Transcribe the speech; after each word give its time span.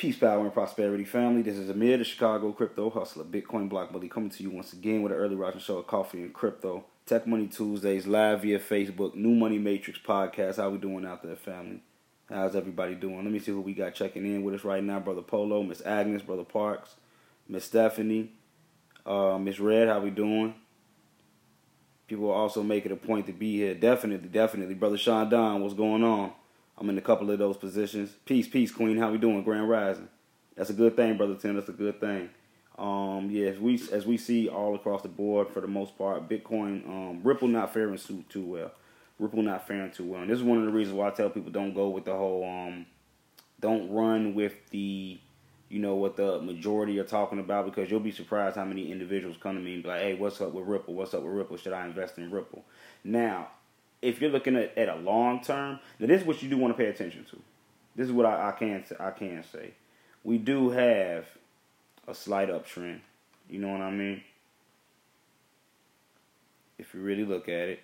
Peace, 0.00 0.16
power, 0.16 0.40
and 0.40 0.54
prosperity, 0.54 1.04
family. 1.04 1.42
This 1.42 1.58
is 1.58 1.68
Amir, 1.68 1.98
the 1.98 2.04
Chicago 2.04 2.52
crypto 2.52 2.88
hustler, 2.88 3.22
Bitcoin 3.22 3.68
block 3.68 3.92
bully, 3.92 4.08
coming 4.08 4.30
to 4.30 4.42
you 4.42 4.48
once 4.48 4.72
again 4.72 5.02
with 5.02 5.12
an 5.12 5.18
early 5.18 5.36
rising 5.36 5.60
show 5.60 5.76
of 5.76 5.86
coffee 5.86 6.22
and 6.22 6.32
crypto. 6.32 6.86
Tech 7.04 7.26
Money 7.26 7.48
Tuesdays 7.48 8.06
live 8.06 8.40
via 8.40 8.58
Facebook. 8.58 9.14
New 9.14 9.34
Money 9.34 9.58
Matrix 9.58 9.98
podcast. 9.98 10.56
How 10.56 10.70
we 10.70 10.78
doing 10.78 11.04
out 11.04 11.22
there, 11.22 11.36
family? 11.36 11.82
How's 12.30 12.56
everybody 12.56 12.94
doing? 12.94 13.22
Let 13.22 13.30
me 13.30 13.40
see 13.40 13.52
who 13.52 13.60
we 13.60 13.74
got 13.74 13.94
checking 13.94 14.24
in 14.24 14.42
with 14.42 14.54
us 14.54 14.64
right 14.64 14.82
now. 14.82 15.00
Brother 15.00 15.20
Polo, 15.20 15.62
Miss 15.62 15.84
Agnes, 15.84 16.22
Brother 16.22 16.44
Parks, 16.44 16.94
Miss 17.46 17.66
Stephanie, 17.66 18.32
uh, 19.04 19.36
Miss 19.36 19.60
Red. 19.60 19.88
How 19.88 20.00
we 20.00 20.08
doing? 20.08 20.54
People 22.06 22.30
also 22.30 22.62
make 22.62 22.86
it 22.86 22.92
a 22.92 22.96
point 22.96 23.26
to 23.26 23.34
be 23.34 23.58
here. 23.58 23.74
Definitely, 23.74 24.30
definitely. 24.30 24.76
Brother 24.76 24.96
Sean 24.96 25.28
Don, 25.28 25.60
what's 25.60 25.74
going 25.74 26.02
on? 26.02 26.32
I'm 26.80 26.88
in 26.88 26.96
a 26.96 27.02
couple 27.02 27.30
of 27.30 27.38
those 27.38 27.58
positions. 27.58 28.10
Peace, 28.24 28.48
peace, 28.48 28.72
Queen. 28.72 28.96
How 28.96 29.12
we 29.12 29.18
doing? 29.18 29.42
Grand 29.44 29.68
Rising. 29.68 30.08
That's 30.56 30.70
a 30.70 30.74
good 30.74 30.96
thing, 30.96 31.18
brother 31.18 31.34
Tim. 31.34 31.54
That's 31.54 31.68
a 31.68 31.72
good 31.72 32.00
thing. 32.00 32.30
Um, 32.78 33.28
yeah, 33.30 33.48
as 33.48 33.58
we 33.58 33.80
as 33.92 34.06
we 34.06 34.16
see 34.16 34.48
all 34.48 34.74
across 34.74 35.02
the 35.02 35.08
board 35.08 35.50
for 35.50 35.60
the 35.60 35.68
most 35.68 35.98
part, 35.98 36.26
Bitcoin, 36.28 36.88
um, 36.88 37.20
Ripple 37.22 37.48
not 37.48 37.74
faring 37.74 37.98
too 37.98 38.24
too 38.30 38.44
well. 38.44 38.72
Ripple 39.18 39.42
not 39.42 39.68
faring 39.68 39.90
too 39.90 40.06
well, 40.06 40.22
and 40.22 40.30
this 40.30 40.38
is 40.38 40.42
one 40.42 40.58
of 40.58 40.64
the 40.64 40.72
reasons 40.72 40.96
why 40.96 41.08
I 41.08 41.10
tell 41.10 41.28
people 41.28 41.50
don't 41.50 41.74
go 41.74 41.90
with 41.90 42.06
the 42.06 42.14
whole 42.14 42.42
um, 42.48 42.86
don't 43.60 43.90
run 43.90 44.34
with 44.34 44.54
the 44.70 45.20
you 45.68 45.78
know 45.78 45.96
what 45.96 46.16
the 46.16 46.40
majority 46.40 46.98
are 46.98 47.04
talking 47.04 47.38
about 47.38 47.66
because 47.66 47.90
you'll 47.90 48.00
be 48.00 48.10
surprised 48.10 48.56
how 48.56 48.64
many 48.64 48.90
individuals 48.90 49.36
come 49.38 49.56
to 49.56 49.60
me 49.60 49.74
and 49.74 49.82
be 49.82 49.88
like, 49.90 50.00
hey, 50.00 50.14
what's 50.14 50.40
up 50.40 50.52
with 50.52 50.66
Ripple? 50.66 50.94
What's 50.94 51.12
up 51.12 51.22
with 51.22 51.32
Ripple? 51.32 51.58
Should 51.58 51.74
I 51.74 51.84
invest 51.84 52.16
in 52.16 52.30
Ripple? 52.30 52.64
Now, 53.04 53.48
if 54.02 54.20
you're 54.20 54.30
looking 54.30 54.56
at, 54.56 54.76
at 54.76 54.88
a 54.88 54.96
long 54.96 55.42
term, 55.42 55.78
now 55.98 56.06
this 56.06 56.22
is 56.22 56.26
what 56.26 56.42
you 56.42 56.48
do 56.48 56.56
want 56.56 56.76
to 56.76 56.82
pay 56.82 56.88
attention 56.88 57.24
to. 57.30 57.38
This 57.96 58.06
is 58.06 58.12
what 58.12 58.26
I, 58.26 58.48
I 58.48 58.52
can 58.52 58.84
I 58.98 59.10
can 59.10 59.44
say. 59.52 59.72
We 60.24 60.38
do 60.38 60.70
have 60.70 61.26
a 62.06 62.14
slight 62.14 62.48
uptrend. 62.48 63.00
You 63.48 63.58
know 63.58 63.68
what 63.68 63.80
I 63.80 63.90
mean? 63.90 64.22
If 66.78 66.94
you 66.94 67.00
really 67.00 67.24
look 67.24 67.48
at 67.48 67.68
it. 67.68 67.80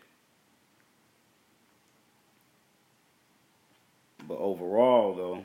But 4.27 4.39
overall 4.39 5.15
though, 5.15 5.45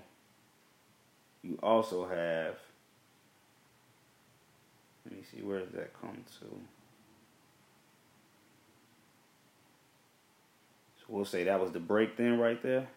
you 1.43 1.59
also 1.61 2.07
have 2.07 2.55
let 5.05 5.15
me 5.15 5.23
see 5.29 5.41
where 5.41 5.59
does 5.59 5.73
that 5.73 5.91
come 5.99 6.23
to? 6.39 6.80
We'll 11.11 11.25
say 11.25 11.43
that 11.43 11.59
was 11.59 11.71
the 11.71 11.79
break 11.79 12.17
then 12.17 12.39
right 12.39 12.61
there. 12.63 12.87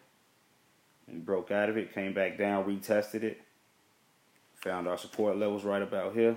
We 1.07 1.19
broke 1.19 1.51
out 1.51 1.69
of 1.69 1.77
it, 1.77 1.93
came 1.93 2.13
back 2.13 2.37
down, 2.37 2.65
retested 2.65 3.21
it, 3.23 3.41
found 4.55 4.87
our 4.87 4.97
support 4.97 5.37
levels 5.37 5.63
right 5.63 5.81
about 5.81 6.15
here, 6.15 6.35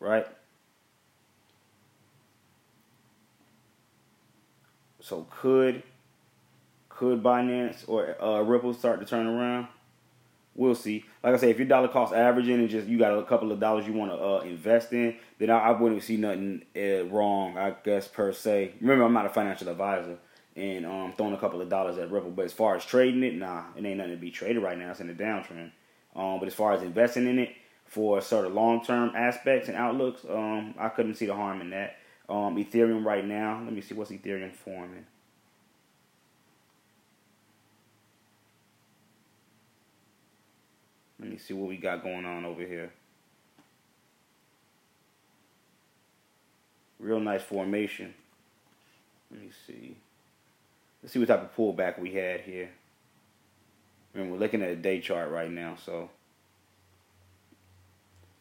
right? 0.00 0.26
So 5.00 5.26
could 5.30 5.84
could 6.88 7.22
Binance 7.22 7.84
or 7.86 8.20
uh, 8.20 8.40
Ripple 8.40 8.74
start 8.74 8.98
to 8.98 9.06
turn 9.06 9.26
around? 9.26 9.68
We'll 10.56 10.74
see. 10.74 11.04
Like 11.22 11.34
I 11.34 11.36
say, 11.36 11.50
if 11.50 11.58
your 11.58 11.68
dollar 11.68 11.88
cost 11.88 12.14
averaging 12.14 12.54
and 12.54 12.68
just 12.68 12.88
you 12.88 12.98
got 12.98 13.16
a 13.16 13.22
couple 13.24 13.52
of 13.52 13.60
dollars 13.60 13.86
you 13.86 13.92
want 13.92 14.10
to 14.10 14.16
uh, 14.16 14.40
invest 14.40 14.92
in, 14.94 15.14
then 15.38 15.50
I, 15.50 15.58
I 15.58 15.70
wouldn't 15.72 16.02
see 16.02 16.16
nothing 16.16 16.64
uh, 16.74 17.04
wrong. 17.04 17.58
I 17.58 17.74
guess 17.84 18.08
per 18.08 18.32
se. 18.32 18.72
Remember, 18.80 19.04
I'm 19.04 19.12
not 19.12 19.26
a 19.26 19.28
financial 19.28 19.68
advisor, 19.68 20.16
and 20.56 20.86
um, 20.86 21.12
throwing 21.16 21.34
a 21.34 21.38
couple 21.38 21.60
of 21.60 21.68
dollars 21.68 21.98
at 21.98 22.10
Ripple. 22.10 22.30
But 22.30 22.46
as 22.46 22.52
far 22.52 22.74
as 22.76 22.84
trading 22.84 23.22
it, 23.22 23.34
nah, 23.34 23.64
it 23.76 23.84
ain't 23.84 23.98
nothing 23.98 24.12
to 24.12 24.18
be 24.18 24.30
traded 24.30 24.62
right 24.62 24.78
now. 24.78 24.90
It's 24.90 25.00
in 25.00 25.10
a 25.10 25.14
downtrend. 25.14 25.70
Um, 26.16 26.38
but 26.40 26.46
as 26.46 26.54
far 26.54 26.72
as 26.72 26.82
investing 26.82 27.26
in 27.26 27.38
it 27.38 27.54
for 27.84 28.20
sort 28.22 28.46
of 28.46 28.54
long 28.54 28.84
term 28.84 29.12
aspects 29.14 29.68
and 29.68 29.76
outlooks, 29.76 30.24
um, 30.28 30.74
I 30.78 30.88
couldn't 30.88 31.16
see 31.16 31.26
the 31.26 31.34
harm 31.34 31.60
in 31.60 31.70
that. 31.70 31.98
Um, 32.28 32.56
Ethereum 32.56 33.04
right 33.04 33.24
now, 33.24 33.60
let 33.62 33.72
me 33.72 33.80
see 33.80 33.94
what's 33.94 34.10
Ethereum 34.10 34.52
forming. 34.52 35.06
Let 41.20 41.30
me 41.30 41.38
see 41.38 41.54
what 41.54 41.68
we 41.68 41.76
got 41.76 42.02
going 42.02 42.24
on 42.24 42.44
over 42.44 42.62
here. 42.62 42.92
Real 46.98 47.20
nice 47.20 47.42
formation. 47.42 48.14
Let 49.30 49.42
me 49.42 49.50
see. 49.66 49.96
Let's 51.06 51.12
see 51.12 51.20
what 51.20 51.28
type 51.28 51.40
of 51.40 51.54
pullback 51.56 52.00
we 52.00 52.14
had 52.14 52.40
here. 52.40 52.68
And 54.12 54.32
we're 54.32 54.38
looking 54.38 54.60
at 54.60 54.70
a 54.70 54.74
day 54.74 55.00
chart 55.00 55.30
right 55.30 55.48
now, 55.48 55.76
so 55.76 56.10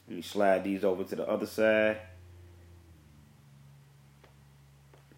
let 0.07 0.15
me 0.15 0.23
slide 0.23 0.63
these 0.63 0.83
over 0.83 1.03
to 1.03 1.15
the 1.15 1.29
other 1.29 1.45
side 1.45 1.97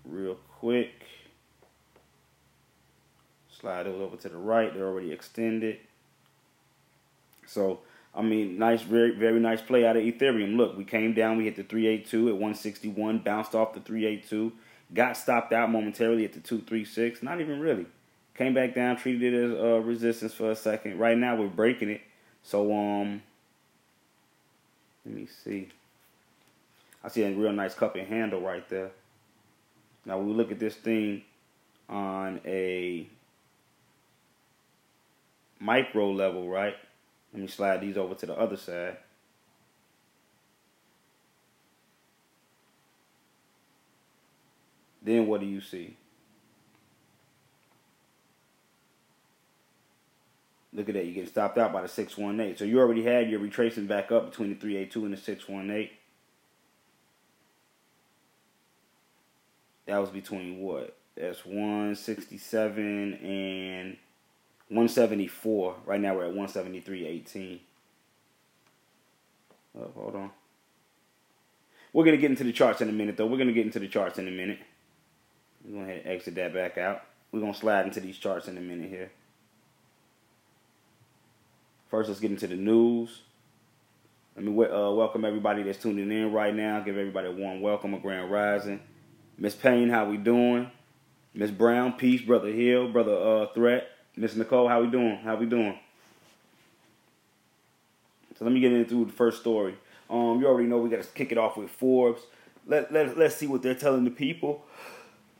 real 0.03 0.35
quick. 0.59 0.91
Slide 3.57 3.85
those 3.85 4.01
over 4.01 4.17
to 4.17 4.27
the 4.27 4.37
right. 4.37 4.73
They're 4.73 4.85
already 4.85 5.13
extended. 5.13 5.77
So, 7.45 7.79
I 8.13 8.23
mean, 8.23 8.59
nice, 8.59 8.81
very, 8.81 9.11
very 9.11 9.39
nice 9.39 9.61
play 9.61 9.85
out 9.85 9.95
of 9.95 10.03
Ethereum. 10.03 10.57
Look, 10.57 10.77
we 10.77 10.83
came 10.83 11.13
down. 11.13 11.37
We 11.37 11.45
hit 11.45 11.55
the 11.55 11.63
382 11.63 12.27
at 12.27 12.33
161. 12.33 13.19
Bounced 13.19 13.55
off 13.55 13.73
the 13.73 13.79
382. 13.79 14.51
Got 14.93 15.17
stopped 15.17 15.51
out 15.51 15.69
momentarily 15.69 16.25
at 16.25 16.33
the 16.33 16.39
236. 16.39 17.21
Not 17.21 17.41
even 17.41 17.59
really. 17.59 17.85
Came 18.35 18.53
back 18.53 18.75
down, 18.75 18.97
treated 18.97 19.33
it 19.33 19.51
as 19.51 19.59
uh, 19.59 19.79
resistance 19.79 20.33
for 20.33 20.51
a 20.51 20.55
second. 20.55 20.99
Right 20.99 21.17
now 21.17 21.35
we're 21.35 21.47
breaking 21.47 21.89
it. 21.89 22.01
So 22.43 22.73
um 22.73 23.21
let 25.05 25.15
me 25.15 25.27
see. 25.43 25.69
I 27.03 27.09
see 27.09 27.23
a 27.23 27.31
real 27.31 27.53
nice 27.53 27.73
cup 27.73 27.95
and 27.95 28.07
handle 28.07 28.41
right 28.41 28.67
there. 28.69 28.91
Now 30.05 30.19
we 30.19 30.33
look 30.33 30.51
at 30.51 30.59
this 30.59 30.75
thing 30.75 31.23
on 31.89 32.41
a 32.45 33.07
micro 35.59 36.11
level, 36.11 36.49
right? 36.49 36.75
Let 37.33 37.41
me 37.41 37.47
slide 37.47 37.81
these 37.81 37.97
over 37.97 38.15
to 38.15 38.25
the 38.25 38.37
other 38.37 38.57
side. 38.57 38.97
Then 45.07 45.25
what 45.25 45.39
do 45.39 45.45
you 45.45 45.61
see? 45.61 45.95
Look 50.73 50.89
at 50.89 50.95
that. 50.95 51.05
You 51.05 51.13
get 51.13 51.29
stopped 51.29 51.57
out 51.57 51.71
by 51.71 51.81
the 51.81 51.87
618. 51.87 52.57
So 52.57 52.65
you 52.65 52.77
already 52.77 53.03
had 53.03 53.29
your 53.29 53.39
retracing 53.39 53.87
back 53.87 54.11
up 54.11 54.29
between 54.29 54.49
the 54.49 54.55
382 54.55 55.05
and 55.05 55.13
the 55.13 55.17
618. 55.17 55.89
That 59.85 59.97
was 59.99 60.09
between 60.09 60.59
what? 60.59 60.97
That's 61.15 61.45
167 61.45 63.13
and 63.13 63.97
174. 64.67 65.75
Right 65.85 66.01
now 66.01 66.15
we're 66.15 66.25
at 66.25 66.33
173.18. 66.33 67.59
Oh, 69.79 69.89
hold 69.95 70.15
on. 70.15 70.31
We're 71.93 72.03
going 72.03 72.17
to 72.17 72.21
get 72.21 72.29
into 72.29 72.43
the 72.43 72.51
charts 72.51 72.81
in 72.81 72.89
a 72.89 72.91
minute, 72.91 73.15
though. 73.15 73.25
We're 73.25 73.37
going 73.37 73.47
to 73.47 73.53
get 73.53 73.65
into 73.65 73.79
the 73.79 73.87
charts 73.87 74.19
in 74.19 74.27
a 74.27 74.31
minute. 74.31 74.59
We're 75.67 75.83
going 75.83 76.01
to 76.01 76.07
exit 76.07 76.35
that 76.35 76.53
back 76.53 76.77
out. 76.77 77.01
We're 77.31 77.41
going 77.41 77.53
to 77.53 77.59
slide 77.59 77.85
into 77.85 77.99
these 77.99 78.17
charts 78.17 78.47
in 78.47 78.57
a 78.57 78.61
minute 78.61 78.89
here. 78.89 79.11
First, 81.89 82.07
let's 82.07 82.21
get 82.21 82.31
into 82.31 82.47
the 82.47 82.55
news. 82.55 83.21
Let 84.35 84.45
me 84.45 84.51
uh, 84.51 84.91
welcome 84.91 85.25
everybody 85.25 85.63
that's 85.63 85.79
tuning 85.79 86.11
in 86.11 86.31
right 86.31 86.55
now. 86.55 86.79
Give 86.79 86.97
everybody 86.97 87.27
a 87.27 87.31
warm 87.31 87.59
welcome, 87.59 87.93
a 87.93 87.99
grand 87.99 88.31
rising. 88.31 88.79
Miss 89.37 89.55
Payne, 89.55 89.89
how 89.89 90.05
we 90.05 90.17
doing? 90.17 90.71
Miss 91.33 91.51
Brown, 91.51 91.93
peace. 91.93 92.21
Brother 92.21 92.51
Hill, 92.51 92.91
brother 92.91 93.15
uh, 93.15 93.47
Threat. 93.53 93.89
Miss 94.15 94.35
Nicole, 94.35 94.67
how 94.67 94.81
we 94.81 94.87
doing? 94.87 95.17
How 95.17 95.35
we 95.35 95.45
doing? 95.45 95.77
So 98.37 98.45
let 98.45 98.53
me 98.53 98.59
get 98.59 98.71
into 98.71 99.05
the 99.05 99.11
first 99.11 99.41
story. 99.41 99.75
Um, 100.09 100.39
you 100.39 100.47
already 100.47 100.67
know 100.67 100.77
we 100.77 100.89
got 100.89 101.01
to 101.01 101.07
kick 101.09 101.31
it 101.31 101.37
off 101.37 101.57
with 101.57 101.69
Forbes. 101.69 102.21
Let, 102.65 102.91
let, 102.91 103.17
let's 103.17 103.35
see 103.35 103.47
what 103.47 103.61
they're 103.61 103.75
telling 103.75 104.03
the 104.03 104.11
people. 104.11 104.65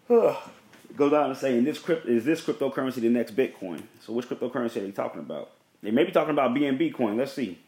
Goes 0.07 1.13
on 1.13 1.30
to 1.30 1.36
say, 1.36 1.59
this 1.59 1.80
crypt, 1.80 2.07
is 2.07 2.25
this 2.25 2.42
cryptocurrency 2.42 2.95
the 2.95 3.09
next 3.09 3.36
Bitcoin? 3.36 3.83
So 4.01 4.13
which 4.13 4.27
cryptocurrency 4.27 4.77
are 4.77 4.81
they 4.81 4.92
talking 4.92 5.19
about? 5.19 5.51
They 5.83 5.92
may 5.92 6.04
be 6.04 6.12
talking 6.12 6.31
about 6.31 6.56
BNB 6.56 6.94
coin. 6.94 7.18
Let's 7.18 7.33
see. 7.33 7.59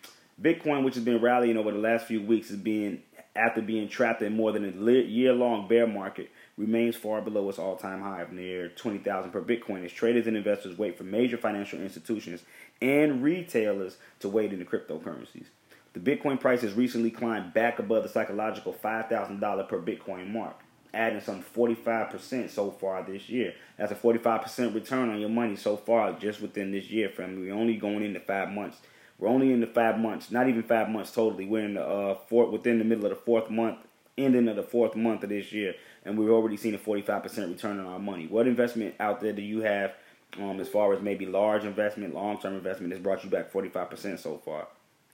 Bitcoin, 0.41 0.83
which 0.83 0.95
has 0.95 1.03
been 1.03 1.21
rallying 1.21 1.57
over 1.57 1.71
the 1.71 1.77
last 1.77 2.05
few 2.05 2.21
weeks, 2.21 2.49
is 2.49 2.57
being 2.57 3.03
after 3.35 3.61
being 3.61 3.87
trapped 3.87 4.21
in 4.21 4.35
more 4.35 4.51
than 4.51 4.65
a 4.65 4.91
year-long 4.91 5.67
bear 5.67 5.85
market, 5.85 6.29
remains 6.57 6.95
far 6.95 7.21
below 7.21 7.47
its 7.47 7.59
all-time 7.59 8.01
high 8.01 8.21
of 8.21 8.31
near 8.31 8.69
20,000 8.69 9.31
per 9.31 9.41
Bitcoin 9.41 9.85
as 9.85 9.91
traders 9.91 10.27
and 10.27 10.35
investors 10.35 10.77
wait 10.77 10.97
for 10.97 11.03
major 11.03 11.37
financial 11.37 11.79
institutions 11.79 12.43
and 12.81 13.23
retailers 13.23 13.97
to 14.19 14.27
wade 14.27 14.51
into 14.51 14.65
cryptocurrencies. 14.65 15.45
The 15.93 15.99
Bitcoin 15.99 16.39
price 16.39 16.61
has 16.61 16.73
recently 16.73 17.11
climbed 17.11 17.53
back 17.53 17.79
above 17.79 18.03
the 18.03 18.09
psychological 18.09 18.73
$5,000 18.73 19.67
per 19.69 19.79
Bitcoin 19.79 20.31
mark 20.31 20.55
adding 20.93 21.21
some 21.21 21.43
45% 21.43 22.49
so 22.49 22.71
far 22.71 23.03
this 23.03 23.29
year. 23.29 23.53
That's 23.77 23.91
a 23.91 23.95
45% 23.95 24.73
return 24.73 25.09
on 25.09 25.19
your 25.19 25.29
money 25.29 25.55
so 25.55 25.77
far 25.77 26.13
just 26.13 26.41
within 26.41 26.71
this 26.71 26.89
year, 26.89 27.09
family. 27.09 27.47
We're 27.47 27.57
only 27.57 27.77
going 27.77 28.03
into 28.03 28.19
five 28.19 28.49
months 28.49 28.77
We're 29.17 29.29
only 29.29 29.51
in 29.53 29.59
the 29.59 29.67
five 29.67 29.99
months, 29.99 30.31
not 30.31 30.47
even 30.47 30.63
five 30.63 30.89
months 30.89 31.11
totally. 31.11 31.45
We're 31.45 31.65
in 31.65 31.75
the 31.75 31.85
uh, 31.85 32.15
fourth, 32.27 32.51
within 32.51 32.79
the 32.79 32.85
middle 32.85 33.05
of 33.05 33.11
the 33.11 33.15
fourth 33.17 33.49
month, 33.49 33.77
ending 34.17 34.47
of 34.47 34.55
the 34.55 34.63
fourth 34.63 34.95
month 34.95 35.23
of 35.23 35.29
this 35.29 35.51
year, 35.51 35.75
and 36.05 36.17
we've 36.17 36.29
already 36.29 36.57
seen 36.57 36.73
a 36.73 36.77
45% 36.77 37.49
return 37.49 37.79
on 37.79 37.85
our 37.85 37.99
money. 37.99 38.27
What 38.27 38.47
investment 38.47 38.95
out 38.99 39.21
there 39.21 39.33
do 39.33 39.41
you 39.41 39.61
have 39.61 39.93
um, 40.39 40.59
as 40.59 40.67
far 40.69 40.93
as 40.93 41.01
maybe 41.01 41.25
large 41.25 41.65
investment, 41.65 42.13
long 42.13 42.39
term 42.39 42.55
investment 42.55 42.93
has 42.93 43.01
brought 43.01 43.23
you 43.23 43.29
back 43.29 43.51
45% 43.51 44.19
so 44.19 44.37
far? 44.37 44.67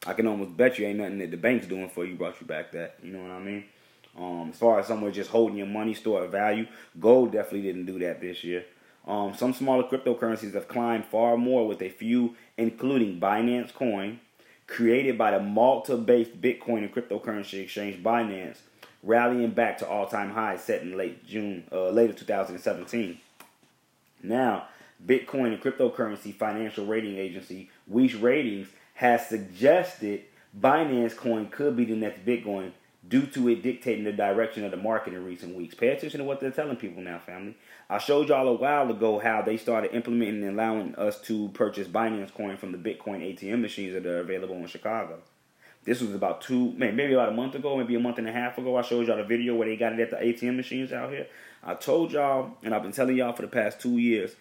I 0.07 0.13
can 0.13 0.27
almost 0.27 0.55
bet 0.55 0.77
you 0.77 0.85
ain't 0.85 0.99
nothing 0.99 1.17
that 1.19 1.31
the 1.31 1.37
bank's 1.37 1.65
doing 1.65 1.89
for 1.89 2.05
you 2.05 2.15
brought 2.15 2.39
you 2.39 2.45
back 2.45 2.71
that. 2.73 2.95
You 3.01 3.13
know 3.13 3.21
what 3.23 3.31
I 3.31 3.39
mean? 3.39 3.65
Um, 4.17 4.49
as 4.51 4.57
far 4.57 4.79
as 4.79 4.87
somewhere 4.87 5.11
just 5.11 5.29
holding 5.29 5.57
your 5.57 5.67
money, 5.67 5.93
store 5.93 6.23
of 6.23 6.31
value, 6.31 6.67
gold 6.99 7.33
definitely 7.33 7.63
didn't 7.63 7.85
do 7.85 7.99
that 7.99 8.21
this 8.21 8.43
year. 8.43 8.65
Um, 9.07 9.35
some 9.35 9.53
smaller 9.53 9.83
cryptocurrencies 9.83 10.53
have 10.53 10.67
climbed 10.67 11.05
far 11.05 11.37
more 11.37 11.67
with 11.67 11.81
a 11.81 11.89
few, 11.89 12.35
including 12.57 13.19
Binance 13.19 13.73
Coin, 13.73 14.19
created 14.67 15.17
by 15.17 15.31
the 15.31 15.39
Malta-based 15.39 16.41
Bitcoin 16.41 16.79
and 16.79 16.93
cryptocurrency 16.93 17.61
exchange 17.61 18.01
Binance, 18.01 18.57
rallying 19.03 19.51
back 19.51 19.77
to 19.79 19.87
all-time 19.87 20.31
highs 20.31 20.63
set 20.63 20.81
in 20.81 20.97
late 20.97 21.25
June, 21.25 21.65
uh, 21.71 21.89
later 21.89 22.13
2017. 22.13 23.19
Now, 24.23 24.67
Bitcoin 25.05 25.53
and 25.53 25.61
cryptocurrency 25.61 26.33
financial 26.33 26.85
rating 26.85 27.17
agency 27.17 27.69
Weiss 27.85 28.15
Ratings 28.15 28.69
has 28.95 29.27
suggested 29.27 30.23
Binance 30.59 31.15
Coin 31.15 31.47
could 31.49 31.75
be 31.75 31.85
the 31.85 31.95
next 31.95 32.25
Bitcoin 32.25 32.71
due 33.07 33.25
to 33.27 33.49
it 33.49 33.61
dictating 33.61 34.03
the 34.03 34.11
direction 34.11 34.63
of 34.63 34.71
the 34.71 34.77
market 34.77 35.13
in 35.13 35.23
recent 35.23 35.55
weeks. 35.55 35.75
Pay 35.75 35.89
attention 35.89 36.19
to 36.19 36.23
what 36.23 36.39
they're 36.39 36.51
telling 36.51 36.75
people 36.75 37.03
now, 37.03 37.19
family. 37.19 37.55
I 37.89 37.99
showed 37.99 38.29
y'all 38.29 38.47
a 38.47 38.53
while 38.53 38.89
ago 38.89 39.19
how 39.19 39.41
they 39.41 39.57
started 39.57 39.93
implementing 39.93 40.43
and 40.43 40.59
allowing 40.59 40.95
us 40.95 41.21
to 41.21 41.49
purchase 41.49 41.87
Binance 41.87 42.33
Coin 42.33 42.57
from 42.57 42.71
the 42.71 42.77
Bitcoin 42.77 43.21
ATM 43.21 43.61
machines 43.61 43.93
that 43.93 44.05
are 44.05 44.19
available 44.19 44.55
in 44.55 44.67
Chicago. 44.67 45.19
This 45.83 46.01
was 46.01 46.15
about 46.15 46.41
two, 46.41 46.73
maybe 46.77 47.13
about 47.13 47.29
a 47.29 47.33
month 47.33 47.53
ago, 47.53 47.77
maybe 47.77 47.93
a 47.93 47.99
month 47.99 48.17
and 48.17 48.27
a 48.27 48.31
half 48.31 48.57
ago. 48.57 48.75
I 48.75 48.81
showed 48.81 49.05
y'all 49.05 49.17
the 49.17 49.23
video 49.23 49.53
where 49.53 49.67
they 49.67 49.75
got 49.75 49.93
it 49.93 49.99
at 49.99 50.09
the 50.09 50.17
ATM 50.17 50.55
machines 50.55 50.91
out 50.91 51.11
here. 51.11 51.27
I 51.63 51.75
told 51.75 52.11
y'all, 52.11 52.57
and 52.63 52.73
I've 52.73 52.81
been 52.81 52.91
telling 52.91 53.15
y'all 53.15 53.33
for 53.33 53.43
the 53.43 53.47
past 53.47 53.79
two 53.79 53.99
years, 53.99 54.35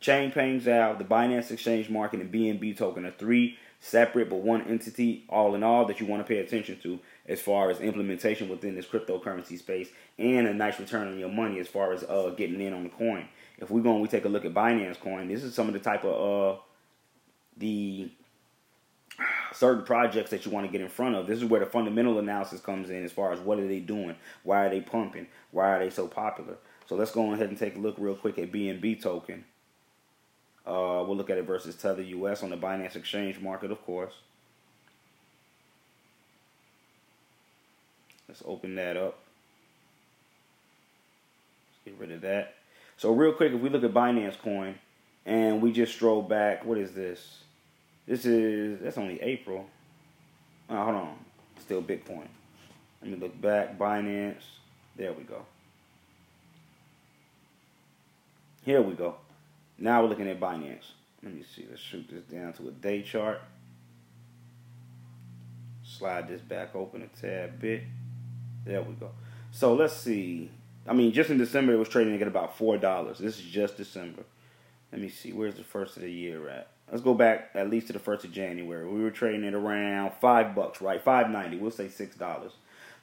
Changpeng 0.00 0.62
Zhao, 0.62 0.96
the 0.96 1.04
Binance 1.04 1.50
Exchange 1.50 1.90
Market, 1.90 2.20
and 2.20 2.32
BNB 2.32 2.76
token 2.76 3.04
are 3.04 3.10
three 3.10 3.58
separate 3.80 4.30
but 4.30 4.36
one 4.36 4.62
entity, 4.62 5.24
all 5.28 5.54
in 5.54 5.62
all, 5.62 5.84
that 5.86 6.00
you 6.00 6.06
want 6.06 6.24
to 6.24 6.28
pay 6.28 6.38
attention 6.38 6.78
to 6.82 6.98
as 7.28 7.40
far 7.40 7.70
as 7.70 7.80
implementation 7.80 8.48
within 8.48 8.74
this 8.74 8.86
cryptocurrency 8.86 9.58
space 9.58 9.88
and 10.18 10.46
a 10.46 10.54
nice 10.54 10.78
return 10.78 11.08
on 11.08 11.18
your 11.18 11.28
money 11.28 11.58
as 11.58 11.68
far 11.68 11.92
as 11.92 12.04
uh, 12.04 12.32
getting 12.36 12.60
in 12.60 12.72
on 12.72 12.84
the 12.84 12.88
coin. 12.88 13.28
If 13.58 13.70
we 13.70 13.82
go 13.82 13.92
and 13.92 14.02
we 14.02 14.08
take 14.08 14.24
a 14.24 14.28
look 14.28 14.44
at 14.44 14.54
Binance 14.54 15.00
Coin, 15.00 15.28
this 15.28 15.42
is 15.42 15.54
some 15.54 15.66
of 15.66 15.72
the 15.72 15.80
type 15.80 16.04
of 16.04 16.56
uh, 16.56 16.60
the 17.56 18.10
certain 19.52 19.84
projects 19.84 20.30
that 20.30 20.44
you 20.44 20.52
want 20.52 20.66
to 20.66 20.72
get 20.72 20.80
in 20.80 20.88
front 20.88 21.14
of. 21.14 21.26
This 21.26 21.38
is 21.38 21.44
where 21.44 21.60
the 21.60 21.66
fundamental 21.66 22.18
analysis 22.18 22.60
comes 22.60 22.90
in 22.90 23.04
as 23.04 23.12
far 23.12 23.32
as 23.32 23.40
what 23.40 23.58
are 23.58 23.66
they 23.66 23.80
doing, 23.80 24.14
why 24.42 24.66
are 24.66 24.70
they 24.70 24.80
pumping, 24.80 25.26
why 25.50 25.70
are 25.70 25.78
they 25.78 25.90
so 25.90 26.06
popular. 26.06 26.56
So 26.86 26.94
let's 26.94 27.10
go 27.10 27.32
ahead 27.32 27.48
and 27.48 27.58
take 27.58 27.76
a 27.76 27.78
look 27.78 27.96
real 27.98 28.14
quick 28.14 28.38
at 28.38 28.52
BNB 28.52 29.02
token. 29.02 29.44
Uh, 30.66 31.02
we'll 31.06 31.16
look 31.16 31.30
at 31.30 31.38
it 31.38 31.46
versus 31.46 31.76
Tether 31.76 32.02
US 32.02 32.42
on 32.42 32.50
the 32.50 32.56
Binance 32.56 32.96
Exchange 32.96 33.40
market, 33.40 33.70
of 33.70 33.84
course. 33.84 34.14
Let's 38.36 38.46
open 38.46 38.74
that 38.74 38.98
up. 38.98 39.18
Let's 41.86 41.98
get 41.98 41.98
rid 41.98 42.14
of 42.14 42.20
that. 42.20 42.56
So 42.98 43.10
real 43.12 43.32
quick, 43.32 43.52
if 43.52 43.60
we 43.62 43.70
look 43.70 43.82
at 43.82 43.94
Binance 43.94 44.38
Coin 44.38 44.74
and 45.24 45.62
we 45.62 45.72
just 45.72 45.94
stroll 45.94 46.20
back, 46.20 46.62
what 46.62 46.76
is 46.76 46.92
this? 46.92 47.38
This 48.06 48.26
is 48.26 48.78
that's 48.82 48.98
only 48.98 49.22
April. 49.22 49.64
Oh, 50.68 50.84
hold 50.84 50.96
on, 50.96 51.16
still 51.60 51.80
Bitcoin. 51.80 52.28
Let 53.00 53.10
me 53.10 53.16
look 53.16 53.40
back. 53.40 53.78
Binance. 53.78 54.42
There 54.96 55.14
we 55.14 55.22
go. 55.22 55.46
Here 58.66 58.82
we 58.82 58.92
go. 58.92 59.14
Now 59.78 60.02
we're 60.02 60.08
looking 60.08 60.28
at 60.28 60.38
Binance. 60.38 60.90
Let 61.22 61.32
me 61.32 61.42
see. 61.54 61.64
Let's 61.70 61.80
shoot 61.80 62.06
this 62.10 62.24
down 62.24 62.52
to 62.54 62.68
a 62.68 62.72
day 62.72 63.00
chart. 63.00 63.40
Slide 65.84 66.28
this 66.28 66.42
back 66.42 66.74
open 66.76 67.00
a 67.00 67.20
tad 67.20 67.58
bit. 67.58 67.84
There 68.66 68.82
we 68.82 68.94
go. 68.94 69.10
So 69.52 69.74
let's 69.74 69.96
see. 69.96 70.50
I 70.88 70.92
mean, 70.92 71.12
just 71.12 71.30
in 71.30 71.38
December, 71.38 71.72
it 71.72 71.78
was 71.78 71.88
trading 71.88 72.20
at 72.20 72.28
about 72.28 72.58
four 72.58 72.76
dollars. 72.76 73.18
This 73.18 73.38
is 73.38 73.44
just 73.44 73.76
December. 73.76 74.24
Let 74.92 75.00
me 75.00 75.08
see. 75.08 75.32
Where's 75.32 75.54
the 75.54 75.64
first 75.64 75.96
of 75.96 76.02
the 76.02 76.10
year 76.10 76.48
at? 76.48 76.68
Let's 76.90 77.02
go 77.02 77.14
back 77.14 77.50
at 77.54 77.70
least 77.70 77.86
to 77.88 77.92
the 77.92 77.98
first 77.98 78.24
of 78.24 78.32
January. 78.32 78.86
We 78.86 79.02
were 79.02 79.10
trading 79.10 79.46
at 79.46 79.54
around 79.54 80.12
five 80.20 80.54
bucks, 80.54 80.80
right? 80.80 81.02
Five 81.02 81.30
ninety. 81.30 81.56
We'll 81.56 81.70
say 81.70 81.88
six 81.88 82.16
dollars. 82.16 82.52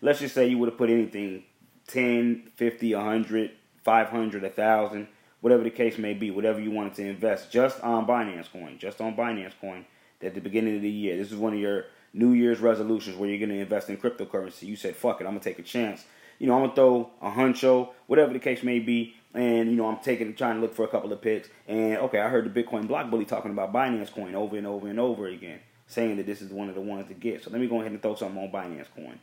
Let's 0.01 0.19
just 0.19 0.36
say 0.36 0.48
you 0.48 0.57
would 0.57 0.69
have 0.69 0.77
put 0.77 0.89
anything 0.89 1.44
10, 1.88 2.51
50, 2.56 2.95
100, 2.95 3.51
500, 3.83 4.44
1000, 4.44 5.07
whatever 5.39 5.63
the 5.63 5.69
case 5.69 5.98
may 5.98 6.13
be, 6.13 6.30
whatever 6.30 6.59
you 6.59 6.71
wanted 6.71 6.94
to 6.95 7.06
invest 7.06 7.51
just 7.51 7.80
on 7.81 8.06
Binance 8.06 8.51
Coin, 8.51 8.77
just 8.77 9.00
on 9.00 9.16
Binance 9.16 9.54
Coin 9.62 9.86
at 10.21 10.33
the 10.33 10.42
beginning 10.42 10.75
of 10.75 10.81
the 10.81 10.89
year. 10.89 11.18
This 11.18 11.31
is 11.31 11.38
one 11.38 11.54
of 11.54 11.59
your 11.59 11.86
New 12.13 12.31
Year's 12.33 12.60
resolutions 12.60 13.18
where 13.18 13.30
you're 13.30 13.39
going 13.39 13.50
to 13.50 13.60
invest 13.60 13.89
in 13.89 13.98
cryptocurrency. 13.98 14.63
You 14.63 14.75
said, 14.75 14.95
fuck 14.95 15.19
it, 15.19 15.25
I'm 15.25 15.31
going 15.31 15.39
to 15.39 15.50
take 15.50 15.60
a 15.60 15.63
chance. 15.63 16.06
You 16.39 16.48
know, 16.48 16.54
I'm 16.54 16.62
going 16.62 16.69
to 16.71 16.75
throw 16.75 17.12
a 17.21 17.31
huncho, 17.31 17.89
whatever 18.07 18.33
the 18.33 18.39
case 18.39 18.63
may 18.63 18.80
be. 18.80 19.15
And, 19.33 19.71
you 19.71 19.75
know, 19.75 19.88
I'm 19.88 19.98
taking, 19.98 20.36
trying 20.36 20.56
to 20.56 20.62
look 20.62 20.75
for 20.75 20.83
a 20.83 20.88
couple 20.88 21.12
of 21.12 21.21
picks. 21.21 21.50
And, 21.68 21.98
okay, 21.98 22.19
I 22.19 22.30
heard 22.30 22.51
the 22.51 22.63
Bitcoin 22.63 22.88
block 22.88 23.10
bully 23.10 23.25
talking 23.25 23.51
about 23.51 23.74
Binance 23.74 24.12
Coin 24.12 24.36
over 24.36 24.56
and 24.56 24.68
over 24.68 24.88
and 24.88 25.00
over 25.00 25.27
again, 25.27 25.60
saying 25.88 26.18
that 26.18 26.27
this 26.27 26.42
is 26.42 26.51
one 26.51 26.69
of 26.69 26.75
the 26.75 26.81
ones 26.81 27.07
to 27.07 27.15
get. 27.15 27.44
So 27.44 27.50
let 27.50 27.60
me 27.60 27.68
go 27.68 27.80
ahead 27.80 27.92
and 27.92 28.01
throw 28.01 28.16
something 28.16 28.42
on 28.42 28.51
Binance 28.51 28.88
Coin. 28.95 29.19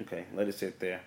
Okay, 0.00 0.24
let 0.34 0.48
it 0.48 0.54
sit 0.54 0.80
there. 0.80 1.00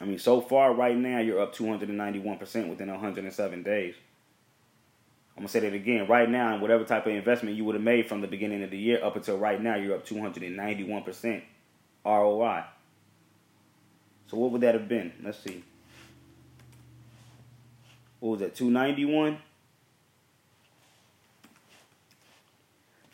I 0.00 0.04
mean, 0.04 0.18
so 0.18 0.40
far 0.40 0.74
right 0.74 0.96
now, 0.96 1.18
you're 1.18 1.40
up 1.40 1.54
291% 1.54 2.68
within 2.68 2.90
107 2.90 3.62
days. 3.62 3.94
I'm 5.36 5.42
gonna 5.42 5.48
say 5.48 5.60
that 5.60 5.74
again. 5.74 6.06
Right 6.06 6.30
now, 6.30 6.54
in 6.54 6.60
whatever 6.62 6.84
type 6.84 7.06
of 7.06 7.12
investment 7.12 7.56
you 7.56 7.64
would 7.66 7.74
have 7.74 7.84
made 7.84 8.08
from 8.08 8.22
the 8.22 8.26
beginning 8.26 8.62
of 8.62 8.70
the 8.70 8.78
year 8.78 9.04
up 9.04 9.16
until 9.16 9.36
right 9.36 9.60
now, 9.60 9.76
you're 9.76 9.94
up 9.94 10.06
291% 10.06 11.42
ROI. 12.04 12.64
So 14.28 14.38
what 14.38 14.50
would 14.52 14.62
that 14.62 14.74
have 14.74 14.88
been? 14.88 15.12
Let's 15.22 15.38
see. 15.38 15.62
What 18.20 18.30
was 18.30 18.40
that? 18.40 18.54
291. 18.54 19.38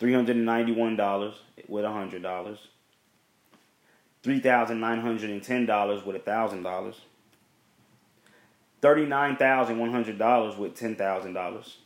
$391 0.01 1.35
with 1.69 1.85
$100. 1.85 2.59
$3,910 4.25 6.07
with 6.07 6.25
$1,000. 6.25 6.95
$39,100 8.81 10.59
with 10.59 10.77
$10,000. 10.77 11.77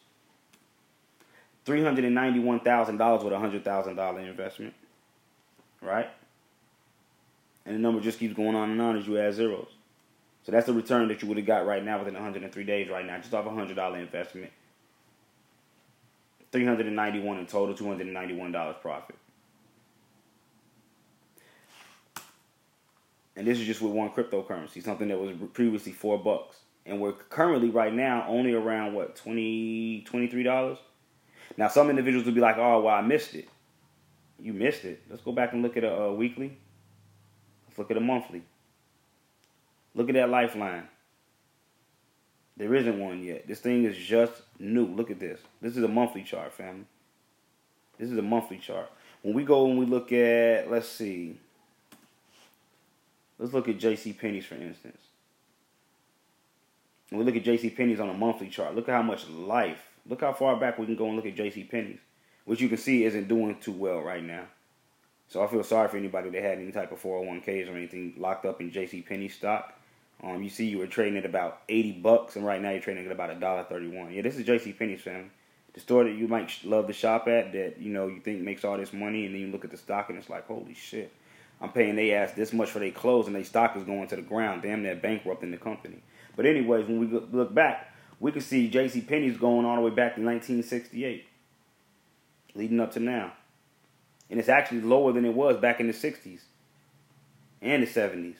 $391,000 1.67 3.25
with 3.25 3.33
a 3.33 3.37
$100,000 3.37 4.29
investment. 4.29 4.75
Right? 5.83 6.09
And 7.65 7.75
the 7.75 7.81
number 7.81 8.01
just 8.01 8.19
keeps 8.19 8.35
going 8.35 8.55
on 8.55 8.71
and 8.71 8.81
on 8.81 8.97
as 8.97 9.07
you 9.07 9.19
add 9.19 9.35
zeros. 9.35 9.69
So 10.45 10.53
that's 10.53 10.67
the 10.67 10.73
return 10.73 11.09
that 11.09 11.21
you 11.23 11.29
would 11.29 11.39
have 11.39 11.47
got 11.47 11.67
right 11.67 11.85
now 11.85 11.99
within 11.99 12.15
103 12.15 12.65
days 12.65 12.89
right 12.89 13.05
now, 13.05 13.19
just 13.19 13.35
off 13.35 13.47
a 13.47 13.49
$100 13.49 14.01
investment. 14.01 14.53
391 16.53 17.39
in 17.39 17.47
total, 17.47 17.75
$291 17.75 18.81
profit. 18.81 19.17
And 23.35 23.47
this 23.47 23.59
is 23.59 23.67
just 23.67 23.83
with 23.83 23.93
one 23.93 24.11
cryptocurrency, 24.11 24.83
something 24.83 25.09
that 25.09 25.19
was 25.19 25.33
previously 25.53 25.93
4 25.93 26.19
bucks. 26.19 26.59
And 26.87 27.01
we're 27.01 27.13
currently 27.13 27.69
right 27.69 27.93
now 27.93 28.25
only 28.29 28.55
around 28.55 28.95
what, 28.95 29.17
20 29.17 30.07
$23? 30.09 30.79
Now, 31.57 31.69
some 31.69 31.89
individuals 31.91 32.27
will 32.27 32.35
be 32.35 32.41
like, 32.41 32.59
oh, 32.59 32.83
well, 32.83 32.95
I 32.95 33.01
missed 33.01 33.35
it. 33.35 33.49
You 34.39 34.53
missed 34.53 34.85
it. 34.85 35.03
Let's 35.09 35.23
go 35.23 35.33
back 35.33 35.53
and 35.53 35.63
look 35.63 35.77
at 35.77 35.85
a, 35.85 35.93
a 35.93 36.15
weekly. 36.15 36.57
Let's 37.67 37.79
look 37.79 37.91
at 37.91 37.97
a 37.97 38.01
monthly. 38.01 38.43
Look 39.95 40.09
at 40.09 40.15
that 40.15 40.29
lifeline. 40.29 40.89
There 42.57 42.75
isn't 42.75 42.99
one 42.99 43.23
yet. 43.23 43.47
This 43.47 43.61
thing 43.61 43.85
is 43.85 43.97
just 43.97 44.33
new. 44.59 44.87
Look 44.87 45.11
at 45.11 45.21
this. 45.21 45.41
This 45.61 45.77
is 45.77 45.83
a 45.83 45.89
monthly 45.89 46.23
chart, 46.23 46.53
family. 46.53 46.85
This 47.99 48.11
is 48.11 48.19
a 48.19 48.23
monthly 48.23 48.59
chart. 48.59 48.91
When 49.23 49.35
we 49.35 49.45
go 49.45 49.67
and 49.67 49.79
we 49.79 49.87
look 49.87 50.13
at, 50.13 50.71
let's 50.71 50.89
see. 50.89 51.39
Let's 53.39 53.53
look 53.53 53.69
at 53.69 53.79
JC 53.79 54.19
Penney's, 54.19 54.47
for 54.47 54.55
instance. 54.55 55.01
When 57.11 57.21
we 57.21 57.25
look 57.25 57.37
at 57.37 57.45
JC 57.45 57.75
Penney's 57.75 58.01
on 58.01 58.09
a 58.09 58.15
monthly 58.15 58.49
chart, 58.49 58.75
look 58.75 58.89
at 58.89 58.95
how 58.95 59.03
much 59.03 59.29
life 59.29 59.86
Look 60.09 60.21
how 60.21 60.33
far 60.33 60.57
back 60.57 60.79
we 60.79 60.87
can 60.87 60.97
go 60.97 61.07
and 61.07 61.17
look 61.17 61.27
at 61.27 61.35
J.C. 61.37 61.65
Penney's, 61.65 61.99
which 62.45 62.61
you 62.61 62.69
can 62.69 62.79
see 62.79 63.05
isn't 63.05 63.29
doing 63.29 63.57
too 63.61 63.73
well 63.73 64.01
right 64.01 64.23
now. 64.23 64.45
So 65.29 65.43
I 65.43 65.49
feel 65.49 65.65
sorry 65.65 65.89
for 65.89 65.97
anybody 65.97 66.31
that 66.31 66.43
had 66.43 66.59
any 66.59 66.71
type 66.71 66.93
of 66.93 67.03
401ks 67.03 67.69
or 67.73 67.77
anything 67.77 68.15
locked 68.17 68.47
up 68.47 68.61
in 68.61 68.71
J.C. 68.71 69.03
Penney 69.03 69.29
stock. 69.29 69.75
Um, 70.23 70.43
you 70.43 70.49
see, 70.49 70.67
you 70.67 70.79
were 70.79 70.87
trading 70.87 71.19
at 71.19 71.27
about 71.27 71.61
80 71.69 71.93
bucks, 71.93 72.37
and 72.37 72.47
right 72.47 72.63
now 72.63 72.71
you're 72.71 72.81
trading 72.81 73.05
at 73.07 73.13
about 73.13 73.31
a 73.31 73.35
dollar 73.35 73.65
thirty-one. 73.65 74.13
Yeah, 74.13 74.23
this 74.23 74.37
is 74.37 74.47
J.C. 74.47 74.73
Penney's 74.73 75.03
family. 75.03 75.31
the 75.75 75.81
store 75.81 76.05
that 76.05 76.13
you 76.15 76.27
might 76.27 76.51
love 76.65 76.87
to 76.87 76.93
shop 76.95 77.29
at 77.29 77.53
that 77.53 77.79
you 77.79 77.93
know 77.93 78.07
you 78.07 78.21
think 78.21 78.41
makes 78.41 78.65
all 78.65 78.79
this 78.79 78.93
money, 78.95 79.27
and 79.27 79.35
then 79.35 79.43
you 79.43 79.49
look 79.49 79.65
at 79.65 79.71
the 79.71 79.77
stock 79.77 80.09
and 80.09 80.17
it's 80.19 80.31
like, 80.31 80.47
holy 80.47 80.73
shit, 80.75 81.13
I'm 81.61 81.71
paying 81.71 81.97
they 81.97 82.13
ass 82.15 82.33
this 82.33 82.53
much 82.55 82.71
for 82.71 82.79
their 82.79 82.93
clothes, 82.93 83.27
and 83.27 83.37
their 83.37 83.45
stock 83.45 83.77
is 83.77 83.83
going 83.83 84.09
to 84.09 84.17
the 84.17 84.23
ground. 84.23 84.63
Damn, 84.63 84.83
they're 84.83 84.97
bankrupting 84.97 85.51
the 85.51 85.59
company. 85.59 86.03
But 86.35 86.47
anyways, 86.47 86.87
when 86.87 86.99
we 87.01 87.07
look 87.09 87.53
back, 87.53 87.93
we 88.21 88.33
can 88.33 88.41
see 88.41 88.69
J.C. 88.69 89.01
Penney's 89.03 89.37
going 89.37 89.67
all 89.67 89.77
the 89.77 89.83
way 89.83 89.91
back 89.91 90.17
to 90.17 90.23
1968, 90.23 91.27
leading 92.55 92.81
up 92.81 92.93
to 92.93 93.01
now, 93.01 93.33
and 94.31 94.41
it's 94.41 94.49
actually 94.49 94.81
lower 94.81 95.13
than 95.13 95.25
it 95.25 95.35
was 95.35 95.57
back 95.59 95.81
in 95.81 95.87
the 95.87 95.93
60s 95.93 96.41
and 97.61 97.83
the 97.83 97.87
70s. 97.87 98.37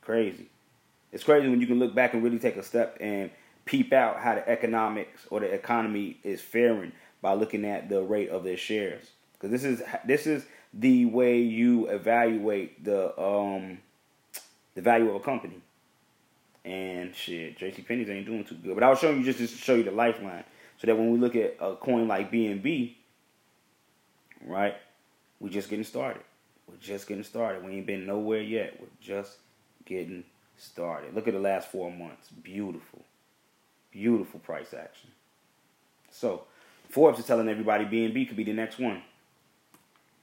Crazy. 0.00 0.48
It's 1.12 1.24
crazy 1.24 1.48
when 1.48 1.60
you 1.60 1.66
can 1.66 1.78
look 1.78 1.94
back 1.94 2.12
and 2.12 2.22
really 2.22 2.38
take 2.38 2.56
a 2.56 2.62
step 2.62 2.96
and 3.00 3.30
peep 3.64 3.92
out 3.92 4.20
how 4.20 4.34
the 4.34 4.48
economics 4.48 5.26
or 5.30 5.40
the 5.40 5.46
economy 5.46 6.18
is 6.22 6.40
faring 6.40 6.92
by 7.22 7.34
looking 7.34 7.64
at 7.64 7.88
the 7.88 8.02
rate 8.02 8.28
of 8.28 8.44
their 8.44 8.56
shares. 8.56 9.10
Because 9.32 9.50
this 9.50 9.64
is 9.64 9.82
this 10.04 10.26
is 10.26 10.44
the 10.72 11.06
way 11.06 11.38
you 11.40 11.86
evaluate 11.86 12.84
the 12.84 13.18
um 13.20 13.78
the 14.74 14.82
value 14.82 15.08
of 15.08 15.16
a 15.16 15.20
company. 15.20 15.60
And 16.64 17.14
shit, 17.14 17.58
JC 17.58 17.86
Penney's 17.86 18.08
ain't 18.08 18.26
doing 18.26 18.44
too 18.44 18.54
good. 18.54 18.74
But 18.74 18.84
I 18.84 18.88
was 18.88 18.98
showing 18.98 19.18
you 19.18 19.24
just 19.24 19.38
to 19.38 19.46
show 19.46 19.74
you 19.74 19.82
the 19.82 19.90
lifeline. 19.90 20.44
So 20.78 20.86
that 20.86 20.96
when 20.96 21.12
we 21.12 21.18
look 21.18 21.36
at 21.36 21.56
a 21.60 21.76
coin 21.76 22.08
like 22.08 22.32
BNB, 22.32 22.94
right, 24.46 24.76
we're 25.40 25.50
just 25.50 25.68
getting 25.68 25.84
started. 25.84 26.22
We're 26.68 26.76
just 26.76 27.06
getting 27.06 27.24
started. 27.24 27.64
We 27.64 27.72
ain't 27.72 27.86
been 27.86 28.06
nowhere 28.06 28.40
yet. 28.40 28.78
We're 28.80 28.86
just 29.00 29.36
getting 29.84 30.24
started. 30.56 31.14
Look 31.14 31.28
at 31.28 31.34
the 31.34 31.40
last 31.40 31.70
four 31.70 31.90
months. 31.90 32.28
Beautiful. 32.30 33.02
Beautiful 33.92 34.40
price 34.40 34.74
action. 34.74 35.10
So, 36.10 36.44
Forbes 36.88 37.18
is 37.18 37.26
telling 37.26 37.48
everybody 37.48 37.84
BNB 37.84 38.28
could 38.28 38.36
be 38.36 38.44
the 38.44 38.52
next 38.52 38.78
one. 38.78 39.02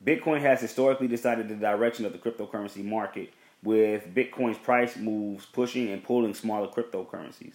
Bitcoin 0.04 0.42
has 0.42 0.60
historically 0.60 1.08
decided 1.08 1.48
the 1.48 1.56
direction 1.56 2.06
of 2.06 2.12
the 2.12 2.18
cryptocurrency 2.18 2.84
market, 2.84 3.32
with 3.64 4.14
Bitcoin's 4.14 4.58
price 4.58 4.98
moves 4.98 5.46
pushing 5.46 5.90
and 5.90 6.04
pulling 6.04 6.34
smaller 6.34 6.68
cryptocurrencies. 6.68 7.54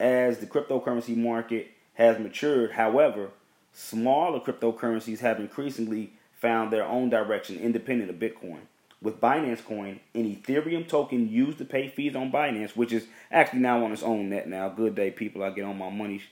As 0.00 0.38
the 0.38 0.46
cryptocurrency 0.46 1.16
market 1.16 1.68
has 1.94 2.18
matured, 2.18 2.72
however, 2.72 3.30
smaller 3.72 4.40
cryptocurrencies 4.40 5.20
have 5.20 5.38
increasingly 5.38 6.12
found 6.32 6.72
their 6.72 6.84
own 6.84 7.08
direction 7.08 7.58
independent 7.58 8.10
of 8.10 8.16
Bitcoin 8.16 8.62
with 9.02 9.20
Binance 9.20 9.64
Coin, 9.64 10.00
an 10.14 10.36
Ethereum 10.36 10.86
token 10.86 11.28
used 11.28 11.58
to 11.58 11.64
pay 11.64 11.88
fees 11.88 12.14
on 12.14 12.30
Binance, 12.30 12.76
which 12.76 12.92
is 12.92 13.06
actually 13.30 13.58
now 13.60 13.84
on 13.84 13.92
its 13.92 14.02
own 14.02 14.30
net 14.30 14.48
now. 14.48 14.68
Good 14.68 14.94
day, 14.94 15.10
people. 15.10 15.42
I 15.42 15.50
get 15.50 15.64
on 15.64 15.76
my 15.76 15.90
money. 15.90 16.22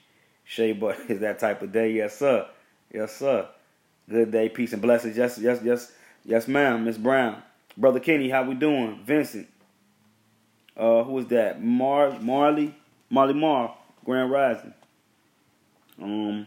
Shay, 0.44 0.72
but 0.72 0.98
is 1.08 1.20
that 1.20 1.40
type 1.40 1.62
of 1.62 1.72
day? 1.72 1.92
Yes, 1.92 2.16
sir. 2.16 2.46
Yes, 2.92 3.16
sir. 3.16 3.48
Good 4.08 4.30
day, 4.30 4.48
peace 4.48 4.72
and 4.72 4.80
blessings. 4.80 5.16
Yes, 5.16 5.38
yes, 5.38 5.60
yes, 5.62 5.92
yes, 6.24 6.48
ma'am. 6.48 6.84
Miss 6.84 6.96
Brown, 6.96 7.42
brother 7.76 8.00
Kenny, 8.00 8.28
how 8.30 8.42
we 8.42 8.54
doing? 8.54 9.00
Vincent. 9.04 9.48
Uh, 10.76 11.02
who 11.04 11.18
is 11.18 11.26
that? 11.26 11.62
Mar 11.62 12.18
Marley, 12.20 12.74
Marley 13.10 13.34
Mar, 13.34 13.76
Grand 14.04 14.30
Rising. 14.30 14.74
Um, 16.00 16.46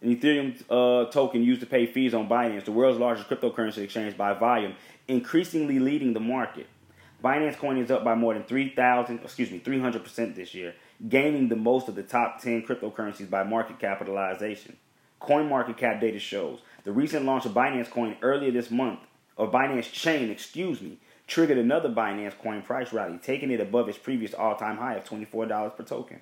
an 0.00 0.16
Ethereum 0.16 0.62
uh, 0.70 1.10
token 1.10 1.42
used 1.42 1.60
to 1.60 1.66
pay 1.66 1.86
fees 1.86 2.14
on 2.14 2.28
Binance, 2.28 2.64
the 2.64 2.72
world's 2.72 2.98
largest 2.98 3.28
cryptocurrency 3.28 3.78
exchange 3.78 4.16
by 4.16 4.34
volume, 4.34 4.74
increasingly 5.08 5.78
leading 5.78 6.12
the 6.12 6.20
market. 6.20 6.66
Binance 7.22 7.56
Coin 7.56 7.78
is 7.78 7.90
up 7.90 8.04
by 8.04 8.14
more 8.14 8.34
than 8.34 8.42
3,000, 8.42 9.20
excuse 9.20 9.50
me, 9.50 9.58
300% 9.58 10.34
this 10.34 10.54
year, 10.54 10.74
gaining 11.08 11.48
the 11.48 11.56
most 11.56 11.88
of 11.88 11.94
the 11.94 12.02
top 12.02 12.40
10 12.42 12.64
cryptocurrencies 12.66 13.30
by 13.30 13.42
market 13.42 13.78
capitalization. 13.78 14.76
Coin 15.20 15.48
market 15.48 15.78
cap 15.78 16.02
data 16.02 16.18
shows 16.18 16.60
the 16.84 16.92
recent 16.92 17.24
launch 17.24 17.46
of 17.46 17.52
Binance 17.52 17.88
Coin 17.88 18.16
earlier 18.20 18.50
this 18.50 18.70
month, 18.70 19.00
or 19.36 19.50
Binance 19.50 19.90
Chain, 19.92 20.30
excuse 20.30 20.80
me, 20.80 20.98
triggered 21.26 21.58
another 21.58 21.88
Binance 21.88 22.38
Coin 22.38 22.62
price 22.62 22.92
rally, 22.92 23.18
taking 23.22 23.50
it 23.50 23.60
above 23.60 23.88
its 23.88 23.98
previous 23.98 24.34
all-time 24.34 24.76
high 24.76 24.94
of 24.94 25.04
$24 25.04 25.76
per 25.76 25.82
token. 25.82 26.20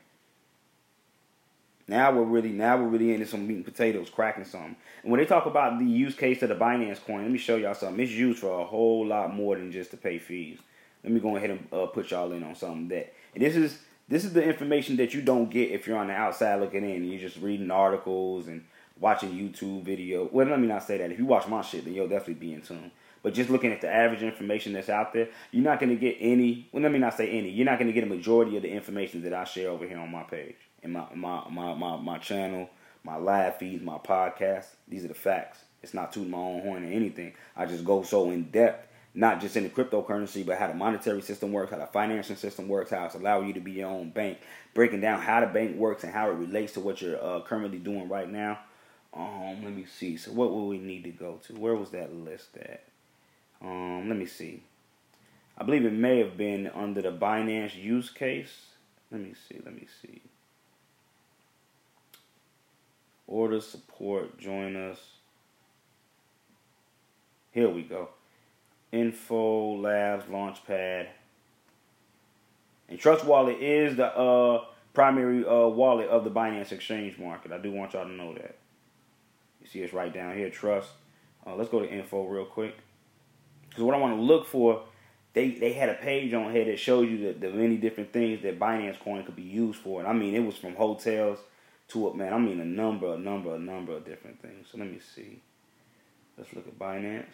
Now 1.88 2.12
we're 2.12 2.23
really 2.23 2.50
now 2.50 2.76
we're 2.76 2.88
really 2.88 3.12
into 3.12 3.26
some 3.26 3.47
meat 3.47 3.57
and 3.57 3.64
potatoes, 3.64 4.09
cracking 4.09 4.45
something. 4.45 4.76
And 5.02 5.11
when 5.11 5.19
they 5.19 5.26
talk 5.26 5.47
about 5.47 5.78
the 5.78 5.85
use 5.85 6.14
case 6.14 6.40
of 6.42 6.49
the 6.49 6.54
Binance 6.54 7.04
coin, 7.04 7.23
let 7.23 7.31
me 7.31 7.38
show 7.38 7.57
y'all 7.57 7.75
something. 7.75 8.02
It's 8.02 8.12
used 8.12 8.38
for 8.38 8.61
a 8.61 8.64
whole 8.64 9.07
lot 9.07 9.35
more 9.35 9.57
than 9.57 9.73
just 9.73 9.90
to 9.90 9.97
pay 9.97 10.19
fees. 10.19 10.59
Let 11.02 11.12
me 11.12 11.21
go 11.21 11.37
ahead 11.37 11.50
and 11.50 11.66
uh, 11.73 11.87
put 11.87 12.11
y'all 12.11 12.33
in 12.33 12.45
on 12.45 12.54
something 12.54 12.88
that. 12.88 13.12
And 13.35 13.42
this 13.42 13.57
is 13.57 13.78
this 14.09 14.25
is 14.25 14.33
the 14.33 14.42
information 14.45 14.97
that 14.97 15.12
you 15.12 15.23
don't 15.23 15.50
get 15.50 15.71
if 15.71 15.87
you're 15.87 15.99
on 15.99 16.07
the 16.07 16.14
outside 16.14 16.61
looking 16.61 16.88
in. 16.88 17.04
You're 17.04 17.21
just 17.21 17.38
reading 17.38 17.71
articles 17.71 18.47
and 18.47 18.64
watching 19.00 19.31
YouTube 19.31 19.83
video. 19.83 20.28
Well, 20.31 20.47
let 20.47 20.61
me 20.61 20.69
not 20.69 20.85
say 20.85 20.99
that. 20.99 21.11
If 21.11 21.19
you 21.19 21.26
watch 21.26 21.49
my 21.49 21.62
shit, 21.62 21.85
then 21.85 21.95
you'll 21.95 22.09
definitely 22.09 22.35
be 22.35 22.54
in 22.54 22.62
tune. 22.62 22.92
But 23.23 23.35
just 23.35 23.50
looking 23.50 23.73
at 23.73 23.81
the 23.81 23.88
average 23.88 24.23
information 24.23 24.73
that's 24.73 24.88
out 24.88 25.12
there, 25.12 25.29
you're 25.52 25.62
not 25.62 25.79
going 25.79 25.91
to 25.91 25.97
get 25.97 26.17
any. 26.19 26.69
Well, 26.73 26.83
let 26.83 26.93
me 26.93 26.99
not 26.99 27.17
say 27.17 27.31
any. 27.31 27.50
You're 27.50 27.67
not 27.67 27.79
going 27.79 27.87
to 27.87 27.93
get 27.93 28.05
a 28.05 28.07
majority 28.07 28.57
of 28.57 28.62
the 28.62 28.71
information 28.71 29.23
that 29.23 29.33
I 29.33 29.45
share 29.45 29.71
over 29.71 29.87
here 29.87 29.99
on 29.99 30.11
my 30.11 30.25
page 30.25 30.57
in 30.83 30.93
my 30.93 31.07
my 31.14 31.49
my 31.49 31.75
my, 31.75 31.97
my 31.97 32.19
channel, 32.19 32.69
my 33.05 33.17
live 33.17 33.57
feeds, 33.57 33.83
my 33.83 33.99
podcast. 33.99 34.67
These 34.88 35.05
are 35.05 35.09
the 35.09 35.14
facts. 35.14 35.59
It's 35.83 35.95
not 35.95 36.12
tooting 36.12 36.31
my 36.31 36.38
own 36.38 36.62
horn 36.62 36.85
or 36.85 36.93
anything. 36.93 37.35
I 37.57 37.67
just 37.67 37.85
go 37.85 38.02
so 38.02 38.31
in 38.31 38.45
depth, 38.50 38.88
not 39.14 39.41
just 39.41 39.57
in 39.57 39.64
the 39.64 39.69
cryptocurrency, 39.69 40.47
but 40.47 40.59
how 40.59 40.69
the 40.69 40.75
monetary 40.75 41.21
system 41.23 41.52
works, 41.52 41.73
how 41.73 41.79
the 41.79 41.87
financing 41.87 42.37
system 42.37 42.69
works, 42.69 42.91
how 42.91 43.05
it's 43.07 43.17
allowing 43.17 43.49
you 43.49 43.55
to 43.55 43.61
be 43.61 43.73
your 43.73 43.88
own 43.88 44.11
bank, 44.11 44.38
breaking 44.75 45.00
down 45.00 45.21
how 45.21 45.41
the 45.41 45.47
bank 45.47 45.76
works 45.76 46.05
and 46.05 46.12
how 46.12 46.31
it 46.31 46.35
relates 46.35 46.75
to 46.75 46.81
what 46.81 47.02
you're 47.02 47.23
uh, 47.23 47.41
currently 47.43 47.79
doing 47.79 48.09
right 48.09 48.31
now. 48.31 48.61
Um, 49.14 49.62
let 49.64 49.75
me 49.75 49.85
see. 49.85 50.17
So 50.17 50.31
what 50.33 50.50
will 50.50 50.69
we 50.69 50.79
need 50.79 51.05
to 51.05 51.11
go 51.11 51.41
to? 51.47 51.55
Where 51.55 51.75
was 51.75 51.91
that 51.91 52.14
list 52.14 52.57
at? 52.57 52.85
Um, 53.62 54.09
let 54.09 54.19
me 54.19 54.26
see. 54.26 54.62
I 55.57 55.64
believe 55.64 55.85
it 55.85 55.92
may 55.92 56.19
have 56.19 56.37
been 56.37 56.71
under 56.75 57.02
the 57.02 57.12
Binance 57.12 57.76
use 57.76 58.11
case. 58.11 58.66
Let 59.11 59.21
me 59.21 59.35
see. 59.49 59.61
Let 59.64 59.75
me 59.75 59.87
see. 60.02 60.23
Order 63.26 63.61
support, 63.61 64.38
join 64.38 64.76
us. 64.76 64.99
Here 67.52 67.69
we 67.69 67.83
go. 67.83 68.09
Info 68.90 69.76
Labs 69.76 70.25
Launchpad. 70.25 71.07
And 72.88 72.99
Trust 72.99 73.25
Wallet 73.25 73.59
is 73.61 73.97
the 73.97 74.07
uh, 74.07 74.64
primary 74.92 75.47
uh, 75.47 75.69
wallet 75.69 76.09
of 76.09 76.25
the 76.25 76.31
Binance 76.31 76.73
Exchange 76.73 77.16
market. 77.19 77.52
I 77.52 77.59
do 77.59 77.73
want 77.73 77.95
y'all 77.95 78.04
to 78.04 78.12
know 78.12 78.35
that. 78.35 78.57
You 79.62 79.66
see 79.66 79.81
it's 79.81 79.95
right 79.95 80.12
down 80.12 80.37
here, 80.37 80.50
Trust. 80.50 80.90
Uh, 81.47 81.54
let's 81.54 81.71
go 81.71 81.81
to 81.81 81.88
info 81.88 82.25
real 82.25 82.45
quick. 82.45 82.76
Because 83.73 83.85
what 83.85 83.95
I 83.95 83.99
want 83.99 84.17
to 84.17 84.23
look 84.23 84.47
for, 84.47 84.83
they, 85.33 85.50
they 85.52 85.73
had 85.73 85.88
a 85.88 85.95
page 85.95 86.35
on 86.35 86.52
here 86.52 86.67
that 86.67 86.79
shows 86.79 87.09
you 87.09 87.33
the, 87.33 87.38
the 87.38 87.50
many 87.50 87.76
different 87.76 88.12
things 88.12 88.43
that 88.43 88.59
Binance 88.59 89.00
Coin 89.00 89.25
could 89.25 89.37
be 89.37 89.43
used 89.43 89.81
for. 89.81 90.00
And 90.00 90.09
I 90.09 90.12
mean, 90.12 90.35
it 90.35 90.45
was 90.45 90.57
from 90.57 90.75
hotels 90.75 91.38
to 91.88 92.09
it, 92.09 92.14
man. 92.14 92.35
I 92.35 92.38
mean, 92.38 92.61
a 92.61 92.64
number, 92.64 93.14
a 93.14 93.19
number, 93.19 93.55
a 93.55 93.59
number 93.59 93.97
of 93.97 94.05
different 94.05 94.43
things. 94.43 94.69
So 94.71 94.79
let 94.79 94.88
me 94.88 94.99
see. 95.14 95.41
Let's 96.37 96.52
look 96.55 96.67
at 96.67 96.79
Binance. 96.79 97.25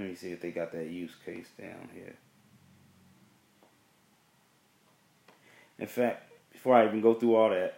Let 0.00 0.08
me 0.08 0.14
see 0.14 0.32
if 0.32 0.40
they 0.40 0.50
got 0.50 0.72
that 0.72 0.88
use 0.88 1.12
case 1.26 1.48
down 1.60 1.90
here. 1.92 2.14
In 5.78 5.86
fact, 5.86 6.32
before 6.50 6.74
I 6.74 6.86
even 6.86 7.02
go 7.02 7.12
through 7.12 7.34
all 7.34 7.50
that, 7.50 7.76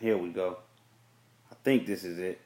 Here 0.00 0.16
we 0.16 0.28
go. 0.28 0.58
I 1.50 1.54
think 1.64 1.86
this 1.86 2.04
is 2.04 2.18
it. 2.18 2.40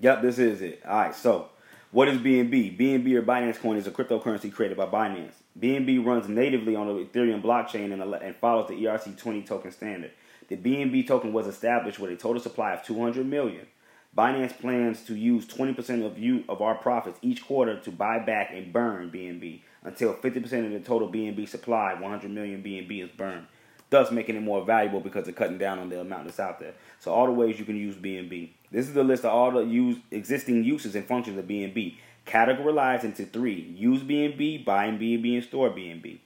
Yep, 0.00 0.22
this 0.22 0.38
is 0.38 0.62
it. 0.62 0.82
All 0.86 0.96
right, 0.96 1.14
so 1.14 1.48
what 1.90 2.06
is 2.08 2.18
BNB? 2.18 2.78
BNB 2.78 3.14
or 3.14 3.22
Binance 3.22 3.58
Coin 3.58 3.76
is 3.76 3.86
a 3.86 3.90
cryptocurrency 3.90 4.52
created 4.52 4.76
by 4.76 4.86
Binance. 4.86 5.32
BNB 5.58 6.04
runs 6.04 6.28
natively 6.28 6.76
on 6.76 6.86
the 6.86 7.04
Ethereum 7.04 7.42
blockchain 7.42 7.92
and, 7.92 8.36
follows 8.36 8.68
the 8.68 8.74
ERC20 8.74 9.44
token 9.44 9.72
standard. 9.72 10.12
The 10.46 10.56
BNB 10.56 11.06
token 11.06 11.32
was 11.32 11.48
established 11.48 11.98
with 11.98 12.12
a 12.12 12.16
total 12.16 12.40
supply 12.40 12.74
of 12.74 12.84
200 12.84 13.26
million. 13.26 13.66
Binance 14.16 14.58
plans 14.58 15.02
to 15.04 15.16
use 15.16 15.46
20% 15.46 16.06
of 16.06 16.18
you 16.18 16.44
of 16.48 16.62
our 16.62 16.76
profits 16.76 17.18
each 17.20 17.44
quarter 17.44 17.78
to 17.80 17.90
buy 17.90 18.18
back 18.20 18.50
and 18.52 18.72
burn 18.72 19.10
BNB 19.10 19.62
until 19.82 20.14
50% 20.14 20.66
of 20.66 20.72
the 20.72 20.80
total 20.80 21.10
BNB 21.10 21.48
supply, 21.48 21.94
100 21.94 22.30
million 22.30 22.62
BNB, 22.62 23.04
is 23.04 23.10
burned. 23.10 23.46
Thus 23.90 24.10
making 24.10 24.36
it 24.36 24.42
more 24.42 24.64
valuable 24.64 25.00
because 25.00 25.24
they're 25.24 25.32
cutting 25.32 25.58
down 25.58 25.78
on 25.78 25.88
the 25.88 26.00
amount 26.00 26.24
that's 26.24 26.40
out 26.40 26.60
there. 26.60 26.74
So 27.00 27.12
all 27.12 27.26
the 27.26 27.32
ways 27.32 27.58
you 27.58 27.64
can 27.64 27.76
use 27.76 27.94
BNB. 27.96 28.50
This 28.70 28.86
is 28.86 28.94
the 28.94 29.04
list 29.04 29.24
of 29.24 29.32
all 29.32 29.50
the 29.50 29.60
use, 29.60 29.98
existing 30.10 30.64
uses 30.64 30.94
and 30.94 31.06
functions 31.06 31.38
of 31.38 31.46
BNB, 31.46 31.96
categorized 32.26 33.04
into 33.04 33.24
three: 33.24 33.60
use 33.76 34.02
BNB, 34.02 34.64
buy 34.64 34.86
and 34.86 35.00
BNB, 35.00 35.34
and 35.34 35.44
store 35.44 35.70
BNB. 35.70 36.18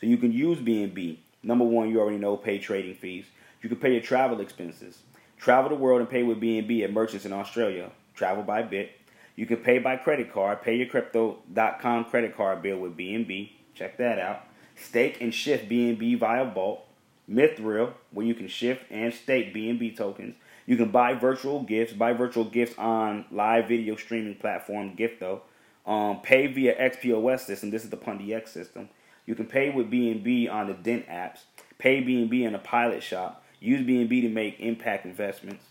So 0.00 0.06
you 0.06 0.16
can 0.16 0.32
use 0.32 0.58
BNB. 0.58 1.18
Number 1.42 1.64
one, 1.64 1.90
you 1.90 2.00
already 2.00 2.18
know, 2.18 2.36
pay 2.36 2.58
trading 2.58 2.94
fees. 2.94 3.26
You 3.62 3.68
can 3.68 3.78
pay 3.78 3.92
your 3.92 4.00
travel 4.00 4.40
expenses. 4.40 5.02
Travel 5.38 5.70
the 5.70 5.76
world 5.76 6.00
and 6.00 6.08
pay 6.08 6.22
with 6.22 6.40
BNB 6.40 6.84
at 6.84 6.92
merchants 6.92 7.24
in 7.24 7.32
Australia. 7.32 7.90
Travel 8.14 8.42
by 8.42 8.62
Bit. 8.62 8.92
You 9.36 9.46
can 9.46 9.58
pay 9.58 9.78
by 9.78 9.96
credit 9.96 10.32
card. 10.32 10.60
Pay 10.62 10.76
your 10.76 10.86
crypto.com 10.86 12.04
credit 12.06 12.36
card 12.36 12.62
bill 12.62 12.78
with 12.78 12.96
BNB. 12.96 13.50
Check 13.74 13.96
that 13.96 14.18
out. 14.18 14.42
Stake 14.76 15.18
and 15.20 15.32
shift 15.32 15.68
BNB 15.68 16.18
via 16.18 16.44
Vault. 16.44 16.86
Mithril, 17.30 17.92
where 18.10 18.26
you 18.26 18.34
can 18.34 18.48
shift 18.48 18.84
and 18.90 19.14
stake 19.14 19.54
BNB 19.54 19.96
tokens. 19.96 20.34
You 20.66 20.76
can 20.76 20.90
buy 20.90 21.14
virtual 21.14 21.62
gifts, 21.62 21.92
buy 21.92 22.12
virtual 22.12 22.44
gifts 22.44 22.76
on 22.78 23.24
live 23.30 23.68
video 23.68 23.96
streaming 23.96 24.34
platform 24.34 24.96
Gifto. 24.96 25.40
Um, 25.86 26.20
pay 26.20 26.46
via 26.46 26.74
XPOS 26.90 27.40
system. 27.40 27.70
This 27.70 27.84
is 27.84 27.90
the 27.90 27.96
Pundi 27.96 28.32
X 28.32 28.52
system. 28.52 28.88
You 29.26 29.34
can 29.34 29.46
pay 29.46 29.70
with 29.70 29.90
BNB 29.90 30.50
on 30.50 30.66
the 30.66 30.74
Dent 30.74 31.08
apps. 31.08 31.40
Pay 31.78 32.02
BNB 32.02 32.42
in 32.42 32.54
a 32.54 32.58
pilot 32.58 33.02
shop. 33.02 33.44
Use 33.60 33.86
BNB 33.86 34.22
to 34.22 34.28
make 34.28 34.60
impact 34.60 35.06
investments. 35.06 35.64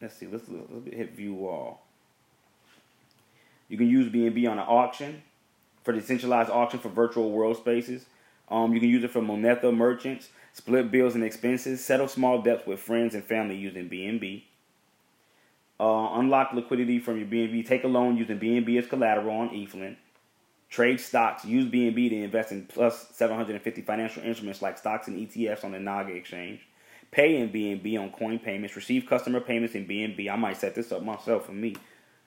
Let's 0.00 0.16
see. 0.16 0.26
Let's, 0.26 0.44
let's 0.48 0.94
hit 0.94 1.14
view 1.14 1.46
all. 1.46 1.82
You 3.68 3.78
can 3.78 3.88
use 3.88 4.12
BNB 4.12 4.50
on 4.50 4.58
an 4.58 4.66
auction 4.66 5.22
for 5.82 5.92
decentralized 5.92 6.50
auction 6.50 6.78
for 6.78 6.88
virtual 6.88 7.30
world 7.30 7.56
spaces. 7.56 8.04
Um, 8.48 8.74
you 8.74 8.80
can 8.80 8.88
use 8.88 9.02
it 9.02 9.10
for 9.10 9.20
Monetha 9.20 9.74
merchants, 9.74 10.28
split 10.52 10.90
bills 10.90 11.14
and 11.14 11.24
expenses, 11.24 11.84
settle 11.84 12.08
small 12.08 12.42
debts 12.42 12.66
with 12.66 12.80
friends 12.80 13.14
and 13.14 13.24
family 13.24 13.56
using 13.56 13.88
BNB. 13.88 14.44
Uh, 15.80 16.18
unlock 16.18 16.52
liquidity 16.52 17.00
from 17.00 17.18
your 17.18 17.26
BNB. 17.26 17.66
Take 17.66 17.84
a 17.84 17.88
loan 17.88 18.16
using 18.16 18.38
BNB 18.38 18.78
as 18.78 18.86
collateral 18.86 19.36
on 19.36 19.50
Eflin. 19.50 19.96
Trade 20.70 21.00
stocks. 21.00 21.44
Use 21.44 21.70
BNB 21.70 22.10
to 22.10 22.22
invest 22.22 22.52
in 22.52 22.66
plus 22.66 23.08
750 23.16 23.82
financial 23.82 24.22
instruments 24.22 24.62
like 24.62 24.78
stocks 24.78 25.08
and 25.08 25.16
ETFs 25.18 25.64
on 25.64 25.72
the 25.72 25.80
Naga 25.80 26.12
exchange. 26.12 26.60
Pay 27.10 27.36
in 27.36 27.50
BNB 27.50 28.00
on 28.00 28.10
coin 28.10 28.38
payments. 28.38 28.76
Receive 28.76 29.06
customer 29.06 29.40
payments 29.40 29.74
in 29.74 29.86
BNB. 29.86 30.30
I 30.32 30.36
might 30.36 30.56
set 30.56 30.74
this 30.74 30.92
up 30.92 31.02
myself 31.02 31.46
for 31.46 31.52
me. 31.52 31.76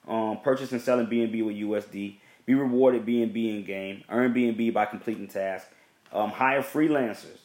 Um, 0.06 0.38
purchase 0.44 0.70
and 0.72 0.80
selling 0.80 1.06
BNB 1.06 1.44
with 1.44 1.56
USD. 1.56 2.18
Be 2.44 2.54
rewarded 2.54 3.04
BNB 3.04 3.56
in 3.58 3.64
game. 3.64 4.04
Earn 4.08 4.32
BNB 4.32 4.72
by 4.72 4.84
completing 4.86 5.26
tasks. 5.26 5.68
Um, 6.12 6.30
hire 6.30 6.62
freelancers. 6.62 7.38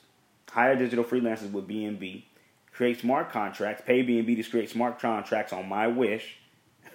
Hire 0.51 0.75
digital 0.75 1.05
freelancers 1.05 1.51
with 1.51 1.67
BNB. 1.67 2.23
Create 2.73 2.99
smart 2.99 3.31
contracts. 3.31 3.83
Pay 3.85 4.03
BNB 4.03 4.43
to 4.43 4.49
create 4.49 4.69
smart 4.69 4.99
contracts 4.99 5.53
on 5.53 5.69
My 5.69 5.87
Wish. 5.87 6.37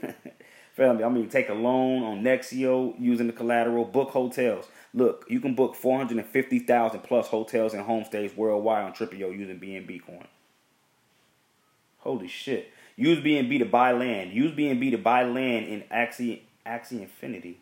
Family, 0.74 1.04
I 1.04 1.08
mean, 1.08 1.30
take 1.30 1.48
a 1.48 1.54
loan 1.54 2.02
on 2.02 2.22
Nexio 2.22 2.94
using 2.98 3.26
the 3.26 3.32
collateral. 3.32 3.86
Book 3.86 4.10
hotels. 4.10 4.66
Look, 4.92 5.24
you 5.26 5.40
can 5.40 5.54
book 5.54 5.74
450,000 5.74 7.00
plus 7.00 7.28
hotels 7.28 7.72
and 7.72 7.86
homestays 7.86 8.36
worldwide 8.36 8.84
on 8.84 8.92
Tripio 8.92 9.34
using 9.34 9.58
BNB 9.58 10.04
coin. 10.04 10.26
Holy 11.98 12.28
shit. 12.28 12.70
Use 12.94 13.18
BNB 13.24 13.58
to 13.60 13.64
buy 13.64 13.92
land. 13.92 14.32
Use 14.32 14.52
BNB 14.52 14.90
to 14.90 14.98
buy 14.98 15.24
land 15.24 15.66
in 15.66 15.82
Axie, 15.90 16.40
Axie 16.66 17.00
Infinity. 17.00 17.60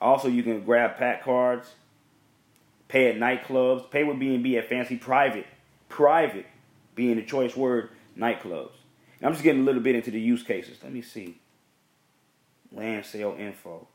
Also, 0.00 0.26
you 0.26 0.42
can 0.42 0.64
grab 0.64 0.96
pack 0.96 1.22
cards, 1.22 1.74
pay 2.90 3.08
at 3.08 3.16
nightclubs, 3.16 3.88
pay 3.88 4.02
with 4.02 4.18
BNB 4.18 4.58
at 4.58 4.68
fancy 4.68 4.96
private, 4.96 5.46
private 5.88 6.46
being 6.96 7.16
the 7.16 7.22
choice 7.22 7.56
word, 7.56 7.88
nightclubs. 8.18 8.72
And 9.20 9.28
I'm 9.28 9.32
just 9.32 9.44
getting 9.44 9.62
a 9.62 9.64
little 9.64 9.80
bit 9.80 9.94
into 9.94 10.10
the 10.10 10.20
use 10.20 10.42
cases. 10.42 10.78
Let 10.82 10.92
me 10.92 11.00
see. 11.00 11.38
Land 12.72 13.06
sale 13.06 13.36
info. 13.38 13.86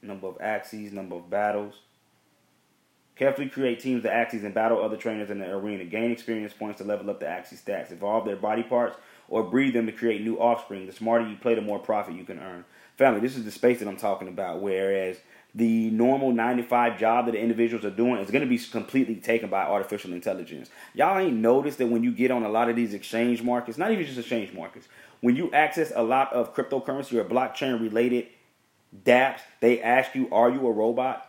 Number 0.00 0.26
of 0.26 0.38
Axies, 0.38 0.90
number 0.90 1.16
of 1.16 1.28
battles. 1.28 1.74
Carefully 3.14 3.50
create 3.50 3.78
teams 3.78 4.04
of 4.06 4.10
Axies 4.10 4.42
and 4.42 4.54
battle 4.54 4.82
other 4.82 4.96
trainers 4.96 5.28
in 5.28 5.38
the 5.38 5.50
arena. 5.50 5.84
Gain 5.84 6.10
experience 6.10 6.54
points 6.54 6.78
to 6.78 6.84
level 6.84 7.10
up 7.10 7.20
the 7.20 7.26
Axie 7.26 7.62
stats. 7.62 7.92
Evolve 7.92 8.24
their 8.24 8.36
body 8.36 8.62
parts 8.62 8.96
or 9.28 9.42
breed 9.42 9.74
them 9.74 9.84
to 9.86 9.92
create 9.92 10.22
new 10.22 10.38
offspring. 10.38 10.86
The 10.86 10.92
smarter 10.92 11.28
you 11.28 11.36
play, 11.36 11.54
the 11.54 11.60
more 11.60 11.78
profit 11.78 12.14
you 12.14 12.24
can 12.24 12.38
earn. 12.38 12.64
Family, 12.96 13.20
this 13.20 13.36
is 13.36 13.44
the 13.44 13.50
space 13.50 13.80
that 13.80 13.88
I'm 13.88 13.98
talking 13.98 14.28
about. 14.28 14.62
Whereas 14.62 15.18
the 15.54 15.90
normal 15.90 16.32
95 16.32 16.98
job 16.98 17.26
that 17.26 17.32
the 17.32 17.40
individuals 17.40 17.84
are 17.84 17.90
doing 17.90 18.20
is 18.20 18.30
going 18.30 18.42
to 18.42 18.48
be 18.48 18.58
completely 18.58 19.16
taken 19.16 19.50
by 19.50 19.62
artificial 19.62 20.12
intelligence. 20.12 20.70
Y'all 20.94 21.18
ain't 21.18 21.36
noticed 21.36 21.78
that 21.78 21.88
when 21.88 22.02
you 22.02 22.10
get 22.10 22.30
on 22.30 22.42
a 22.42 22.48
lot 22.48 22.70
of 22.70 22.76
these 22.76 22.94
exchange 22.94 23.42
markets, 23.42 23.76
not 23.76 23.92
even 23.92 24.04
just 24.06 24.18
exchange 24.18 24.52
markets, 24.54 24.88
when 25.20 25.36
you 25.36 25.52
access 25.52 25.92
a 25.94 26.02
lot 26.02 26.32
of 26.32 26.54
cryptocurrency 26.54 27.14
or 27.14 27.24
blockchain 27.24 27.80
related 27.80 28.28
dApps, 29.04 29.40
they 29.60 29.82
ask 29.82 30.14
you, 30.14 30.28
Are 30.32 30.50
you 30.50 30.66
a 30.66 30.72
robot? 30.72 31.28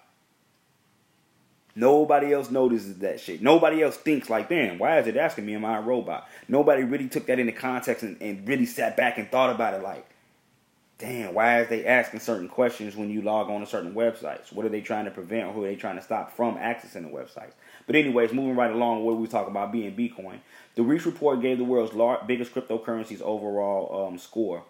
Nobody 1.76 2.34
else 2.34 2.52
notices 2.52 3.00
that 3.00 3.20
shit. 3.20 3.42
Nobody 3.42 3.82
else 3.82 3.98
thinks 3.98 4.30
like, 4.30 4.48
damn, 4.48 4.78
why 4.78 5.00
is 5.00 5.08
it 5.08 5.18
asking 5.18 5.46
me, 5.46 5.56
am 5.56 5.66
I 5.66 5.78
a 5.78 5.82
robot? 5.82 6.30
Nobody 6.48 6.84
really 6.84 7.10
took 7.10 7.26
that 7.26 7.40
into 7.40 7.52
context 7.52 8.04
and, 8.04 8.22
and 8.22 8.48
really 8.48 8.68
sat 8.68 8.96
back 8.96 9.18
and 9.18 9.30
thought 9.30 9.50
about 9.50 9.74
it 9.74 9.82
like, 9.82 10.08
damn, 11.04 11.34
why 11.34 11.60
is 11.60 11.68
they 11.68 11.86
asking 11.86 12.22
certain 12.22 12.48
questions 12.48 12.96
when 12.96 13.10
you 13.10 13.22
log 13.22 13.50
on 13.50 13.60
to 13.60 13.68
certain 13.68 13.94
websites? 13.94 14.54
What 14.54 14.66
are 14.66 14.70
they 14.70 14.80
trying 14.80 15.04
to 15.04 15.12
prevent 15.12 15.50
or 15.50 15.52
who 15.52 15.66
are 15.66 15.68
they 15.68 15.76
trying 15.76 15.98
to 15.98 16.02
stop 16.02 16.32
from 16.32 16.56
accessing 16.56 17.04
the 17.04 17.10
websites? 17.10 17.52
But 17.86 17.98
anyways, 17.98 18.32
moving 18.32 18.56
right 18.56 18.72
along, 18.72 19.04
what 19.04 19.18
we 19.18 19.28
talk 19.28 19.50
about 19.50 19.74
being 19.74 19.94
Bitcoin. 19.98 20.40
The 20.76 20.82
Reach 20.82 21.06
report 21.06 21.42
gave 21.42 21.58
the 21.58 21.66
world's 21.66 21.94
large, 21.94 22.26
biggest 22.26 22.56
cryptocurrencies 22.56 23.22
overall 23.22 24.08
um, 24.08 24.18
score, 24.18 24.64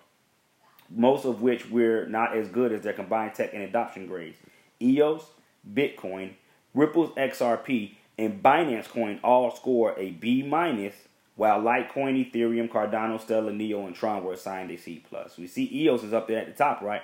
most 0.90 1.24
of 1.24 1.44
which 1.44 1.70
we're 1.70 2.08
not 2.08 2.36
as 2.36 2.48
good 2.48 2.72
as 2.72 2.82
their 2.82 2.94
combined 2.94 3.36
tech 3.36 3.54
and 3.54 3.62
adoption 3.62 4.08
grades. 4.08 4.40
EOS, 4.82 5.24
Bitcoin, 5.72 6.32
Ripple's 6.74 7.12
XRP, 7.12 7.94
and 8.18 8.42
Binance 8.42 8.90
Coin 8.90 9.20
all 9.24 9.56
score 9.56 9.94
a 10.00 10.10
B 10.10 10.42
minus, 10.42 10.96
while 11.36 11.62
Litecoin, 11.62 12.32
Ethereum, 12.32 12.70
Cardano, 12.70 13.20
Stellar, 13.20 13.52
Neo, 13.52 13.86
and 13.86 13.96
Tron 13.96 14.24
were 14.24 14.34
assigned 14.34 14.72
a 14.72 14.78
C 14.78 15.04
plus. 15.08 15.38
We 15.38 15.48
see 15.48 15.70
EOS 15.72 16.04
is 16.04 16.14
up 16.14 16.28
there 16.28 16.40
at 16.40 16.48
the 16.48 16.54
top, 16.54 16.82
right? 16.82 17.02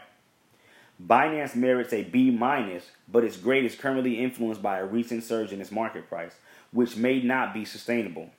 Binance 1.04 1.56
merits 1.56 1.94
a 1.94 2.04
B 2.04 2.30
minus, 2.30 2.92
but 3.08 3.24
its 3.24 3.38
grade 3.38 3.66
is 3.66 3.76
currently 3.76 4.20
influenced 4.20 4.62
by 4.62 4.80
a 4.80 4.86
recent 4.86 5.24
surge 5.24 5.54
in 5.54 5.62
its 5.62 5.72
market 5.72 6.10
price, 6.10 6.34
which 6.72 6.98
may 6.98 7.22
not 7.22 7.54
be 7.54 7.64
sustainable. 7.64 8.30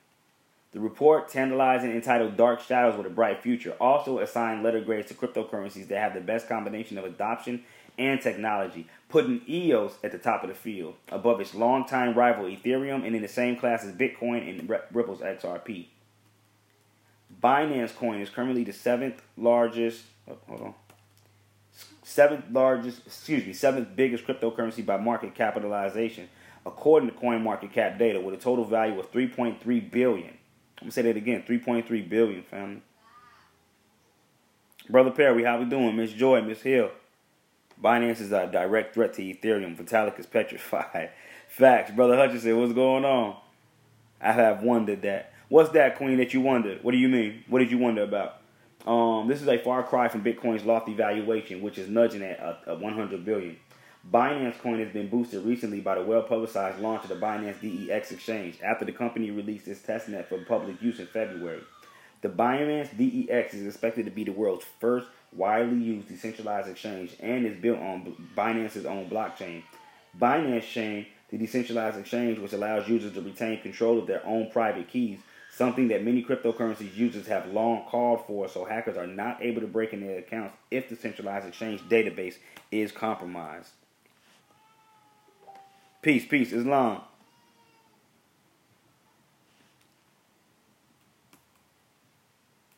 The 0.71 0.79
report, 0.79 1.27
tantalizing 1.27 1.91
entitled 1.91 2.37
Dark 2.37 2.61
Shadows 2.61 2.95
with 2.95 3.07
a 3.07 3.09
Bright 3.09 3.41
Future, 3.43 3.75
also 3.81 4.19
assigned 4.19 4.63
letter 4.63 4.79
grades 4.79 5.09
to 5.09 5.13
cryptocurrencies 5.13 5.87
that 5.89 5.99
have 5.99 6.13
the 6.13 6.21
best 6.21 6.47
combination 6.47 6.97
of 6.97 7.03
adoption 7.03 7.63
and 7.97 8.21
technology, 8.21 8.87
putting 9.11 9.41
EOS 9.47 9.97
at 10.03 10.11
the 10.11 10.17
top 10.17 10.43
of 10.43 10.49
the 10.49 10.55
field, 10.55 10.95
above 11.09 11.39
its 11.41 11.53
longtime 11.53 12.13
rival 12.15 12.45
Ethereum 12.45 13.05
and 13.05 13.15
in 13.15 13.21
the 13.21 13.27
same 13.27 13.57
class 13.57 13.83
as 13.83 13.91
Bitcoin 13.91 14.49
and 14.49 14.69
Ripple's 14.91 15.19
XRP. 15.19 15.87
Binance 17.41 17.95
Coin 17.95 18.21
is 18.21 18.29
currently 18.29 18.63
the 18.63 18.73
seventh 18.73 19.21
largest. 19.37 20.03
Oh, 20.29 20.37
hold 20.47 20.61
on. 20.61 20.73
Seventh 22.03 22.45
largest, 22.51 23.05
excuse 23.05 23.45
me, 23.45 23.53
seventh 23.53 23.95
biggest 23.95 24.25
cryptocurrency 24.25 24.85
by 24.85 24.97
market 24.97 25.35
capitalization, 25.35 26.29
according 26.65 27.09
to 27.09 27.15
Coin 27.15 27.43
Market 27.43 27.71
Cap 27.71 27.97
data, 27.97 28.19
with 28.19 28.33
a 28.33 28.37
total 28.37 28.65
value 28.65 28.99
of 28.99 29.11
3.3 29.11 29.91
billion. 29.91 30.29
I'm 30.29 30.85
gonna 30.85 30.91
say 30.91 31.03
that 31.03 31.17
again, 31.17 31.43
3.3 31.47 32.09
billion, 32.09 32.43
family. 32.43 32.81
Brother 34.89 35.11
Perry, 35.11 35.43
how 35.43 35.59
we 35.59 35.65
doing? 35.65 35.95
Miss 35.95 36.11
Joy, 36.11 36.41
Miss 36.41 36.61
Hill. 36.61 36.91
Binance 37.83 38.21
is 38.21 38.31
a 38.31 38.47
direct 38.47 38.93
threat 38.93 39.13
to 39.15 39.21
Ethereum. 39.21 39.75
Vitalik 39.75 40.19
is 40.19 40.25
petrified. 40.25 41.09
Facts, 41.47 41.91
brother 41.91 42.15
Hutchinson. 42.15 42.59
What's 42.59 42.73
going 42.73 43.05
on? 43.05 43.37
I 44.21 44.31
have 44.33 44.61
wondered 44.61 45.01
that. 45.01 45.33
What's 45.49 45.71
that, 45.71 45.97
Queen? 45.97 46.17
That 46.17 46.33
you 46.33 46.41
wondered? 46.41 46.83
What 46.83 46.91
do 46.91 46.97
you 46.97 47.09
mean? 47.09 47.43
What 47.47 47.59
did 47.59 47.71
you 47.71 47.77
wonder 47.77 48.03
about? 48.03 48.37
Um, 48.85 49.27
this 49.27 49.41
is 49.41 49.47
a 49.47 49.57
far 49.57 49.83
cry 49.83 50.07
from 50.07 50.23
Bitcoin's 50.23 50.63
lofty 50.63 50.93
valuation, 50.93 51.61
which 51.61 51.77
is 51.77 51.89
nudging 51.89 52.21
at 52.21 52.39
a, 52.39 52.71
a 52.71 52.75
100 52.75 53.25
billion. 53.25 53.57
Binance 54.09 54.57
Coin 54.59 54.79
has 54.79 54.91
been 54.91 55.09
boosted 55.09 55.43
recently 55.43 55.79
by 55.79 55.95
the 55.95 56.03
well-publicized 56.03 56.79
launch 56.79 57.03
of 57.03 57.09
the 57.09 57.15
Binance 57.15 57.61
DEX 57.61 58.11
exchange 58.11 58.57
after 58.63 58.85
the 58.85 58.91
company 58.91 59.29
released 59.29 59.67
its 59.67 59.81
testnet 59.81 60.27
for 60.27 60.39
public 60.45 60.81
use 60.81 60.99
in 60.99 61.05
February. 61.05 61.61
The 62.21 62.29
Binance 62.29 62.97
DEX 62.97 63.53
is 63.53 63.67
expected 63.67 64.05
to 64.05 64.11
be 64.11 64.23
the 64.23 64.31
world's 64.31 64.65
first 64.79 65.07
widely 65.33 65.77
used 65.77 66.07
decentralized 66.07 66.69
exchange 66.69 67.15
and 67.19 67.45
is 67.45 67.59
built 67.61 67.79
on 67.79 68.15
Binance's 68.35 68.85
own 68.85 69.09
blockchain. 69.09 69.63
Binance 70.19 70.63
Chain, 70.63 71.05
the 71.29 71.37
decentralized 71.37 71.97
exchange 71.97 72.37
which 72.39 72.53
allows 72.53 72.87
users 72.87 73.13
to 73.13 73.21
retain 73.21 73.61
control 73.61 73.99
of 73.99 74.07
their 74.07 74.25
own 74.25 74.51
private 74.51 74.89
keys, 74.89 75.19
something 75.53 75.87
that 75.87 76.03
many 76.03 76.23
cryptocurrencies 76.23 76.95
users 76.95 77.27
have 77.27 77.47
long 77.47 77.85
called 77.87 78.25
for, 78.27 78.49
so 78.49 78.65
hackers 78.65 78.97
are 78.97 79.07
not 79.07 79.41
able 79.41 79.61
to 79.61 79.67
break 79.67 79.93
into 79.93 80.07
their 80.07 80.19
accounts 80.19 80.55
if 80.69 80.89
the 80.89 80.95
centralized 80.95 81.47
exchange 81.47 81.81
database 81.81 82.35
is 82.71 82.91
compromised. 82.91 83.69
Peace, 86.01 86.25
peace, 86.25 86.51
Islam. 86.51 87.01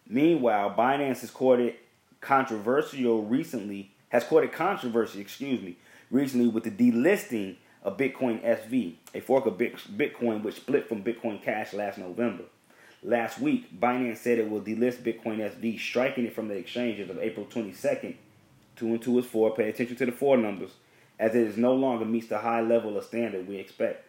Meanwhile, 0.08 0.76
Binance 0.78 1.24
is 1.24 1.32
courted 1.32 1.76
controversial 2.24 3.24
recently 3.24 3.92
has 4.10 4.24
courted 4.24 4.52
controversy, 4.52 5.20
excuse 5.20 5.62
me, 5.62 5.78
recently 6.10 6.48
with 6.48 6.64
the 6.64 6.72
delisting 6.72 7.58
of 7.84 7.98
Bitcoin 7.98 8.42
SV, 8.44 8.96
a 9.14 9.20
fork 9.20 9.46
of 9.46 9.58
Bitcoin 9.58 10.42
which 10.42 10.56
split 10.56 10.88
from 10.88 11.04
Bitcoin 11.04 11.42
Cash 11.42 11.74
last 11.74 11.98
November. 11.98 12.44
Last 13.04 13.40
week, 13.40 13.78
Binance 13.78 14.18
said 14.18 14.40
it 14.40 14.50
will 14.50 14.62
delist 14.62 15.04
Bitcoin 15.04 15.40
SV, 15.40 15.78
striking 15.78 16.26
it 16.26 16.34
from 16.34 16.48
the 16.48 16.56
exchanges 16.56 17.10
of 17.10 17.20
April 17.20 17.46
22nd. 17.46 18.16
Two 18.78 18.88
and 18.88 19.02
two 19.02 19.20
is 19.20 19.26
four. 19.26 19.54
Pay 19.54 19.70
attention 19.70 19.98
to 19.98 20.06
the 20.06 20.12
four 20.14 20.38
numbers, 20.38 20.72
as 21.20 21.36
it 21.36 21.46
is 21.46 21.58
no 21.58 21.74
longer 21.74 22.06
meets 22.06 22.28
the 22.28 22.40
high 22.40 22.62
level 22.62 22.98
of 22.98 23.04
standard 23.04 23.48
we 23.48 23.58
expect. 23.58 24.08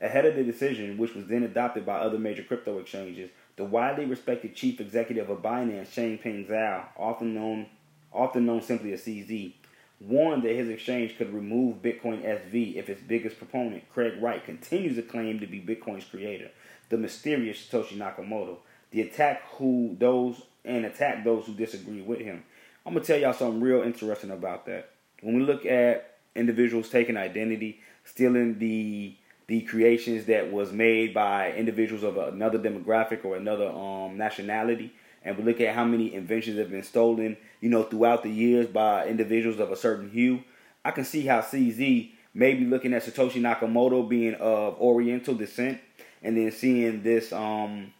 Ahead 0.00 0.26
of 0.26 0.36
the 0.36 0.44
decision, 0.44 0.96
which 0.96 1.14
was 1.14 1.26
then 1.26 1.42
adopted 1.42 1.84
by 1.84 1.96
other 1.96 2.18
major 2.18 2.44
crypto 2.44 2.78
exchanges, 2.78 3.30
the 3.56 3.64
widely 3.64 4.04
respected 4.04 4.54
chief 4.54 4.80
executive 4.80 5.30
of 5.30 5.42
Binance, 5.42 5.88
Changpeng 5.88 6.48
Zhao, 6.48 6.86
often 6.96 7.34
known, 7.34 7.66
often 8.12 8.46
known 8.46 8.62
simply 8.62 8.92
as 8.92 9.02
CZ, 9.02 9.52
warned 10.00 10.42
that 10.42 10.54
his 10.54 10.68
exchange 10.68 11.16
could 11.16 11.32
remove 11.32 11.82
Bitcoin 11.82 12.22
SV 12.22 12.76
if 12.76 12.88
its 12.88 13.02
biggest 13.02 13.38
proponent, 13.38 13.84
Craig 13.92 14.20
Wright, 14.20 14.44
continues 14.44 14.96
to 14.96 15.02
claim 15.02 15.40
to 15.40 15.46
be 15.46 15.60
Bitcoin's 15.60 16.04
creator 16.04 16.50
the 16.88 16.96
mysterious 16.96 17.58
Satoshi 17.58 17.96
Nakamoto, 17.96 18.58
the 18.90 19.02
attack 19.02 19.42
who 19.56 19.96
those 19.98 20.42
and 20.64 20.84
attack 20.84 21.24
those 21.24 21.46
who 21.46 21.54
disagree 21.54 22.02
with 22.02 22.20
him. 22.20 22.44
I'm 22.84 22.94
gonna 22.94 23.04
tell 23.04 23.18
y'all 23.18 23.32
something 23.32 23.60
real 23.60 23.82
interesting 23.82 24.30
about 24.30 24.66
that. 24.66 24.90
When 25.22 25.36
we 25.36 25.42
look 25.42 25.66
at 25.66 26.18
individuals 26.34 26.88
taking 26.88 27.16
identity, 27.16 27.80
stealing 28.04 28.58
the 28.58 29.16
the 29.48 29.60
creations 29.62 30.26
that 30.26 30.52
was 30.52 30.72
made 30.72 31.14
by 31.14 31.52
individuals 31.52 32.02
of 32.02 32.16
another 32.16 32.58
demographic 32.58 33.24
or 33.24 33.36
another 33.36 33.68
um, 33.68 34.16
nationality, 34.16 34.92
and 35.22 35.36
we 35.36 35.44
look 35.44 35.60
at 35.60 35.74
how 35.74 35.84
many 35.84 36.14
inventions 36.14 36.58
have 36.58 36.70
been 36.70 36.82
stolen, 36.82 37.36
you 37.60 37.68
know, 37.68 37.82
throughout 37.82 38.22
the 38.22 38.30
years 38.30 38.66
by 38.66 39.06
individuals 39.06 39.58
of 39.60 39.70
a 39.70 39.76
certain 39.76 40.10
hue, 40.10 40.42
I 40.84 40.92
can 40.92 41.04
see 41.04 41.22
how 41.26 41.40
CZ 41.40 42.10
may 42.32 42.54
be 42.54 42.64
looking 42.64 42.92
at 42.92 43.02
Satoshi 43.02 43.40
Nakamoto 43.40 44.08
being 44.08 44.34
of 44.34 44.80
Oriental 44.80 45.34
descent 45.34 45.80
and 46.22 46.36
then 46.36 46.52
seeing 46.52 47.02
this 47.02 47.32
um, 47.32 47.92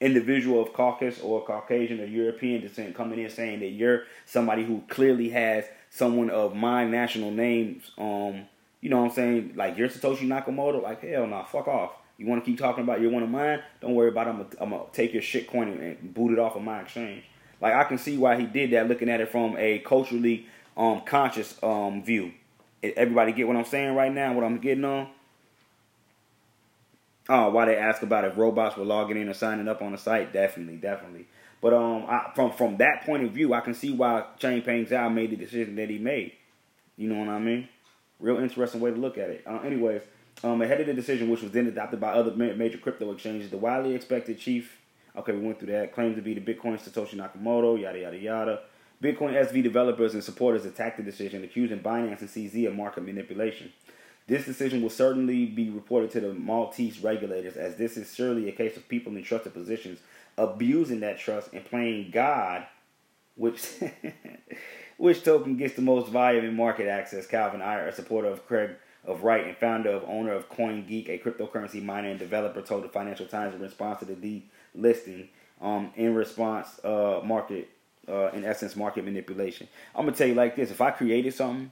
individual 0.00 0.62
of 0.62 0.72
Caucasus 0.72 1.22
or 1.22 1.44
Caucasian 1.44 2.00
or 2.00 2.06
European 2.06 2.62
descent 2.62 2.94
coming 2.94 3.18
in 3.18 3.30
saying 3.30 3.60
that 3.60 3.68
you're 3.68 4.04
somebody 4.24 4.64
who 4.64 4.82
clearly 4.88 5.28
has 5.28 5.66
someone 5.90 6.30
of 6.30 6.54
my 6.54 6.84
national 6.84 7.30
names, 7.30 7.90
um, 7.98 8.46
you 8.80 8.90
know 8.90 8.98
what 9.02 9.10
I'm 9.10 9.14
saying? 9.14 9.52
Like 9.56 9.76
you're 9.76 9.88
Satoshi 9.88 10.26
Nakamoto, 10.26 10.82
like 10.82 11.02
hell 11.02 11.22
no, 11.22 11.38
nah, 11.38 11.44
fuck 11.44 11.68
off. 11.68 11.92
You 12.16 12.26
want 12.26 12.44
to 12.44 12.50
keep 12.50 12.58
talking 12.58 12.84
about 12.84 13.00
you're 13.00 13.10
one 13.10 13.22
of 13.22 13.30
mine? 13.30 13.62
Don't 13.80 13.94
worry 13.94 14.08
about 14.08 14.26
it. 14.26 14.30
I'm 14.30 14.66
gonna, 14.66 14.76
I'm 14.76 14.86
take 14.92 15.12
your 15.12 15.22
shit 15.22 15.46
coin 15.46 15.68
and, 15.68 15.80
and 15.80 16.14
boot 16.14 16.32
it 16.32 16.38
off 16.38 16.54
of 16.56 16.62
my 16.62 16.80
exchange. 16.80 17.24
Like 17.60 17.74
I 17.74 17.84
can 17.84 17.98
see 17.98 18.16
why 18.16 18.36
he 18.38 18.46
did 18.46 18.72
that, 18.72 18.88
looking 18.88 19.08
at 19.08 19.20
it 19.20 19.30
from 19.30 19.56
a 19.56 19.78
culturally 19.80 20.46
um, 20.76 21.02
conscious 21.02 21.58
um, 21.62 22.02
view. 22.02 22.32
Everybody 22.82 23.32
get 23.32 23.46
what 23.46 23.56
I'm 23.56 23.64
saying 23.64 23.94
right 23.94 24.12
now? 24.12 24.32
What 24.32 24.44
I'm 24.44 24.58
getting 24.58 24.84
on? 24.84 25.08
Oh, 27.28 27.50
why 27.50 27.66
they 27.66 27.76
ask 27.76 28.02
about 28.02 28.24
if 28.24 28.36
robots 28.36 28.76
were 28.76 28.84
logging 28.84 29.16
in 29.16 29.28
or 29.28 29.34
signing 29.34 29.68
up 29.68 29.82
on 29.82 29.92
the 29.92 29.98
site? 29.98 30.32
Definitely, 30.32 30.76
definitely. 30.76 31.26
But 31.60 31.74
um, 31.74 32.06
I, 32.08 32.32
from 32.34 32.52
from 32.52 32.78
that 32.78 33.04
point 33.04 33.24
of 33.24 33.32
view, 33.32 33.52
I 33.52 33.60
can 33.60 33.74
see 33.74 33.92
why 33.92 34.24
Changpeng 34.40 34.88
Zhao 34.88 35.12
made 35.12 35.30
the 35.30 35.36
decision 35.36 35.76
that 35.76 35.90
he 35.90 35.98
made. 35.98 36.32
You 36.96 37.08
know 37.08 37.20
what 37.20 37.28
I 37.28 37.38
mean? 37.38 37.68
Real 38.20 38.38
interesting 38.38 38.80
way 38.80 38.90
to 38.90 38.96
look 38.96 39.18
at 39.18 39.30
it. 39.30 39.44
Uh, 39.46 39.60
anyways, 39.60 40.02
um, 40.44 40.62
ahead 40.62 40.80
of 40.80 40.86
the 40.86 40.94
decision, 40.94 41.30
which 41.30 41.42
was 41.42 41.52
then 41.52 41.66
adopted 41.66 42.00
by 42.00 42.12
other 42.12 42.32
major 42.32 42.78
crypto 42.78 43.10
exchanges, 43.12 43.50
the 43.50 43.56
widely 43.56 43.94
expected 43.94 44.38
chief. 44.38 44.78
Okay, 45.16 45.32
we 45.32 45.40
went 45.40 45.58
through 45.58 45.72
that. 45.72 45.92
Claims 45.92 46.16
to 46.16 46.22
be 46.22 46.34
the 46.34 46.40
Bitcoin 46.40 46.80
Satoshi 46.80 47.14
Nakamoto. 47.14 47.80
Yada 47.80 47.98
yada 47.98 48.18
yada. 48.18 48.60
Bitcoin 49.02 49.32
SV 49.32 49.62
developers 49.62 50.14
and 50.14 50.22
supporters 50.22 50.64
attacked 50.66 50.98
the 50.98 51.02
decision, 51.02 51.42
accusing 51.42 51.80
Binance 51.80 52.20
and 52.20 52.28
CZ 52.28 52.68
of 52.68 52.74
market 52.74 53.04
manipulation. 53.04 53.72
This 54.26 54.44
decision 54.44 54.82
will 54.82 54.90
certainly 54.90 55.46
be 55.46 55.70
reported 55.70 56.10
to 56.12 56.20
the 56.20 56.34
Maltese 56.34 57.00
regulators, 57.00 57.56
as 57.56 57.76
this 57.76 57.96
is 57.96 58.14
surely 58.14 58.48
a 58.48 58.52
case 58.52 58.76
of 58.76 58.88
people 58.88 59.16
in 59.16 59.24
trusted 59.24 59.54
positions 59.54 59.98
abusing 60.36 61.00
that 61.00 61.18
trust 61.18 61.52
and 61.52 61.64
playing 61.64 62.10
God, 62.10 62.66
which 63.34 63.68
which 65.00 65.24
token 65.24 65.56
gets 65.56 65.76
the 65.76 65.82
most 65.82 66.08
volume 66.08 66.44
in 66.44 66.54
market 66.54 66.86
access. 66.86 67.26
Calvin 67.26 67.62
Ayre, 67.62 67.88
a 67.88 67.92
supporter 67.92 68.28
of 68.28 68.46
Craig 68.46 68.72
of 69.06 69.24
Wright 69.24 69.46
and 69.46 69.56
founder 69.56 69.88
of 69.88 70.04
owner 70.04 70.32
of 70.32 70.50
CoinGeek, 70.50 71.08
a 71.08 71.18
cryptocurrency 71.18 71.82
miner 71.82 72.10
and 72.10 72.18
developer, 72.18 72.60
told 72.60 72.84
the 72.84 72.88
Financial 72.88 73.24
Times 73.24 73.54
in 73.54 73.62
response 73.62 74.00
to 74.00 74.04
the 74.04 74.42
delisting. 74.76 75.28
Um, 75.62 75.90
in 75.96 76.14
response, 76.14 76.84
uh, 76.84 77.22
market, 77.24 77.70
uh, 78.08 78.28
in 78.32 78.44
essence, 78.44 78.76
market 78.76 79.06
manipulation. 79.06 79.68
I'm 79.94 80.04
gonna 80.04 80.16
tell 80.16 80.28
you 80.28 80.34
like 80.34 80.54
this: 80.54 80.70
if 80.70 80.82
I 80.82 80.90
created 80.90 81.32
something, 81.32 81.70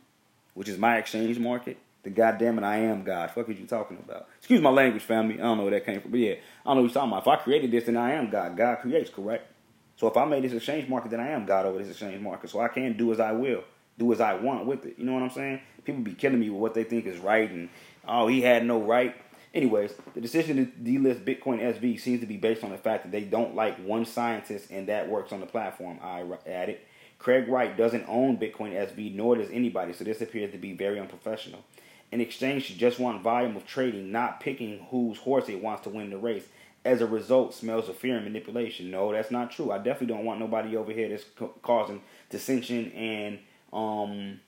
which 0.55 0.71
is 0.71 0.79
my 0.79 0.97
exchange 0.97 1.38
market, 1.38 1.77
the 2.05 2.11
goddamn 2.11 2.59
it, 2.59 2.64
I 2.64 2.79
am 2.79 3.05
God. 3.05 3.31
Fuck 3.31 3.51
is 3.51 3.61
you 3.61 3.67
talking 3.67 3.99
about? 3.99 4.27
Excuse 4.38 4.62
my 4.62 4.71
language, 4.71 5.03
family. 5.03 5.35
I 5.35 5.43
don't 5.43 5.59
know 5.59 5.64
where 5.64 5.73
that 5.73 5.85
came 5.85 6.01
from, 6.01 6.12
but 6.12 6.21
yeah, 6.21 6.33
I 6.33 6.37
don't 6.64 6.77
know 6.77 6.83
what 6.83 6.88
you're 6.88 6.95
talking 6.95 7.12
about. 7.12 7.23
If 7.23 7.29
I 7.29 7.37
created 7.37 7.71
this, 7.73 7.85
then 7.85 7.99
I 7.99 8.12
am 8.12 8.31
God. 8.31 8.57
God 8.57 8.77
creates, 8.77 9.11
correct? 9.11 9.53
So 9.99 10.07
if 10.07 10.17
I 10.17 10.25
made 10.25 10.45
this 10.45 10.53
exchange 10.53 10.89
market, 10.89 11.11
then 11.11 11.21
I 11.21 11.29
am 11.31 11.45
God 11.45 11.67
over 11.67 11.79
this 11.79 11.91
exchange 11.91 12.23
market. 12.23 12.51
So 12.51 12.61
I 12.61 12.69
can 12.69 12.97
do 12.97 13.13
as 13.13 13.19
I 13.19 13.33
will, 13.33 13.65
do 13.99 14.13
as 14.13 14.21
I 14.21 14.35
want 14.35 14.65
with 14.65 14.87
it. 14.87 14.95
You 14.97 15.05
know 15.05 15.13
what 15.13 15.25
I'm 15.25 15.31
saying? 15.31 15.61
People 15.85 16.03
be 16.03 16.15
killing 16.15 16.39
me 16.39 16.51
with 16.51 16.61
what 16.61 16.75
they 16.75 16.85
think 16.85 17.05
is 17.05 17.19
right, 17.19 17.51
and 17.51 17.69
oh, 18.07 18.29
he 18.29 18.41
had 18.41 18.65
no 18.65 18.81
right. 18.81 19.17
Anyways, 19.53 19.95
the 20.15 20.21
decision 20.21 20.57
to 20.57 20.67
delist 20.67 21.25
Bitcoin 21.25 21.61
SV 21.61 21.99
seems 21.99 22.21
to 22.21 22.27
be 22.27 22.37
based 22.37 22.63
on 22.63 22.71
the 22.71 22.79
fact 22.79 23.03
that 23.03 23.11
they 23.11 23.23
don't 23.23 23.57
like 23.57 23.77
one 23.79 24.05
scientist 24.05 24.71
and 24.71 24.87
that 24.89 25.09
works 25.09 25.33
on 25.33 25.41
the 25.41 25.47
platform. 25.47 25.99
I 26.01 26.25
added. 26.47 26.79
Craig 27.19 27.49
Wright 27.49 27.77
doesn't 27.77 28.05
own 28.07 28.37
Bitcoin 28.37 28.75
SV, 28.75 29.17
nor 29.17 29.37
does 29.37 29.51
anybody, 29.51 29.93
so 29.93 30.05
this 30.05 30.21
appears 30.21 30.53
to 30.53 30.59
be 30.59 30.75
very 30.75 31.01
unprofessional. 31.01 31.65
An 32.13 32.21
exchange 32.21 32.67
should 32.67 32.79
just 32.79 33.01
want 33.01 33.23
volume 33.23 33.57
of 33.57 33.67
trading, 33.67 34.13
not 34.13 34.39
picking 34.39 34.87
whose 34.91 35.19
horse 35.19 35.49
it 35.49 35.63
wants 35.63 35.83
to 35.83 35.91
win 35.91 36.11
the 36.11 36.19
race. 36.19 36.45
As 36.88 37.03
a 37.03 37.07
result, 37.07 37.55
smells 37.55 37.88
of 37.88 37.96
fear 37.96 38.16
and 38.16 38.24
manipulation. 38.24 38.90
No, 38.90 39.12
that's 39.12 39.31
not 39.31 39.51
true. 39.51 39.70
I 39.70 39.77
definitely 39.77 40.07
don't 40.07 40.24
want 40.24 40.40
nobody 40.40 40.74
over 40.74 40.90
here 40.90 41.09
that's 41.11 41.24
causing 41.62 42.01
dissension 42.31 42.90
and 42.92 43.38
um, 43.72 44.40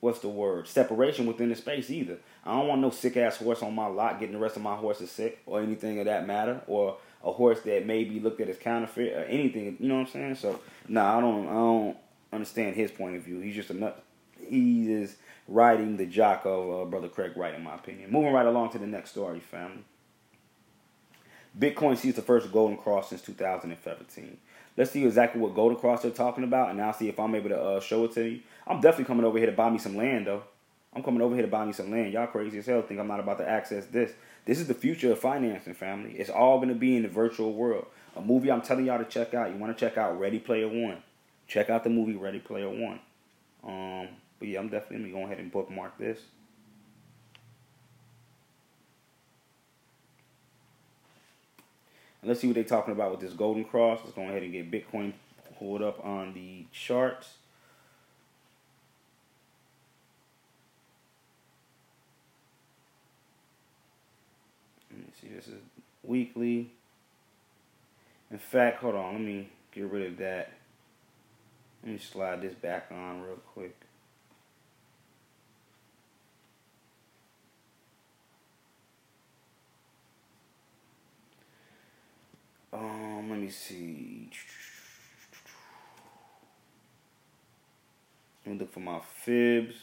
what's 0.00 0.20
the 0.20 0.28
word? 0.28 0.68
Separation 0.68 1.26
within 1.26 1.48
the 1.48 1.56
space 1.56 1.90
either. 1.90 2.18
I 2.44 2.52
don't 2.52 2.68
want 2.68 2.80
no 2.80 2.90
sick 2.90 3.16
ass 3.16 3.36
horse 3.36 3.62
on 3.62 3.74
my 3.74 3.86
lot 3.86 4.20
getting 4.20 4.34
the 4.34 4.40
rest 4.40 4.56
of 4.56 4.62
my 4.62 4.76
horses 4.76 5.10
sick 5.10 5.40
or 5.46 5.60
anything 5.60 5.98
of 5.98 6.06
that 6.06 6.26
matter, 6.26 6.60
or 6.66 6.98
a 7.24 7.32
horse 7.32 7.60
that 7.62 7.86
may 7.86 8.04
be 8.04 8.20
looked 8.20 8.40
at 8.40 8.48
as 8.48 8.58
counterfeit 8.58 9.12
or 9.12 9.24
anything. 9.24 9.76
You 9.78 9.88
know 9.88 9.94
what 9.94 10.06
I'm 10.06 10.12
saying? 10.12 10.34
So, 10.36 10.60
no, 10.88 11.02
nah, 11.02 11.18
I 11.18 11.20
don't. 11.20 11.48
I 11.48 11.52
don't 11.52 11.96
understand 12.32 12.76
his 12.76 12.90
point 12.90 13.16
of 13.16 13.22
view. 13.22 13.40
He's 13.40 13.54
just 13.54 13.70
a 13.70 13.74
nut. 13.74 14.02
He 14.40 14.92
is 14.92 15.16
riding 15.46 15.96
the 15.96 16.06
jock 16.06 16.42
of 16.44 16.70
uh, 16.70 16.84
Brother 16.84 17.08
Craig 17.08 17.36
Wright, 17.36 17.54
in 17.54 17.62
my 17.62 17.74
opinion. 17.74 18.10
Moving 18.10 18.32
right 18.32 18.46
along 18.46 18.70
to 18.70 18.78
the 18.78 18.86
next 18.86 19.10
story, 19.10 19.40
family. 19.40 19.84
Bitcoin 21.58 21.96
sees 21.96 22.14
the 22.14 22.22
first 22.22 22.50
golden 22.50 22.76
cross 22.76 23.10
since 23.10 23.22
2017. 23.22 24.38
Let's 24.76 24.90
see 24.90 25.04
exactly 25.04 25.40
what 25.40 25.54
golden 25.54 25.78
cross 25.78 26.02
they're 26.02 26.10
talking 26.10 26.44
about, 26.44 26.70
and 26.70 26.80
I'll 26.80 26.94
see 26.94 27.08
if 27.08 27.20
I'm 27.20 27.34
able 27.34 27.50
to 27.50 27.60
uh, 27.60 27.80
show 27.80 28.04
it 28.04 28.12
to 28.12 28.26
you. 28.26 28.40
I'm 28.66 28.80
definitely 28.80 29.04
coming 29.04 29.24
over 29.24 29.36
here 29.36 29.46
to 29.46 29.52
buy 29.52 29.68
me 29.68 29.78
some 29.78 29.96
land, 29.96 30.26
though. 30.26 30.44
I'm 30.94 31.02
coming 31.02 31.22
over 31.22 31.34
here 31.34 31.44
to 31.44 31.50
buy 31.50 31.64
me 31.64 31.72
some 31.72 31.90
land. 31.90 32.12
Y'all 32.12 32.26
crazy 32.26 32.58
as 32.58 32.66
hell 32.66 32.82
think 32.82 33.00
I'm 33.00 33.08
not 33.08 33.20
about 33.20 33.38
to 33.38 33.48
access 33.48 33.86
this. 33.86 34.12
This 34.44 34.58
is 34.58 34.66
the 34.66 34.74
future 34.74 35.12
of 35.12 35.18
financing, 35.18 35.74
family. 35.74 36.12
It's 36.12 36.30
all 36.30 36.58
going 36.58 36.68
to 36.68 36.74
be 36.74 36.96
in 36.96 37.02
the 37.02 37.08
virtual 37.08 37.52
world. 37.52 37.86
A 38.16 38.20
movie 38.20 38.50
I'm 38.50 38.60
telling 38.60 38.86
y'all 38.86 38.98
to 38.98 39.04
check 39.04 39.32
out. 39.34 39.50
You 39.50 39.56
want 39.56 39.76
to 39.76 39.80
check 39.80 39.96
out 39.96 40.18
Ready 40.18 40.38
Player 40.38 40.68
One. 40.68 41.02
Check 41.46 41.70
out 41.70 41.84
the 41.84 41.90
movie 41.90 42.14
Ready 42.14 42.40
Player 42.40 42.68
One. 42.68 43.00
Um, 43.64 44.08
but 44.38 44.48
yeah, 44.48 44.58
I'm 44.58 44.68
definitely 44.68 45.10
going 45.10 45.12
to 45.12 45.18
go 45.20 45.24
ahead 45.26 45.38
and 45.38 45.52
bookmark 45.52 45.96
this. 45.98 46.20
And 52.22 52.28
let's 52.28 52.40
see 52.40 52.46
what 52.46 52.54
they're 52.54 52.64
talking 52.64 52.92
about 52.92 53.10
with 53.10 53.20
this 53.20 53.32
golden 53.32 53.64
cross. 53.64 54.00
Let's 54.02 54.14
go 54.14 54.22
ahead 54.22 54.42
and 54.42 54.52
get 54.52 54.70
Bitcoin 54.70 55.12
pulled 55.58 55.82
up 55.82 56.04
on 56.04 56.32
the 56.34 56.64
charts. 56.72 57.34
Let 64.90 65.00
me 65.00 65.06
see, 65.20 65.28
this 65.34 65.48
is 65.48 65.60
weekly. 66.04 66.70
In 68.30 68.38
fact, 68.38 68.80
hold 68.80 68.94
on, 68.94 69.12
let 69.14 69.20
me 69.20 69.48
get 69.72 69.90
rid 69.90 70.12
of 70.12 70.18
that. 70.18 70.52
Let 71.82 71.92
me 71.92 71.98
slide 71.98 72.40
this 72.40 72.54
back 72.54 72.86
on 72.92 73.22
real 73.22 73.36
quick. 73.52 73.81
Um, 82.72 83.28
let 83.28 83.38
me 83.38 83.50
see. 83.50 84.30
Let 88.46 88.52
me 88.52 88.58
look 88.58 88.72
for 88.72 88.80
my 88.80 89.00
fibs. 89.00 89.74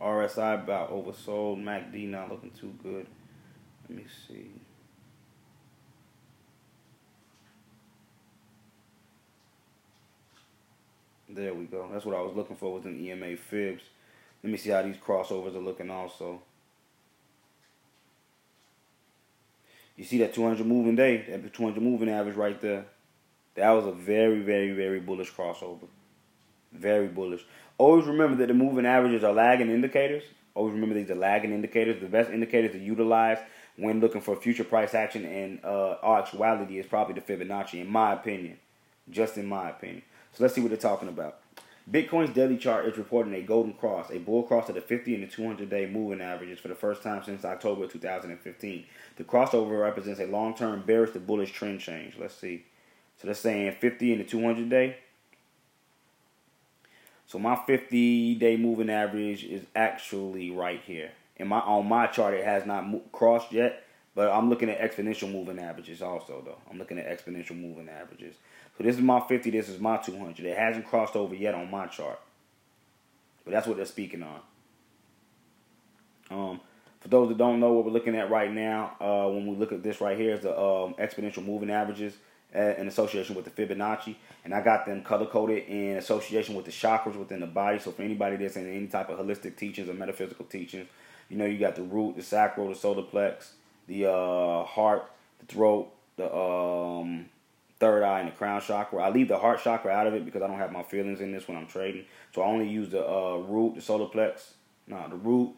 RSI 0.00 0.62
about 0.62 0.90
oversold. 0.92 1.62
MACD 1.62 2.08
not 2.08 2.30
looking 2.30 2.50
too 2.52 2.72
good. 2.82 3.06
Let 3.88 3.98
me 3.98 4.04
see. 4.28 4.50
There 11.32 11.54
we 11.54 11.66
go. 11.66 11.88
That's 11.92 12.04
what 12.04 12.16
I 12.16 12.22
was 12.22 12.34
looking 12.34 12.56
for 12.56 12.74
with 12.74 12.86
an 12.86 12.98
EMA 12.98 13.36
fibs. 13.36 13.84
Let 14.42 14.50
me 14.50 14.58
see 14.58 14.70
how 14.70 14.82
these 14.82 14.96
crossovers 14.96 15.54
are 15.54 15.60
looking 15.60 15.90
also. 15.90 16.42
You 19.96 20.04
see 20.04 20.18
that 20.18 20.34
200 20.34 20.66
moving 20.66 20.96
day, 20.96 21.24
that 21.28 21.52
200 21.52 21.80
moving 21.80 22.08
average 22.08 22.34
right 22.34 22.60
there. 22.60 22.86
That 23.54 23.70
was 23.70 23.86
a 23.86 23.92
very, 23.92 24.40
very, 24.40 24.72
very 24.72 24.98
bullish 24.98 25.32
crossover. 25.32 25.86
Very 26.72 27.06
bullish. 27.06 27.44
Always 27.78 28.06
remember 28.06 28.36
that 28.38 28.48
the 28.48 28.54
moving 28.54 28.86
averages 28.86 29.22
are 29.22 29.32
lagging 29.32 29.70
indicators. 29.70 30.24
Always 30.54 30.74
remember 30.74 30.96
these 30.96 31.10
are 31.10 31.14
lagging 31.16 31.52
indicators. 31.52 32.00
The 32.00 32.08
best 32.08 32.30
indicators 32.30 32.72
to 32.72 32.78
utilize 32.78 33.38
when 33.76 34.00
looking 34.00 34.20
for 34.20 34.34
future 34.34 34.64
price 34.64 34.94
action 34.94 35.24
and 35.24 35.64
uh, 35.64 35.96
actuality 36.02 36.78
is 36.78 36.86
probably 36.86 37.14
the 37.14 37.20
Fibonacci, 37.20 37.80
in 37.80 37.88
my 37.88 38.14
opinion. 38.14 38.58
Just 39.08 39.36
in 39.36 39.46
my 39.46 39.70
opinion. 39.70 40.02
So 40.32 40.44
let's 40.44 40.54
see 40.54 40.60
what 40.60 40.70
they're 40.70 40.78
talking 40.78 41.08
about. 41.08 41.40
Bitcoin's 41.90 42.32
daily 42.32 42.56
chart 42.56 42.86
is 42.86 42.96
reporting 42.96 43.34
a 43.34 43.42
golden 43.42 43.72
cross, 43.72 44.10
a 44.10 44.18
bull 44.18 44.44
cross 44.44 44.68
of 44.68 44.76
the 44.76 44.80
50 44.80 45.14
and 45.14 45.24
the 45.24 45.26
200 45.26 45.68
day 45.68 45.86
moving 45.86 46.20
averages 46.20 46.60
for 46.60 46.68
the 46.68 46.74
first 46.74 47.02
time 47.02 47.22
since 47.24 47.44
October 47.44 47.86
2015. 47.86 48.84
The 49.16 49.24
crossover 49.24 49.80
represents 49.80 50.20
a 50.20 50.26
long 50.26 50.54
term 50.54 50.82
bearish 50.86 51.12
to 51.12 51.20
bullish 51.20 51.52
trend 51.52 51.80
change. 51.80 52.16
Let's 52.18 52.34
see. 52.34 52.64
So 53.20 53.26
they're 53.26 53.34
saying 53.34 53.76
50 53.80 54.12
and 54.12 54.20
the 54.20 54.24
200 54.24 54.68
day. 54.68 54.96
So 57.26 57.38
my 57.38 57.56
50 57.56 58.36
day 58.36 58.56
moving 58.56 58.90
average 58.90 59.44
is 59.44 59.64
actually 59.74 60.50
right 60.50 60.80
here. 60.84 61.10
In 61.36 61.48
my 61.48 61.60
on 61.60 61.86
my 61.86 62.06
chart, 62.06 62.34
it 62.34 62.44
has 62.44 62.66
not 62.66 62.86
mo- 62.86 63.02
crossed 63.12 63.50
yet, 63.52 63.84
but 64.14 64.30
I'm 64.30 64.48
looking 64.48 64.68
at 64.68 64.80
exponential 64.80 65.30
moving 65.30 65.58
averages 65.58 66.02
also 66.02 66.42
though. 66.44 66.58
I'm 66.70 66.78
looking 66.78 66.98
at 66.98 67.06
exponential 67.08 67.56
moving 67.56 67.88
averages. 67.88 68.36
So 68.80 68.84
this 68.86 68.96
is 68.96 69.02
my 69.02 69.20
50, 69.20 69.50
this 69.50 69.68
is 69.68 69.78
my 69.78 69.98
200. 69.98 70.46
It 70.46 70.56
hasn't 70.56 70.86
crossed 70.86 71.14
over 71.14 71.34
yet 71.34 71.54
on 71.54 71.70
my 71.70 71.86
chart. 71.86 72.18
But 73.44 73.50
that's 73.50 73.66
what 73.66 73.76
they're 73.76 73.84
speaking 73.84 74.22
on. 74.22 74.40
Um, 76.30 76.60
for 76.98 77.08
those 77.08 77.28
that 77.28 77.36
don't 77.36 77.60
know 77.60 77.74
what 77.74 77.84
we're 77.84 77.90
looking 77.90 78.16
at 78.16 78.30
right 78.30 78.50
now, 78.50 78.96
uh, 78.98 79.28
when 79.28 79.46
we 79.46 79.54
look 79.54 79.72
at 79.72 79.82
this 79.82 80.00
right 80.00 80.16
here 80.16 80.32
is 80.32 80.40
the 80.40 80.58
um, 80.58 80.94
exponential 80.94 81.44
moving 81.44 81.68
averages 81.68 82.14
uh, 82.56 82.72
in 82.78 82.88
association 82.88 83.36
with 83.36 83.44
the 83.44 83.50
Fibonacci. 83.50 84.14
And 84.46 84.54
I 84.54 84.62
got 84.62 84.86
them 84.86 85.02
color 85.02 85.26
coded 85.26 85.68
in 85.68 85.98
association 85.98 86.54
with 86.54 86.64
the 86.64 86.72
chakras 86.72 87.16
within 87.16 87.40
the 87.40 87.46
body. 87.46 87.80
So 87.80 87.90
for 87.90 88.00
anybody 88.00 88.36
that's 88.36 88.56
in 88.56 88.66
any 88.66 88.86
type 88.86 89.10
of 89.10 89.18
holistic 89.18 89.58
teachings 89.58 89.90
or 89.90 89.92
metaphysical 89.92 90.46
teachings, 90.46 90.88
you 91.28 91.36
know, 91.36 91.44
you 91.44 91.58
got 91.58 91.76
the 91.76 91.82
root, 91.82 92.16
the 92.16 92.22
sacral, 92.22 92.70
the 92.70 92.74
solar 92.74 93.02
plex, 93.02 93.50
the 93.88 94.06
uh, 94.06 94.64
heart, 94.64 95.12
the 95.38 95.44
throat, 95.44 95.92
the 96.16 96.34
um, 96.34 97.26
third 97.80 98.02
eye 98.02 98.20
and 98.20 98.28
the 98.28 98.32
crown 98.32 98.60
chakra. 98.60 99.02
I 99.02 99.08
leave 99.08 99.28
the 99.28 99.38
heart 99.38 99.60
chakra 99.62 99.90
out 99.90 100.06
of 100.06 100.14
it 100.14 100.24
because 100.24 100.42
I 100.42 100.46
don't 100.46 100.58
have 100.58 100.70
my 100.70 100.82
feelings 100.82 101.20
in 101.20 101.32
this 101.32 101.48
when 101.48 101.56
I'm 101.56 101.66
trading. 101.66 102.04
So 102.34 102.42
I 102.42 102.46
only 102.46 102.68
use 102.68 102.90
the 102.90 103.04
uh, 103.04 103.38
root, 103.38 103.74
the 103.74 103.80
solar 103.80 104.06
plex, 104.06 104.52
no, 104.86 105.08
the 105.08 105.16
root, 105.16 105.54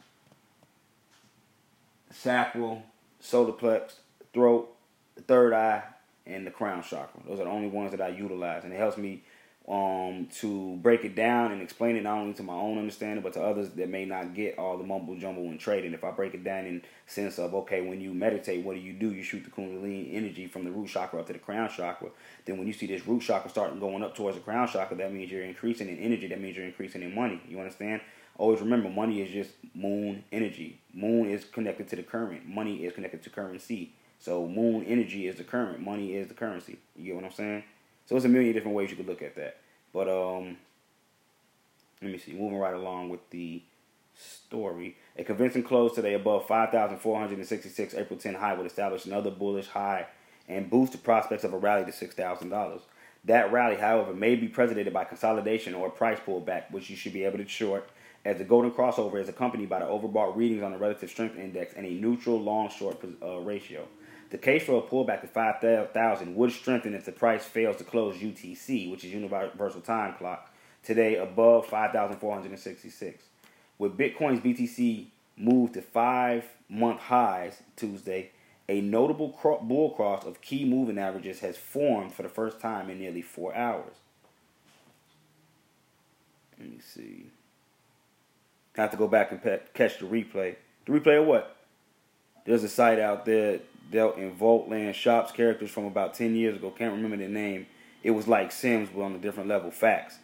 sacral, 2.10 2.82
solar 3.20 3.52
plex, 3.52 3.94
throat, 4.32 4.72
the 5.16 5.22
third 5.22 5.52
eye, 5.52 5.82
and 6.24 6.46
the 6.46 6.50
crown 6.50 6.82
chakra. 6.82 7.20
Those 7.26 7.40
are 7.40 7.44
the 7.44 7.50
only 7.50 7.68
ones 7.68 7.90
that 7.90 8.00
I 8.00 8.08
utilize, 8.08 8.64
and 8.64 8.72
it 8.72 8.76
helps 8.76 8.96
me 8.96 9.24
um, 9.68 10.28
to 10.40 10.76
break 10.82 11.04
it 11.04 11.14
down 11.14 11.52
and 11.52 11.62
explain 11.62 11.94
it 11.94 12.02
not 12.02 12.18
only 12.18 12.34
to 12.34 12.42
my 12.42 12.54
own 12.54 12.78
understanding 12.78 13.22
but 13.22 13.32
to 13.34 13.42
others 13.42 13.70
that 13.70 13.88
may 13.88 14.04
not 14.04 14.34
get 14.34 14.58
all 14.58 14.76
the 14.76 14.84
mumble 14.84 15.16
jumble 15.16 15.44
in 15.44 15.58
trading. 15.58 15.92
If 15.92 16.02
I 16.02 16.10
break 16.10 16.34
it 16.34 16.42
down 16.42 16.66
in 16.66 16.82
sense 17.06 17.38
of 17.38 17.54
okay, 17.54 17.80
when 17.80 18.00
you 18.00 18.12
meditate, 18.12 18.64
what 18.64 18.74
do 18.74 18.80
you 18.80 18.92
do? 18.92 19.12
You 19.12 19.22
shoot 19.22 19.44
the 19.44 19.50
kundalini 19.50 20.14
energy 20.14 20.48
from 20.48 20.64
the 20.64 20.70
root 20.70 20.88
chakra 20.88 21.20
up 21.20 21.26
to 21.28 21.32
the 21.32 21.38
crown 21.38 21.68
chakra. 21.68 22.08
Then 22.44 22.58
when 22.58 22.66
you 22.66 22.72
see 22.72 22.86
this 22.86 23.06
root 23.06 23.22
chakra 23.22 23.50
starting 23.50 23.78
going 23.78 24.02
up 24.02 24.16
towards 24.16 24.36
the 24.36 24.42
crown 24.42 24.66
chakra, 24.66 24.96
that 24.96 25.12
means 25.12 25.30
you're 25.30 25.44
increasing 25.44 25.88
in 25.88 25.98
energy. 25.98 26.26
That 26.26 26.40
means 26.40 26.56
you're 26.56 26.66
increasing 26.66 27.02
in 27.02 27.14
money. 27.14 27.40
You 27.48 27.58
understand? 27.60 28.00
Always 28.38 28.60
remember, 28.60 28.88
money 28.88 29.20
is 29.20 29.30
just 29.30 29.50
moon 29.74 30.24
energy. 30.32 30.80
Moon 30.92 31.28
is 31.28 31.44
connected 31.44 31.86
to 31.88 31.96
the 31.96 32.02
current. 32.02 32.48
Money 32.48 32.84
is 32.84 32.94
connected 32.94 33.22
to 33.22 33.30
currency. 33.30 33.92
So 34.18 34.46
moon 34.48 34.84
energy 34.84 35.28
is 35.28 35.36
the 35.36 35.44
current. 35.44 35.80
Money 35.80 36.14
is 36.14 36.28
the 36.28 36.34
currency. 36.34 36.78
You 36.96 37.06
get 37.06 37.14
what 37.16 37.24
I'm 37.24 37.32
saying? 37.32 37.64
So 38.12 38.16
it's 38.16 38.26
a 38.26 38.28
million 38.28 38.52
different 38.52 38.76
ways 38.76 38.90
you 38.90 38.96
could 38.98 39.08
look 39.08 39.22
at 39.22 39.36
that. 39.36 39.56
But 39.90 40.06
um, 40.06 40.58
let 42.02 42.12
me 42.12 42.18
see. 42.18 42.34
Moving 42.34 42.58
right 42.58 42.74
along 42.74 43.08
with 43.08 43.30
the 43.30 43.62
story. 44.14 44.98
A 45.16 45.24
convincing 45.24 45.62
close 45.62 45.94
today 45.94 46.12
above 46.12 46.46
5,466 46.46 47.94
April 47.94 48.18
10 48.18 48.34
high 48.34 48.52
would 48.52 48.66
establish 48.66 49.06
another 49.06 49.30
bullish 49.30 49.68
high 49.68 50.08
and 50.46 50.68
boost 50.68 50.92
the 50.92 50.98
prospects 50.98 51.42
of 51.42 51.54
a 51.54 51.56
rally 51.56 51.86
to 51.86 51.90
$6,000. 51.90 52.80
That 53.24 53.50
rally, 53.50 53.76
however, 53.76 54.12
may 54.12 54.34
be 54.34 54.46
preceded 54.46 54.92
by 54.92 55.04
consolidation 55.04 55.72
or 55.72 55.86
a 55.86 55.90
price 55.90 56.18
pullback, 56.20 56.70
which 56.70 56.90
you 56.90 56.96
should 56.96 57.14
be 57.14 57.24
able 57.24 57.38
to 57.38 57.48
short, 57.48 57.88
as 58.26 58.36
the 58.36 58.44
golden 58.44 58.72
crossover 58.72 59.22
is 59.22 59.30
accompanied 59.30 59.70
by 59.70 59.78
the 59.78 59.86
overbought 59.86 60.36
readings 60.36 60.62
on 60.62 60.72
the 60.72 60.78
relative 60.78 61.08
strength 61.08 61.38
index 61.38 61.72
and 61.72 61.86
a 61.86 61.90
neutral 61.90 62.38
long 62.38 62.68
short 62.68 63.02
uh, 63.22 63.38
ratio. 63.38 63.88
The 64.32 64.38
case 64.38 64.64
for 64.64 64.78
a 64.78 64.80
pullback 64.80 65.20
to 65.20 65.26
5,000 65.26 66.34
would 66.34 66.52
strengthen 66.52 66.94
if 66.94 67.04
the 67.04 67.12
price 67.12 67.44
fails 67.44 67.76
to 67.76 67.84
close 67.84 68.16
UTC, 68.16 68.90
which 68.90 69.04
is 69.04 69.12
Universal 69.12 69.82
Time 69.82 70.14
Clock, 70.14 70.50
today 70.82 71.16
above 71.16 71.66
5,466. 71.66 73.24
With 73.76 73.98
Bitcoin's 73.98 74.40
BTC 74.40 75.08
moved 75.36 75.74
to 75.74 75.82
five 75.82 76.48
month 76.70 77.00
highs 77.00 77.62
Tuesday, 77.76 78.30
a 78.70 78.80
notable 78.80 79.38
bull 79.64 79.90
cross 79.90 80.24
of 80.24 80.40
key 80.40 80.64
moving 80.64 80.96
averages 80.96 81.40
has 81.40 81.58
formed 81.58 82.14
for 82.14 82.22
the 82.22 82.30
first 82.30 82.58
time 82.58 82.88
in 82.88 83.00
nearly 83.00 83.20
four 83.20 83.54
hours. 83.54 83.96
Let 86.58 86.70
me 86.70 86.78
see. 86.78 87.26
I 88.78 88.80
have 88.80 88.92
to 88.92 88.96
go 88.96 89.08
back 89.08 89.30
and 89.30 89.42
catch 89.74 89.98
the 89.98 90.06
replay. 90.06 90.56
The 90.86 90.92
replay 90.92 91.20
of 91.20 91.26
what? 91.26 91.54
There's 92.46 92.64
a 92.64 92.68
site 92.68 92.98
out 92.98 93.26
there 93.26 93.60
dealt 93.92 94.18
in 94.18 94.34
Vaultland 94.34 94.94
Shops 94.94 95.30
characters 95.30 95.70
from 95.70 95.84
about 95.84 96.14
10 96.14 96.34
years 96.34 96.56
ago. 96.56 96.70
Can't 96.70 96.92
remember 96.92 97.16
the 97.16 97.28
name. 97.28 97.66
It 98.02 98.10
was 98.10 98.26
like 98.26 98.50
Sims, 98.50 98.88
but 98.92 99.02
on 99.02 99.14
a 99.14 99.18
different 99.18 99.48
level. 99.48 99.70
Facts. 99.70 100.18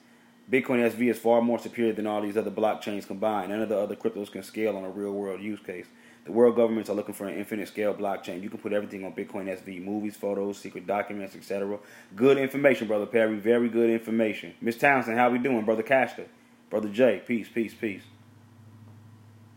Bitcoin 0.50 0.90
SV 0.90 1.10
is 1.10 1.18
far 1.18 1.42
more 1.42 1.58
superior 1.58 1.92
than 1.92 2.06
all 2.06 2.22
these 2.22 2.36
other 2.36 2.50
blockchains 2.50 3.06
combined. 3.06 3.50
None 3.50 3.60
of 3.60 3.68
the 3.68 3.78
other 3.78 3.94
cryptos 3.94 4.32
can 4.32 4.42
scale 4.42 4.76
on 4.76 4.84
a 4.84 4.90
real 4.90 5.12
world 5.12 5.42
use 5.42 5.60
case. 5.60 5.86
The 6.24 6.32
world 6.32 6.56
governments 6.56 6.90
are 6.90 6.94
looking 6.94 7.14
for 7.14 7.28
an 7.28 7.38
infinite 7.38 7.68
scale 7.68 7.94
blockchain. 7.94 8.42
You 8.42 8.50
can 8.50 8.58
put 8.58 8.72
everything 8.72 9.04
on 9.04 9.12
Bitcoin 9.12 9.46
SV 9.46 9.84
movies, 9.84 10.16
photos, 10.16 10.58
secret 10.58 10.86
documents, 10.86 11.36
etc. 11.36 11.78
Good 12.16 12.38
information, 12.38 12.86
Brother 12.86 13.06
Perry. 13.06 13.36
Very 13.36 13.68
good 13.68 13.90
information. 13.90 14.54
Miss 14.60 14.76
Townsend, 14.76 15.18
how 15.18 15.30
we 15.30 15.38
doing? 15.38 15.64
Brother 15.64 15.82
Cashter. 15.82 16.26
Brother 16.70 16.88
Jay, 16.88 17.22
peace, 17.26 17.48
peace, 17.52 17.74
peace. 17.74 18.02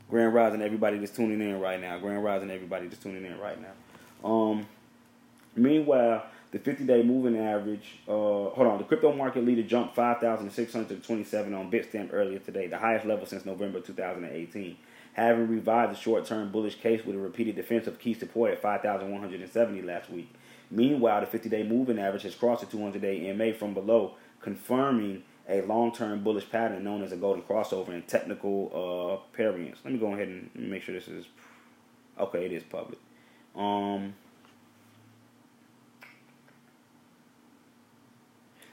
Grand 0.09 0.33
Rising, 0.33 0.61
everybody 0.61 0.97
that's 0.97 1.11
tuning 1.11 1.41
in 1.41 1.59
right 1.59 1.79
now. 1.79 1.97
Grand 1.97 2.23
Rising, 2.23 2.51
everybody 2.51 2.87
that's 2.87 3.01
tuning 3.01 3.25
in 3.25 3.39
right 3.39 3.61
now. 3.61 3.71
Um, 4.23 4.65
meanwhile, 5.55 6.25
the 6.51 6.59
50-day 6.59 7.03
moving 7.03 7.37
average, 7.37 7.99
uh, 8.07 8.11
hold 8.11 8.67
on, 8.67 8.77
the 8.77 8.83
crypto 8.83 9.13
market 9.13 9.45
leader 9.45 9.63
jumped 9.63 9.95
5,627 9.95 11.53
on 11.53 11.71
Bitstamp 11.71 12.09
earlier 12.13 12.39
today, 12.39 12.67
the 12.67 12.77
highest 12.77 13.05
level 13.05 13.25
since 13.25 13.45
November 13.45 13.79
2018. 13.79 14.77
Having 15.13 15.47
revived 15.47 15.93
the 15.93 15.97
short-term 15.97 16.51
bullish 16.51 16.75
case 16.75 17.05
with 17.05 17.15
a 17.15 17.19
repeated 17.19 17.55
defense 17.55 17.87
of 17.87 17.99
key 17.99 18.13
support 18.13 18.51
at 18.51 18.61
5,170 18.61 19.81
last 19.81 20.09
week. 20.09 20.33
Meanwhile, 20.69 21.21
the 21.21 21.37
50-day 21.37 21.63
moving 21.63 21.99
average 21.99 22.23
has 22.23 22.35
crossed 22.35 22.69
the 22.69 22.77
200-day 22.77 23.31
MA 23.33 23.57
from 23.57 23.73
below, 23.73 24.15
confirming 24.41 25.23
a 25.49 25.61
long-term 25.61 26.23
bullish 26.23 26.49
pattern 26.49 26.83
known 26.83 27.03
as 27.03 27.11
a 27.11 27.17
golden 27.17 27.43
crossover 27.43 27.89
in 27.89 28.01
technical 28.03 28.71
uh, 28.73 29.35
variance. 29.35 29.79
Let 29.83 29.93
me 29.93 29.99
go 29.99 30.13
ahead 30.13 30.27
and 30.27 30.49
make 30.55 30.83
sure 30.83 30.95
this 30.95 31.07
is 31.07 31.25
okay. 32.19 32.45
It 32.45 32.51
is 32.51 32.63
public. 32.63 32.99
Um, 33.55 34.13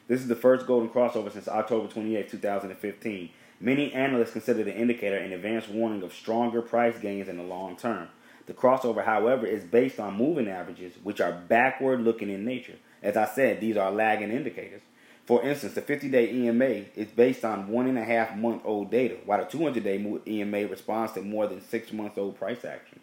this 0.06 0.20
is 0.20 0.28
the 0.28 0.36
first 0.36 0.66
golden 0.66 0.88
crossover 0.88 1.32
since 1.32 1.48
October 1.48 1.88
28, 1.88 2.28
2015. 2.28 3.30
Many 3.60 3.92
analysts 3.92 4.32
consider 4.32 4.62
the 4.62 4.76
indicator 4.76 5.16
an 5.16 5.32
advanced 5.32 5.68
warning 5.68 6.02
of 6.02 6.12
stronger 6.12 6.62
price 6.62 6.98
gains 6.98 7.28
in 7.28 7.36
the 7.36 7.42
long 7.42 7.76
term. 7.76 8.08
The 8.46 8.54
crossover, 8.54 9.04
however, 9.04 9.46
is 9.46 9.64
based 9.64 10.00
on 10.00 10.16
moving 10.16 10.48
averages, 10.48 10.94
which 11.02 11.20
are 11.20 11.32
backward 11.32 12.00
looking 12.00 12.30
in 12.30 12.44
nature. 12.44 12.76
As 13.02 13.16
I 13.16 13.26
said, 13.26 13.60
these 13.60 13.76
are 13.76 13.90
lagging 13.90 14.30
indicators. 14.30 14.82
For 15.26 15.42
instance, 15.42 15.74
the 15.74 15.82
50 15.82 16.08
day 16.08 16.32
EMA 16.32 16.86
is 16.96 17.08
based 17.08 17.44
on 17.44 17.68
one 17.68 17.86
and 17.86 17.98
a 17.98 18.04
half 18.04 18.34
month 18.34 18.62
old 18.64 18.90
data, 18.90 19.18
while 19.26 19.38
the 19.38 19.44
200 19.44 19.84
day 19.84 20.20
EMA 20.26 20.66
responds 20.68 21.12
to 21.12 21.20
more 21.20 21.46
than 21.46 21.60
six 21.60 21.92
months 21.92 22.16
old 22.16 22.38
price 22.38 22.64
action. 22.64 23.00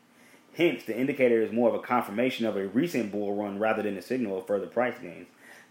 Hence, 0.55 0.85
the 0.85 0.97
indicator 0.97 1.41
is 1.41 1.51
more 1.51 1.67
of 1.67 1.75
a 1.75 1.79
confirmation 1.79 2.45
of 2.45 2.55
a 2.55 2.67
recent 2.67 3.11
bull 3.11 3.35
run 3.35 3.59
rather 3.59 3.83
than 3.83 3.97
a 3.97 4.01
signal 4.01 4.37
of 4.37 4.47
further 4.47 4.67
price 4.67 4.95
gains. 5.01 5.27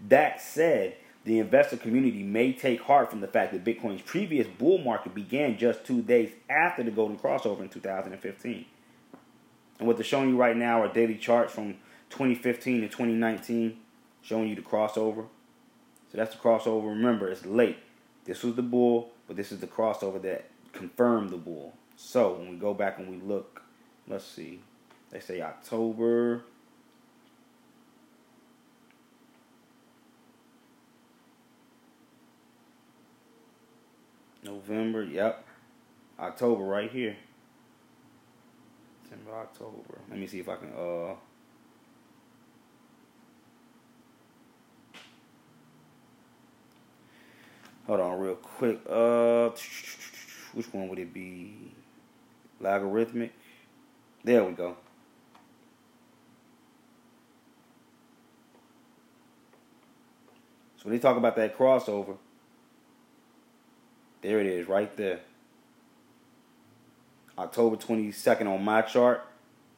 That 0.09 0.42
said, 0.42 0.97
The 1.25 1.38
investor 1.38 1.79
community 1.79 2.23
may 2.23 2.53
take 2.53 2.83
heart 2.83 3.09
from 3.09 3.23
the 3.23 3.27
fact 3.27 3.53
that 3.53 3.64
Bitcoin's 3.64 4.03
previous 4.03 4.47
bull 4.47 4.77
market 4.77 5.14
began 5.14 5.57
just 5.57 5.87
two 5.87 6.03
days 6.03 6.33
after 6.51 6.83
the 6.83 6.90
golden 6.90 7.18
crossover 7.18 7.62
in 7.62 7.70
2015. 7.70 8.66
And 9.79 9.88
what 9.88 9.97
they're 9.97 10.05
showing 10.05 10.29
you 10.29 10.37
right 10.37 10.57
now 10.57 10.83
are 10.83 10.92
daily 10.92 11.16
charts 11.16 11.55
from 11.55 11.77
2015 12.11 12.83
to 12.83 12.88
2019, 12.88 13.79
showing 14.20 14.49
you 14.49 14.55
the 14.55 14.61
crossover. 14.61 15.27
So 16.12 16.18
that's 16.18 16.35
the 16.35 16.40
crossover. 16.40 16.88
Remember, 16.88 17.29
it's 17.29 17.47
late. 17.47 17.79
This 18.27 18.42
was 18.42 18.55
the 18.55 18.62
bull, 18.62 19.12
but 19.27 19.37
this 19.37 19.51
is 19.51 19.61
the 19.61 19.66
crossover 19.66 20.20
that 20.23 20.51
confirmed 20.73 21.31
the 21.31 21.38
bull. 21.38 21.73
So 21.97 22.35
when 22.35 22.51
we 22.51 22.57
go 22.57 22.75
back 22.75 22.99
and 22.99 23.09
we 23.09 23.16
look, 23.27 23.62
let's 24.07 24.27
see, 24.27 24.61
they 25.14 25.20
say 25.20 25.40
October 25.40 26.42
November, 34.42 35.05
yep. 35.05 35.46
October 36.18 36.64
right 36.64 36.90
here. 36.90 37.16
September, 39.05 39.38
October. 39.38 40.00
Let 40.11 40.18
me 40.18 40.27
see 40.27 40.40
if 40.40 40.48
I 40.48 40.57
can 40.57 40.72
uh 40.72 41.14
Hold 47.87 48.00
on 48.00 48.18
real 48.18 48.35
quick. 48.35 48.81
Uh 48.88 49.50
which 50.55 50.72
one 50.72 50.88
would 50.88 50.98
it 50.98 51.14
be? 51.14 51.72
Logarithmic. 52.61 53.33
There 54.24 54.42
we 54.44 54.53
go. 54.55 54.77
So 60.85 60.90
when 60.90 60.99
they 60.99 61.01
talk 61.01 61.16
about 61.16 61.35
that 61.37 61.57
crossover, 61.57 62.18
there 64.20 64.38
it 64.38 64.47
is, 64.47 64.68
right 64.68 64.94
there. 64.99 65.20
October 67.38 67.77
22nd 67.77 68.47
on 68.47 68.62
my 68.62 68.83
chart. 68.83 69.27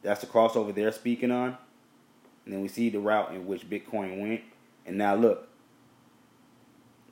That's 0.01 0.19
the 0.19 0.27
crossover 0.27 0.75
they're 0.75 0.91
speaking 0.91 1.31
on. 1.31 1.57
And 2.43 2.53
then 2.53 2.61
we 2.61 2.67
see 2.67 2.89
the 2.89 2.99
route 2.99 3.33
in 3.33 3.47
which 3.47 3.69
Bitcoin 3.69 4.19
went. 4.19 4.41
And 4.85 4.97
now 4.97 5.15
look, 5.15 5.47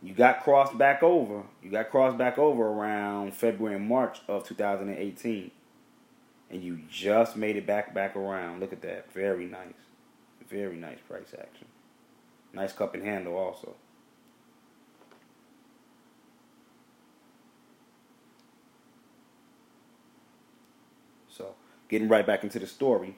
you 0.03 0.13
got 0.13 0.43
crossed 0.43 0.77
back 0.77 1.01
over. 1.01 1.43
You 1.63 1.71
got 1.71 1.89
crossed 1.89 2.17
back 2.17 2.37
over 2.37 2.67
around 2.67 3.33
February 3.33 3.77
and 3.77 3.87
March 3.87 4.19
of 4.27 4.45
2018. 4.45 5.51
And 6.51 6.63
you 6.63 6.81
just 6.89 7.37
made 7.37 7.55
it 7.55 7.65
back 7.65 7.93
back 7.93 8.15
around. 8.17 8.59
Look 8.59 8.73
at 8.73 8.81
that. 8.81 9.11
Very 9.13 9.45
nice. 9.45 9.73
Very 10.49 10.75
nice 10.75 10.99
price 11.07 11.33
action. 11.33 11.67
Nice 12.53 12.71
cup 12.71 12.93
and 12.93 13.03
handle 13.03 13.35
also. 13.35 13.75
So, 21.35 21.55
getting 21.95 22.09
right 22.09 22.27
back 22.27 22.43
into 22.43 22.59
the 22.59 22.67
story. 22.67 23.15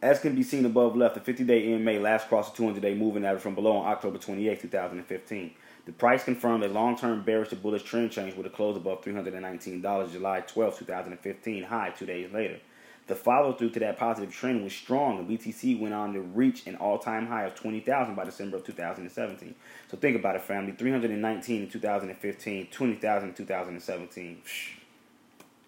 As 0.00 0.20
can 0.20 0.36
be 0.36 0.44
seen 0.44 0.64
above 0.64 0.96
left, 0.96 1.16
the 1.16 1.20
50 1.20 1.42
day 1.42 1.74
EMA 1.74 1.94
last 1.94 2.28
crossed 2.28 2.52
the 2.52 2.58
200 2.58 2.80
day 2.80 2.94
moving 2.94 3.24
average 3.24 3.42
from 3.42 3.56
below 3.56 3.78
on 3.78 3.90
October 3.90 4.18
28, 4.18 4.60
2015. 4.60 5.54
The 5.86 5.92
price 5.92 6.22
confirmed 6.22 6.62
a 6.62 6.68
long 6.68 6.96
term 6.96 7.24
bearish 7.24 7.48
to 7.48 7.56
bullish 7.56 7.82
trend 7.82 8.12
change 8.12 8.36
with 8.36 8.46
a 8.46 8.50
close 8.50 8.76
above 8.76 9.02
$319 9.02 10.12
July 10.12 10.40
12, 10.40 10.78
2015, 10.78 11.64
high 11.64 11.90
two 11.90 12.06
days 12.06 12.32
later. 12.32 12.60
The 13.08 13.16
follow 13.16 13.52
through 13.52 13.70
to 13.70 13.80
that 13.80 13.98
positive 13.98 14.32
trend 14.32 14.62
was 14.62 14.72
strong, 14.72 15.18
and 15.18 15.28
BTC 15.28 15.80
went 15.80 15.94
on 15.94 16.12
to 16.12 16.20
reach 16.20 16.68
an 16.68 16.76
all 16.76 16.98
time 16.98 17.26
high 17.26 17.42
of 17.42 17.56
20,000 17.56 18.14
by 18.14 18.24
December 18.24 18.58
of 18.58 18.64
2017. 18.64 19.56
So 19.90 19.96
think 19.96 20.16
about 20.16 20.36
it, 20.36 20.42
family 20.42 20.72
319 20.72 21.62
in 21.62 21.68
2015, 21.68 22.68
20,000 22.70 23.28
in 23.28 23.34
2017. 23.34 24.42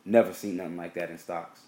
Never 0.04 0.32
seen 0.32 0.56
nothing 0.56 0.76
like 0.76 0.94
that 0.94 1.10
in 1.10 1.18
stocks. 1.18 1.60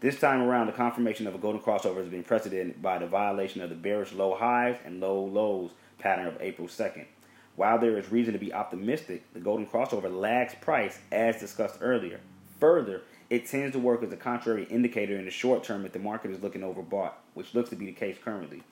This 0.00 0.18
time 0.18 0.42
around, 0.42 0.66
the 0.66 0.72
confirmation 0.72 1.26
of 1.26 1.34
a 1.34 1.38
golden 1.38 1.62
crossover 1.62 1.98
has 1.98 2.08
been 2.08 2.22
preceded 2.24 2.82
by 2.82 2.98
the 2.98 3.06
violation 3.06 3.62
of 3.62 3.70
the 3.70 3.76
bearish 3.76 4.12
low 4.12 4.34
highs 4.34 4.76
and 4.84 5.00
low 5.00 5.24
lows 5.24 5.70
pattern 5.98 6.26
of 6.26 6.36
April 6.40 6.68
2nd. 6.68 7.06
While 7.54 7.78
there 7.78 7.96
is 7.96 8.12
reason 8.12 8.34
to 8.34 8.38
be 8.38 8.52
optimistic, 8.52 9.32
the 9.32 9.40
golden 9.40 9.66
crossover 9.66 10.14
lags 10.14 10.54
price 10.60 10.98
as 11.10 11.40
discussed 11.40 11.78
earlier. 11.80 12.20
Further, 12.60 13.02
it 13.30 13.46
tends 13.46 13.72
to 13.72 13.78
work 13.78 14.02
as 14.02 14.12
a 14.12 14.16
contrary 14.16 14.64
indicator 14.64 15.16
in 15.16 15.24
the 15.24 15.30
short 15.30 15.64
term 15.64 15.86
if 15.86 15.92
the 15.92 15.98
market 15.98 16.30
is 16.30 16.42
looking 16.42 16.60
overbought, 16.60 17.12
which 17.34 17.54
looks 17.54 17.70
to 17.70 17.76
be 17.76 17.86
the 17.86 17.92
case 17.92 18.18
currently. 18.22 18.62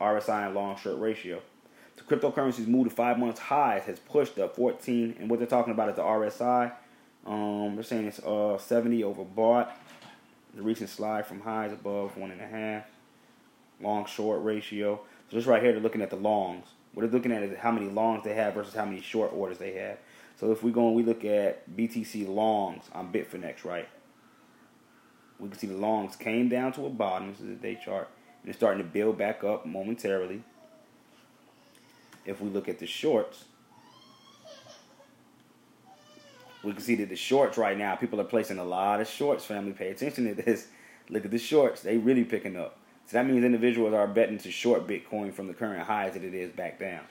RSI 0.00 0.46
and 0.46 0.54
long 0.54 0.76
short 0.76 0.98
ratio. 0.98 1.40
The 1.96 2.02
cryptocurrency's 2.02 2.66
move 2.66 2.88
to 2.88 2.94
five 2.94 3.18
months 3.18 3.38
highs 3.38 3.84
has 3.84 4.00
pushed 4.00 4.38
up 4.38 4.56
14, 4.56 5.16
and 5.20 5.30
what 5.30 5.38
they're 5.38 5.46
talking 5.46 5.72
about 5.72 5.90
is 5.90 5.96
the 5.96 6.02
RSI. 6.02 6.72
Um, 7.26 7.74
they're 7.74 7.84
saying 7.84 8.06
it's 8.06 8.18
uh 8.20 8.58
70 8.58 9.02
overbought 9.02 9.70
the 10.54 10.62
recent 10.62 10.88
slide 10.90 11.26
from 11.26 11.40
highs 11.40 11.72
above 11.72 12.16
one 12.16 12.30
and 12.30 12.40
a 12.40 12.46
half, 12.46 12.84
long 13.80 14.06
short 14.06 14.42
ratio. 14.42 15.00
So 15.28 15.36
just 15.36 15.46
right 15.46 15.62
here, 15.62 15.72
they're 15.72 15.80
looking 15.80 16.02
at 16.02 16.10
the 16.10 16.16
longs. 16.16 16.66
What 16.92 17.02
they're 17.02 17.10
looking 17.10 17.32
at 17.32 17.42
is 17.42 17.58
how 17.58 17.72
many 17.72 17.88
longs 17.88 18.24
they 18.24 18.34
have 18.34 18.54
versus 18.54 18.74
how 18.74 18.84
many 18.84 19.00
short 19.00 19.32
orders 19.32 19.58
they 19.58 19.72
have. 19.74 19.98
So 20.38 20.52
if 20.52 20.62
we 20.62 20.70
go 20.70 20.86
and 20.86 20.96
we 20.96 21.02
look 21.02 21.24
at 21.24 21.68
BTC 21.76 22.28
longs 22.28 22.84
on 22.92 23.12
Bitfinex, 23.12 23.64
right? 23.64 23.88
We 25.40 25.48
can 25.48 25.58
see 25.58 25.66
the 25.66 25.76
longs 25.76 26.16
came 26.16 26.48
down 26.48 26.72
to 26.74 26.86
a 26.86 26.90
bottom. 26.90 27.32
This 27.32 27.40
is 27.40 27.50
a 27.50 27.54
day 27.54 27.78
chart. 27.84 28.08
And 28.42 28.50
it's 28.50 28.58
starting 28.58 28.82
to 28.82 28.88
build 28.88 29.18
back 29.18 29.42
up 29.42 29.66
momentarily. 29.66 30.42
If 32.24 32.40
we 32.40 32.48
look 32.48 32.68
at 32.68 32.78
the 32.78 32.86
shorts, 32.86 33.44
we 36.64 36.72
can 36.72 36.80
see 36.80 36.94
that 36.96 37.08
the 37.08 37.16
shorts 37.16 37.58
right 37.58 37.76
now, 37.76 37.94
people 37.94 38.20
are 38.20 38.24
placing 38.24 38.58
a 38.58 38.64
lot 38.64 39.00
of 39.00 39.08
shorts, 39.08 39.44
family. 39.44 39.72
Pay 39.72 39.90
attention 39.90 40.34
to 40.34 40.42
this. 40.42 40.68
Look 41.08 41.24
at 41.24 41.30
the 41.30 41.38
shorts. 41.38 41.82
They 41.82 41.98
really 41.98 42.24
picking 42.24 42.56
up. 42.56 42.78
So 43.06 43.18
that 43.18 43.26
means 43.26 43.44
individuals 43.44 43.92
are 43.92 44.06
betting 44.06 44.38
to 44.38 44.50
short 44.50 44.86
Bitcoin 44.86 45.32
from 45.32 45.46
the 45.46 45.54
current 45.54 45.82
highs 45.82 46.14
that 46.14 46.24
it 46.24 46.34
is 46.34 46.50
back 46.50 46.78
down. 46.78 47.02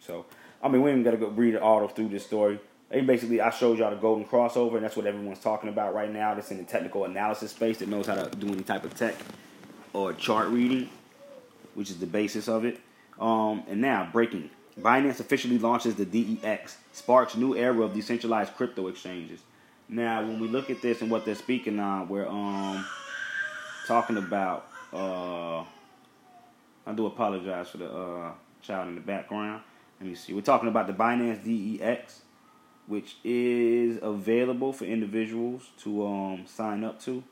So, 0.00 0.24
I 0.62 0.68
mean, 0.68 0.82
we 0.82 0.90
ain't 0.90 1.04
got 1.04 1.10
to 1.12 1.16
go 1.18 1.28
read 1.28 1.54
it 1.54 1.62
all 1.62 1.86
through 1.88 2.08
this 2.08 2.24
story. 2.24 2.58
They 2.90 3.00
basically, 3.02 3.40
I 3.40 3.50
showed 3.50 3.78
y'all 3.78 3.90
the 3.90 3.96
golden 3.96 4.24
crossover, 4.24 4.76
and 4.76 4.84
that's 4.84 4.96
what 4.96 5.06
everyone's 5.06 5.40
talking 5.40 5.68
about 5.68 5.94
right 5.94 6.10
now. 6.10 6.34
That's 6.34 6.50
in 6.50 6.58
the 6.58 6.64
technical 6.64 7.04
analysis 7.04 7.50
space 7.50 7.78
that 7.78 7.88
knows 7.88 8.06
how 8.06 8.14
to 8.14 8.34
do 8.36 8.48
any 8.48 8.62
type 8.62 8.84
of 8.84 8.94
tech 8.94 9.16
or 9.92 10.12
chart 10.12 10.48
reading, 10.48 10.88
which 11.74 11.90
is 11.90 11.98
the 11.98 12.06
basis 12.06 12.48
of 12.48 12.64
it. 12.64 12.80
Um, 13.20 13.64
and 13.68 13.80
now, 13.80 14.08
breaking 14.12 14.50
Binance 14.80 15.20
officially 15.20 15.58
launches 15.58 15.94
the 15.94 16.04
DEX, 16.04 16.78
sparks 16.92 17.36
new 17.36 17.54
era 17.56 17.82
of 17.82 17.94
decentralized 17.94 18.54
crypto 18.56 18.88
exchanges. 18.88 19.40
Now, 19.88 20.22
when 20.22 20.40
we 20.40 20.48
look 20.48 20.70
at 20.70 20.82
this 20.82 21.00
and 21.00 21.10
what 21.10 21.24
they're 21.24 21.34
speaking 21.34 21.78
on, 21.78 22.08
we're 22.08 22.26
um 22.26 22.84
talking 23.86 24.16
about. 24.16 24.66
Uh, 24.92 25.64
I 26.86 26.92
do 26.94 27.06
apologize 27.06 27.68
for 27.68 27.78
the 27.78 27.90
uh, 27.90 28.32
child 28.62 28.88
in 28.88 28.94
the 28.94 29.00
background. 29.00 29.62
Let 30.00 30.08
me 30.08 30.14
see. 30.14 30.32
We're 30.32 30.42
talking 30.42 30.68
about 30.68 30.86
the 30.86 30.92
Binance 30.92 31.42
DEX, 31.44 32.22
which 32.86 33.16
is 33.24 33.98
available 34.02 34.72
for 34.72 34.84
individuals 34.84 35.70
to 35.78 36.06
um, 36.06 36.44
sign 36.46 36.84
up 36.84 37.00
to. 37.02 37.22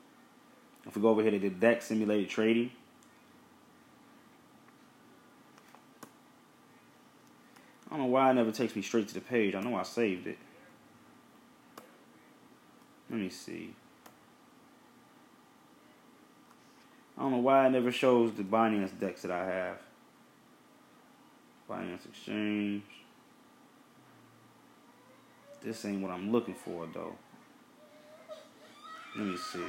If 0.87 0.97
we 0.97 1.03
go 1.03 1.11
over 1.11 1.23
here 1.23 1.33
to 1.33 1.39
the 1.39 1.51
DEX 1.51 1.87
simulated 1.87 2.29
trading, 2.29 2.71
I 7.93 7.97
don't 7.97 8.07
know 8.07 8.13
why 8.13 8.31
it 8.31 8.35
never 8.35 8.51
takes 8.51 8.75
me 8.75 8.81
straight 8.81 9.09
to 9.09 9.15
the 9.15 9.21
page. 9.21 9.55
I 9.55 9.61
know 9.61 9.77
I 9.77 9.83
saved 9.83 10.27
it. 10.27 10.39
Let 13.11 13.21
me 13.21 13.29
see. 13.29 13.75
I 17.19 17.21
don't 17.21 17.33
know 17.33 17.39
why 17.39 17.67
it 17.67 17.71
never 17.71 17.93
shows 17.93 18.33
the 18.33 18.45
Binance 18.45 18.99
DEX 18.99 19.21
that 19.23 19.31
I 19.31 19.45
have. 19.45 19.77
Binance 21.69 22.07
Exchange. 22.07 22.83
This 25.63 25.85
ain't 25.85 26.01
what 26.01 26.11
I'm 26.11 26.33
looking 26.33 26.55
for 26.55 26.89
though. 26.95 27.15
Let 29.19 29.27
me 29.27 29.37
see. 29.37 29.61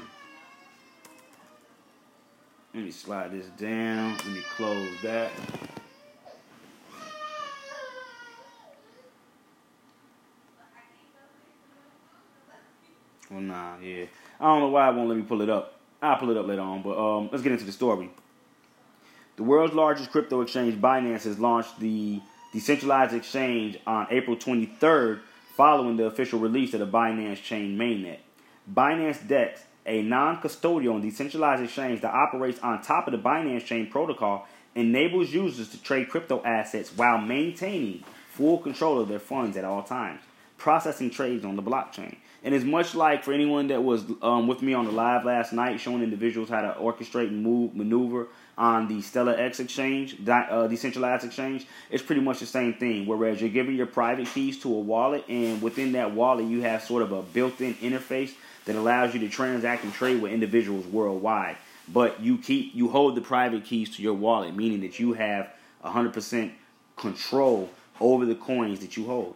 Let 2.73 2.85
me 2.85 2.91
slide 2.91 3.33
this 3.33 3.47
down. 3.47 4.15
Let 4.15 4.27
me 4.27 4.41
close 4.55 5.01
that. 5.03 5.31
Well, 13.33 13.41
nah, 13.41 13.77
yeah. 13.79 14.05
I 14.39 14.45
don't 14.45 14.59
know 14.59 14.69
why 14.69 14.89
it 14.89 14.95
won't 14.95 15.09
let 15.09 15.17
me 15.17 15.23
pull 15.23 15.41
it 15.41 15.49
up. 15.49 15.79
I'll 16.01 16.17
pull 16.17 16.29
it 16.29 16.37
up 16.37 16.47
later 16.47 16.61
on, 16.61 16.83
but 16.83 16.97
um, 16.97 17.29
let's 17.31 17.43
get 17.43 17.51
into 17.51 17.65
the 17.65 17.71
story. 17.71 18.09
The 19.35 19.43
world's 19.43 19.73
largest 19.73 20.11
crypto 20.11 20.41
exchange, 20.41 20.79
Binance, 20.79 21.23
has 21.23 21.39
launched 21.39 21.79
the 21.79 22.21
decentralized 22.51 23.13
exchange 23.13 23.79
on 23.87 24.07
April 24.11 24.37
23rd, 24.37 25.21
following 25.55 25.97
the 25.97 26.05
official 26.05 26.39
release 26.39 26.73
of 26.73 26.79
the 26.81 26.87
Binance 26.87 27.41
Chain 27.41 27.77
mainnet. 27.77 28.19
Binance 28.71 29.27
DEX 29.27 29.63
a 29.85 30.01
non-custodial 30.01 30.93
and 30.93 31.01
decentralized 31.01 31.63
exchange 31.63 32.01
that 32.01 32.13
operates 32.13 32.59
on 32.59 32.81
top 32.81 33.07
of 33.07 33.11
the 33.11 33.17
Binance 33.17 33.65
Chain 33.65 33.89
protocol 33.89 34.47
enables 34.75 35.31
users 35.31 35.69
to 35.69 35.81
trade 35.81 36.09
crypto 36.09 36.41
assets 36.43 36.91
while 36.95 37.17
maintaining 37.17 38.03
full 38.29 38.57
control 38.57 38.99
of 38.99 39.07
their 39.07 39.19
funds 39.19 39.57
at 39.57 39.65
all 39.65 39.83
times, 39.83 40.21
processing 40.57 41.09
trades 41.09 41.45
on 41.45 41.55
the 41.55 41.61
blockchain. 41.61 42.15
And 42.43 42.53
it's 42.53 42.65
much 42.65 42.93
like 42.93 43.23
for 43.23 43.31
anyone 43.31 43.67
that 43.67 43.81
was 43.81 44.03
um, 44.21 44.47
with 44.47 44.61
me 44.61 44.73
on 44.73 44.85
the 44.85 44.91
live 44.91 45.23
last 45.23 45.53
night, 45.53 45.79
showing 45.79 46.03
individuals 46.03 46.49
how 46.49 46.61
to 46.61 46.77
orchestrate 46.79 47.29
and 47.29 47.41
move, 47.41 47.73
maneuver 47.73 48.27
on 48.57 48.87
the 48.87 48.95
StellarX 48.95 49.61
exchange, 49.61 50.17
uh, 50.27 50.67
decentralized 50.67 51.23
exchange. 51.23 51.65
It's 51.89 52.03
pretty 52.03 52.21
much 52.21 52.39
the 52.39 52.45
same 52.45 52.73
thing. 52.73 53.05
Whereas 53.05 53.39
you're 53.39 53.49
giving 53.49 53.75
your 53.75 53.85
private 53.85 54.27
keys 54.27 54.59
to 54.63 54.73
a 54.73 54.79
wallet, 54.79 55.23
and 55.29 55.61
within 55.61 55.93
that 55.93 56.13
wallet, 56.13 56.45
you 56.45 56.61
have 56.61 56.83
sort 56.83 57.01
of 57.01 57.13
a 57.13 57.21
built-in 57.21 57.75
interface 57.75 58.33
that 58.65 58.75
allows 58.75 59.13
you 59.13 59.21
to 59.21 59.29
transact 59.29 59.85
and 59.85 59.93
trade 59.93 60.21
with 60.21 60.33
individuals 60.33 60.85
worldwide. 60.87 61.55
But 61.87 62.21
you 62.21 62.37
keep 62.37 62.75
you 62.75 62.89
hold 62.89 63.15
the 63.15 63.21
private 63.21 63.63
keys 63.63 63.95
to 63.95 64.01
your 64.03 64.13
wallet, 64.13 64.55
meaning 64.55 64.81
that 64.81 64.99
you 64.99 65.13
have 65.13 65.49
100% 65.83 66.51
control 66.95 67.69
over 67.99 68.25
the 68.25 68.35
coins 68.35 68.79
that 68.79 68.95
you 68.97 69.05
hold. 69.05 69.35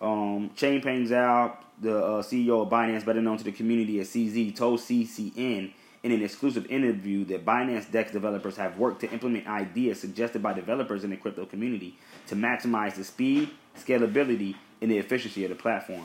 Um, 0.00 0.50
Changpeng 0.56 1.08
Zhao, 1.08 1.56
the 1.80 1.96
uh, 1.96 2.22
CEO 2.22 2.62
of 2.62 2.68
Binance, 2.68 3.04
better 3.04 3.22
known 3.22 3.38
to 3.38 3.44
the 3.44 3.52
community 3.52 4.00
as 4.00 4.08
CZ, 4.08 4.54
told 4.54 4.80
CCN 4.80 5.72
in 6.02 6.12
an 6.12 6.22
exclusive 6.22 6.66
interview 6.66 7.24
that 7.26 7.44
Binance 7.44 7.90
DEX 7.90 8.12
developers 8.12 8.56
have 8.56 8.78
worked 8.78 9.00
to 9.00 9.10
implement 9.10 9.46
ideas 9.46 10.00
suggested 10.00 10.42
by 10.42 10.52
developers 10.52 11.04
in 11.04 11.10
the 11.10 11.16
crypto 11.16 11.44
community 11.44 11.98
to 12.26 12.34
maximize 12.34 12.94
the 12.94 13.04
speed, 13.04 13.50
scalability, 13.78 14.54
and 14.80 14.90
the 14.90 14.98
efficiency 14.98 15.44
of 15.44 15.50
the 15.50 15.56
platform. 15.56 16.04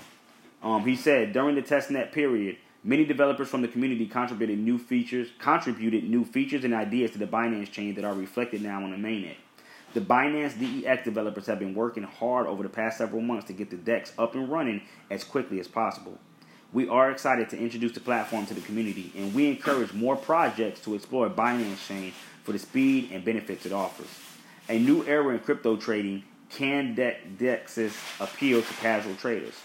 Um, 0.61 0.85
he 0.85 0.95
said 0.95 1.31
during 1.31 1.55
the 1.55 1.61
testnet 1.61 2.11
period, 2.11 2.57
many 2.83 3.05
developers 3.05 3.47
from 3.47 3.61
the 3.61 3.67
community 3.67 4.05
contributed 4.05 4.59
new 4.59 4.77
features, 4.77 5.29
contributed 5.39 6.03
new 6.09 6.25
features 6.25 6.63
and 6.63 6.73
ideas 6.73 7.11
to 7.11 7.17
the 7.17 7.27
Binance 7.27 7.71
chain 7.71 7.95
that 7.95 8.03
are 8.03 8.13
reflected 8.13 8.61
now 8.61 8.83
on 8.83 8.91
the 8.91 8.97
mainnet. 8.97 9.35
The 9.95 10.01
Binance 10.01 10.59
DEX 10.59 11.05
developers 11.05 11.45
have 11.45 11.57
been 11.57 11.73
working 11.73 12.03
hard 12.03 12.47
over 12.47 12.61
the 12.63 12.67
past 12.67 12.97
several 12.97 13.21
months 13.21 13.47
to 13.47 13.53
get 13.53 13.69
the 13.69 13.77
DEX 13.77 14.11
up 14.17 14.35
and 14.35 14.49
running 14.49 14.81
as 15.09 15.23
quickly 15.23 15.57
as 15.61 15.69
possible. 15.69 16.19
We 16.73 16.89
are 16.89 17.09
excited 17.09 17.49
to 17.51 17.57
introduce 17.57 17.93
the 17.93 18.01
platform 18.01 18.45
to 18.47 18.53
the 18.53 18.59
community, 18.59 19.13
and 19.15 19.33
we 19.33 19.47
encourage 19.47 19.93
more 19.93 20.17
projects 20.17 20.81
to 20.81 20.95
explore 20.95 21.29
Binance 21.29 21.87
Chain 21.87 22.11
for 22.43 22.51
the 22.51 22.59
speed 22.59 23.11
and 23.13 23.23
benefits 23.23 23.65
it 23.65 23.71
offers. 23.71 24.09
A 24.67 24.77
new 24.77 25.05
era 25.05 25.33
in 25.33 25.39
crypto 25.39 25.77
trading 25.77 26.25
can 26.49 26.93
DEX's 26.93 27.95
appeal 28.19 28.61
to 28.61 28.73
casual 28.73 29.15
traders. 29.15 29.55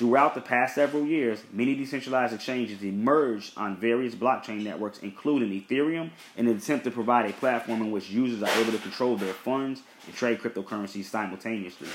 Throughout 0.00 0.34
the 0.34 0.40
past 0.40 0.76
several 0.76 1.04
years, 1.04 1.42
many 1.52 1.74
decentralized 1.74 2.32
exchanges 2.32 2.82
emerged 2.82 3.52
on 3.58 3.76
various 3.76 4.14
blockchain 4.14 4.62
networks, 4.62 5.00
including 5.00 5.50
Ethereum, 5.50 6.08
in 6.38 6.48
an 6.48 6.56
attempt 6.56 6.84
to 6.84 6.90
provide 6.90 7.28
a 7.28 7.34
platform 7.34 7.82
in 7.82 7.90
which 7.90 8.08
users 8.08 8.42
are 8.42 8.58
able 8.58 8.72
to 8.72 8.78
control 8.78 9.18
their 9.18 9.34
funds 9.34 9.82
and 10.06 10.16
trade 10.16 10.40
cryptocurrencies 10.40 11.04
simultaneously. 11.04 11.88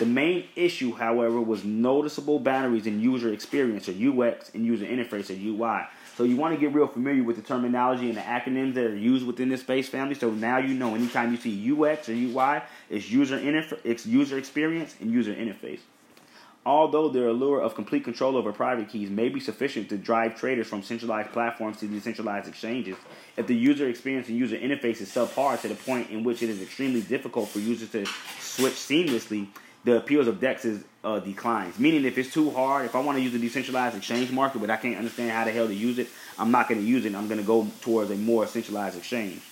The 0.00 0.04
main 0.04 0.46
issue, 0.56 0.96
however, 0.96 1.40
was 1.40 1.62
noticeable 1.62 2.40
boundaries 2.40 2.88
in 2.88 3.00
user 3.00 3.32
experience, 3.32 3.88
or 3.88 3.92
UX, 3.92 4.50
and 4.52 4.66
user 4.66 4.84
interface, 4.84 5.30
or 5.30 5.34
UI. 5.40 5.86
So 6.16 6.24
you 6.24 6.34
want 6.34 6.56
to 6.56 6.60
get 6.60 6.74
real 6.74 6.88
familiar 6.88 7.22
with 7.22 7.36
the 7.36 7.42
terminology 7.42 8.08
and 8.08 8.16
the 8.16 8.22
acronyms 8.22 8.74
that 8.74 8.86
are 8.86 8.96
used 8.96 9.24
within 9.24 9.48
this 9.48 9.60
space 9.60 9.88
family. 9.88 10.16
So 10.16 10.32
now 10.32 10.58
you 10.58 10.74
know 10.74 10.96
anytime 10.96 11.30
you 11.30 11.36
see 11.36 11.70
UX 11.70 12.08
or 12.08 12.14
UI, 12.14 12.62
it's 12.90 13.08
user 13.08 13.38
interface, 13.38 13.78
it's 13.84 14.04
user 14.04 14.38
experience 14.38 14.96
and 15.00 15.12
user 15.12 15.32
interface. 15.32 15.78
Although 16.66 17.10
the 17.10 17.28
allure 17.28 17.60
of 17.60 17.74
complete 17.74 18.04
control 18.04 18.38
over 18.38 18.50
private 18.50 18.88
keys 18.88 19.10
may 19.10 19.28
be 19.28 19.38
sufficient 19.38 19.90
to 19.90 19.98
drive 19.98 20.38
traders 20.38 20.66
from 20.66 20.82
centralized 20.82 21.30
platforms 21.32 21.78
to 21.80 21.86
decentralized 21.86 22.48
exchanges, 22.48 22.96
if 23.36 23.46
the 23.46 23.54
user 23.54 23.86
experience 23.86 24.28
and 24.28 24.38
user 24.38 24.56
interface 24.56 25.02
is 25.02 25.10
subpar 25.10 25.60
to 25.60 25.68
the 25.68 25.74
point 25.74 26.08
in 26.10 26.24
which 26.24 26.42
it 26.42 26.48
is 26.48 26.62
extremely 26.62 27.02
difficult 27.02 27.50
for 27.50 27.58
users 27.58 27.90
to 27.90 28.06
switch 28.40 28.72
seamlessly, 28.72 29.46
the 29.84 29.98
appeals 29.98 30.26
of 30.26 30.40
DEX 30.40 30.64
is, 30.64 30.84
uh, 31.04 31.18
declines. 31.18 31.78
Meaning, 31.78 32.06
if 32.06 32.16
it's 32.16 32.32
too 32.32 32.50
hard, 32.50 32.86
if 32.86 32.94
I 32.94 33.00
want 33.00 33.18
to 33.18 33.22
use 33.22 33.34
a 33.34 33.38
decentralized 33.38 33.94
exchange 33.94 34.30
market, 34.30 34.58
but 34.60 34.70
I 34.70 34.76
can't 34.76 34.96
understand 34.96 35.32
how 35.32 35.44
the 35.44 35.52
hell 35.52 35.66
to 35.66 35.74
use 35.74 35.98
it, 35.98 36.08
I'm 36.38 36.50
not 36.50 36.70
going 36.70 36.80
to 36.80 36.86
use 36.86 37.04
it. 37.04 37.14
I'm 37.14 37.28
going 37.28 37.40
to 37.40 37.46
go 37.46 37.68
towards 37.82 38.10
a 38.10 38.16
more 38.16 38.46
centralized 38.46 38.96
exchange. 38.96 39.42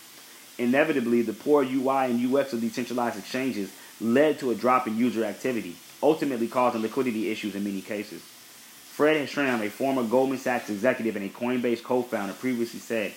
Inevitably, 0.56 1.20
the 1.20 1.34
poor 1.34 1.62
UI 1.62 2.06
and 2.06 2.34
UX 2.34 2.54
of 2.54 2.62
decentralized 2.62 3.18
exchanges 3.18 3.70
led 4.00 4.38
to 4.38 4.50
a 4.50 4.54
drop 4.54 4.86
in 4.86 4.96
user 4.96 5.24
activity 5.24 5.76
ultimately 6.02 6.48
causing 6.48 6.82
liquidity 6.82 7.30
issues 7.30 7.54
in 7.54 7.64
many 7.64 7.80
cases. 7.80 8.22
Fred 8.22 9.16
Ehrsam, 9.16 9.64
a 9.64 9.70
former 9.70 10.02
Goldman 10.02 10.38
Sachs 10.38 10.68
executive 10.68 11.16
and 11.16 11.24
a 11.24 11.28
Coinbase 11.28 11.82
co-founder, 11.82 12.34
previously 12.34 12.80
said, 12.80 13.12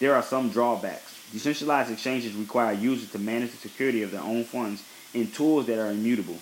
there 0.00 0.14
are 0.14 0.22
some 0.22 0.50
drawbacks. 0.50 1.16
Decentralized 1.32 1.92
exchanges 1.92 2.34
require 2.34 2.72
users 2.72 3.12
to 3.12 3.18
manage 3.18 3.52
the 3.52 3.56
security 3.56 4.02
of 4.02 4.10
their 4.10 4.22
own 4.22 4.42
funds 4.42 4.82
in 5.14 5.30
tools 5.30 5.66
that 5.66 5.78
are 5.78 5.90
immutable, 5.90 6.38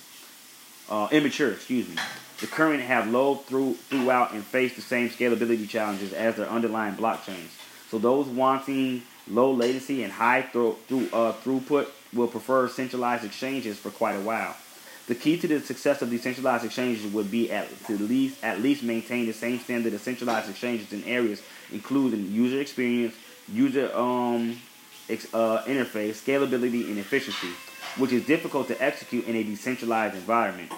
uh, 0.88 1.08
immature, 1.10 1.52
excuse 1.52 1.88
me. 1.88 1.96
The 2.40 2.46
current 2.46 2.82
have 2.82 3.08
low 3.08 3.34
through, 3.34 3.74
throughout 3.74 4.32
and 4.32 4.44
face 4.44 4.76
the 4.76 4.82
same 4.82 5.10
scalability 5.10 5.68
challenges 5.68 6.12
as 6.12 6.36
their 6.36 6.48
underlying 6.48 6.94
blockchains. 6.94 7.50
So 7.90 7.98
those 7.98 8.26
wanting 8.26 9.02
low 9.26 9.52
latency 9.52 10.02
and 10.02 10.12
high 10.12 10.42
through, 10.42 10.76
uh, 10.90 11.32
throughput 11.32 11.88
will 12.14 12.28
prefer 12.28 12.68
centralized 12.68 13.24
exchanges 13.24 13.78
for 13.78 13.90
quite 13.90 14.14
a 14.14 14.20
while. 14.20 14.56
The 15.08 15.14
key 15.14 15.38
to 15.38 15.48
the 15.48 15.60
success 15.60 16.02
of 16.02 16.10
decentralized 16.10 16.66
exchanges 16.66 17.10
would 17.12 17.30
be 17.30 17.50
at 17.50 17.66
least 17.88 18.44
at 18.44 18.60
least 18.60 18.82
maintain 18.82 19.26
the 19.26 19.32
same 19.32 19.58
standard 19.58 19.94
of 19.94 20.02
centralized 20.02 20.50
exchanges 20.50 20.92
in 20.92 21.02
areas 21.04 21.42
including 21.72 22.30
user 22.30 22.60
experience, 22.60 23.14
user 23.50 23.90
um, 23.94 24.60
uh, 25.10 25.62
interface, 25.64 26.16
scalability, 26.22 26.86
and 26.88 26.98
efficiency, 26.98 27.52
which 27.96 28.12
is 28.12 28.26
difficult 28.26 28.68
to 28.68 28.82
execute 28.82 29.26
in 29.26 29.36
a 29.36 29.42
decentralized 29.42 30.14
environment. 30.14 30.70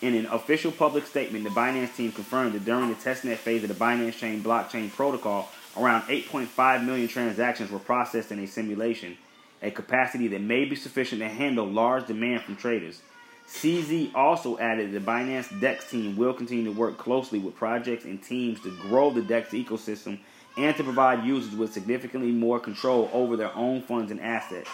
In 0.00 0.14
an 0.14 0.26
official 0.26 0.70
public 0.70 1.06
statement, 1.06 1.44
the 1.44 1.50
Binance 1.50 1.96
team 1.96 2.12
confirmed 2.12 2.52
that 2.52 2.64
during 2.64 2.88
the 2.88 2.94
testnet 2.94 3.36
phase 3.36 3.62
of 3.64 3.68
the 3.68 3.74
Binance 3.74 4.18
Chain 4.18 4.42
blockchain 4.42 4.92
protocol, 4.92 5.48
around 5.76 6.02
8.5 6.02 6.84
million 6.84 7.08
transactions 7.08 7.70
were 7.70 7.80
processed 7.80 8.30
in 8.30 8.38
a 8.38 8.46
simulation, 8.46 9.16
a 9.60 9.70
capacity 9.70 10.28
that 10.28 10.40
may 10.40 10.64
be 10.64 10.76
sufficient 10.76 11.20
to 11.20 11.28
handle 11.28 11.66
large 11.66 12.06
demand 12.06 12.42
from 12.42 12.54
traders. 12.54 13.02
CZ 13.48 14.14
also 14.14 14.58
added 14.58 14.92
the 14.92 15.00
Binance 15.00 15.58
DEX 15.58 15.90
team 15.90 16.16
will 16.16 16.34
continue 16.34 16.64
to 16.64 16.78
work 16.78 16.98
closely 16.98 17.38
with 17.38 17.56
projects 17.56 18.04
and 18.04 18.22
teams 18.22 18.60
to 18.60 18.70
grow 18.82 19.10
the 19.10 19.22
DEX 19.22 19.50
ecosystem 19.50 20.18
and 20.58 20.76
to 20.76 20.84
provide 20.84 21.24
users 21.24 21.54
with 21.54 21.72
significantly 21.72 22.30
more 22.30 22.60
control 22.60 23.08
over 23.12 23.36
their 23.36 23.54
own 23.56 23.80
funds 23.80 24.10
and 24.10 24.20
assets. 24.20 24.68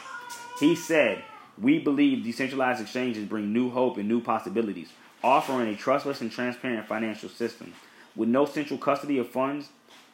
He 0.58 0.74
said, 0.74 1.22
We 1.56 1.78
believe 1.78 2.24
decentralized 2.24 2.80
exchanges 2.80 3.28
bring 3.28 3.52
new 3.52 3.70
hope 3.70 3.96
and 3.96 4.08
new 4.08 4.20
possibilities, 4.20 4.88
offering 5.22 5.68
a 5.68 5.76
trustless 5.76 6.20
and 6.20 6.32
transparent 6.32 6.88
financial 6.88 7.28
system. 7.28 7.72
With 8.16 8.28
no 8.28 8.44
central 8.44 8.78
custody 8.78 9.18
of 9.18 9.28
funds, 9.28 9.68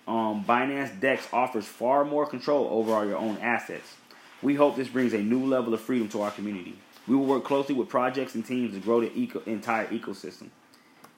um, 0.06 0.44
Binance 0.44 1.00
DEX 1.00 1.26
offers 1.32 1.64
far 1.64 2.04
more 2.04 2.26
control 2.26 2.68
over 2.70 2.92
all 2.92 3.06
your 3.06 3.16
own 3.16 3.38
assets. 3.38 3.96
We 4.42 4.54
hope 4.54 4.76
this 4.76 4.88
brings 4.88 5.14
a 5.14 5.18
new 5.18 5.46
level 5.46 5.72
of 5.72 5.80
freedom 5.80 6.08
to 6.11 6.22
our 6.22 6.30
community. 6.30 6.76
We 7.11 7.16
will 7.16 7.26
work 7.26 7.42
closely 7.42 7.74
with 7.74 7.88
projects 7.88 8.36
and 8.36 8.46
teams 8.46 8.72
to 8.72 8.78
grow 8.78 9.00
the 9.00 9.11
eco- 9.18 9.42
entire 9.44 9.88
ecosystem. 9.88 10.50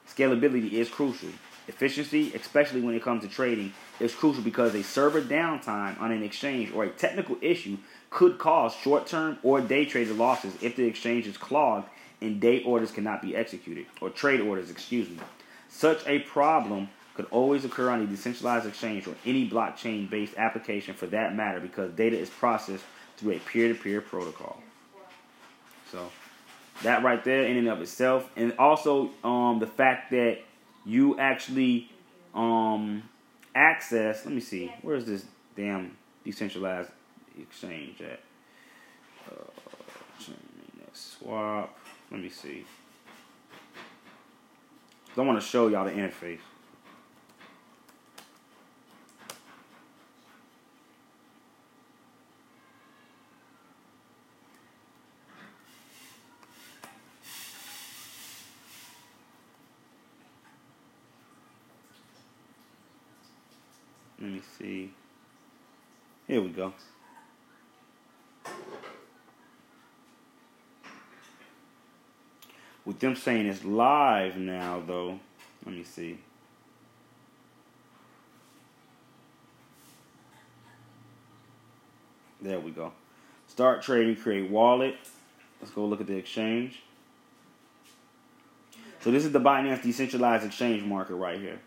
Scalability 0.08 0.72
is 0.72 0.88
crucial. 0.88 1.28
Efficiency, 1.68 2.32
especially 2.34 2.80
when 2.80 2.94
it 2.94 3.02
comes 3.02 3.22
to 3.24 3.28
trading, 3.28 3.74
is 4.00 4.14
crucial 4.14 4.42
because 4.42 4.74
a 4.74 4.82
server 4.82 5.20
downtime 5.20 6.00
on 6.00 6.10
an 6.10 6.22
exchange 6.22 6.72
or 6.72 6.84
a 6.84 6.88
technical 6.88 7.36
issue 7.42 7.76
could 8.08 8.38
cause 8.38 8.74
short 8.74 9.06
term 9.06 9.36
or 9.42 9.60
day 9.60 9.84
trader 9.84 10.14
losses 10.14 10.54
if 10.62 10.76
the 10.76 10.84
exchange 10.84 11.26
is 11.26 11.36
clogged 11.36 11.90
and 12.22 12.40
day 12.40 12.62
orders 12.62 12.90
cannot 12.90 13.20
be 13.20 13.36
executed, 13.36 13.84
or 14.00 14.08
trade 14.08 14.40
orders, 14.40 14.70
excuse 14.70 15.10
me. 15.10 15.18
Such 15.68 16.06
a 16.06 16.20
problem 16.20 16.88
could 17.14 17.26
always 17.30 17.66
occur 17.66 17.90
on 17.90 18.00
a 18.00 18.06
decentralized 18.06 18.64
exchange 18.64 19.06
or 19.06 19.14
any 19.26 19.46
blockchain 19.46 20.08
based 20.08 20.38
application 20.38 20.94
for 20.94 21.04
that 21.08 21.36
matter 21.36 21.60
because 21.60 21.92
data 21.92 22.18
is 22.18 22.30
processed 22.30 22.84
through 23.18 23.32
a 23.32 23.38
peer 23.40 23.68
to 23.68 23.74
peer 23.74 24.00
protocol. 24.00 24.62
So 25.92 26.10
that 26.82 27.04
right 27.04 27.22
there 27.22 27.44
in 27.44 27.58
and 27.58 27.68
of 27.68 27.82
itself, 27.82 28.28
and 28.34 28.54
also 28.58 29.10
um, 29.22 29.58
the 29.58 29.66
fact 29.66 30.10
that 30.12 30.38
you 30.86 31.18
actually 31.18 31.90
um, 32.34 33.02
access. 33.54 34.24
Let 34.24 34.34
me 34.34 34.40
see, 34.40 34.72
where's 34.80 35.04
this 35.04 35.26
damn 35.54 35.96
decentralized 36.24 36.88
exchange 37.38 38.00
at? 38.00 38.20
Uh, 39.30 39.44
swap. 40.94 41.78
Let 42.10 42.20
me 42.20 42.28
see. 42.30 42.64
I 45.16 45.20
want 45.20 45.38
to 45.38 45.46
show 45.46 45.68
y'all 45.68 45.84
the 45.84 45.90
interface. 45.90 46.38
Let 64.22 64.30
me 64.30 64.42
see. 64.56 64.92
Here 66.32 66.40
we 66.40 66.48
go. 66.48 66.72
With 72.86 72.98
them 73.00 73.16
saying 73.16 73.48
it's 73.48 73.62
live 73.66 74.38
now, 74.38 74.82
though, 74.86 75.20
let 75.66 75.74
me 75.74 75.84
see. 75.84 76.16
There 82.40 82.58
we 82.58 82.70
go. 82.70 82.92
Start 83.46 83.82
trading, 83.82 84.16
create 84.16 84.50
wallet. 84.50 84.94
Let's 85.60 85.74
go 85.74 85.84
look 85.84 86.00
at 86.00 86.06
the 86.06 86.16
exchange. 86.16 86.82
So 89.02 89.10
this 89.10 89.26
is 89.26 89.32
the 89.32 89.38
Binance 89.38 89.82
Decentralized 89.82 90.46
Exchange 90.46 90.82
Market 90.82 91.16
right 91.16 91.38
here. 91.38 91.60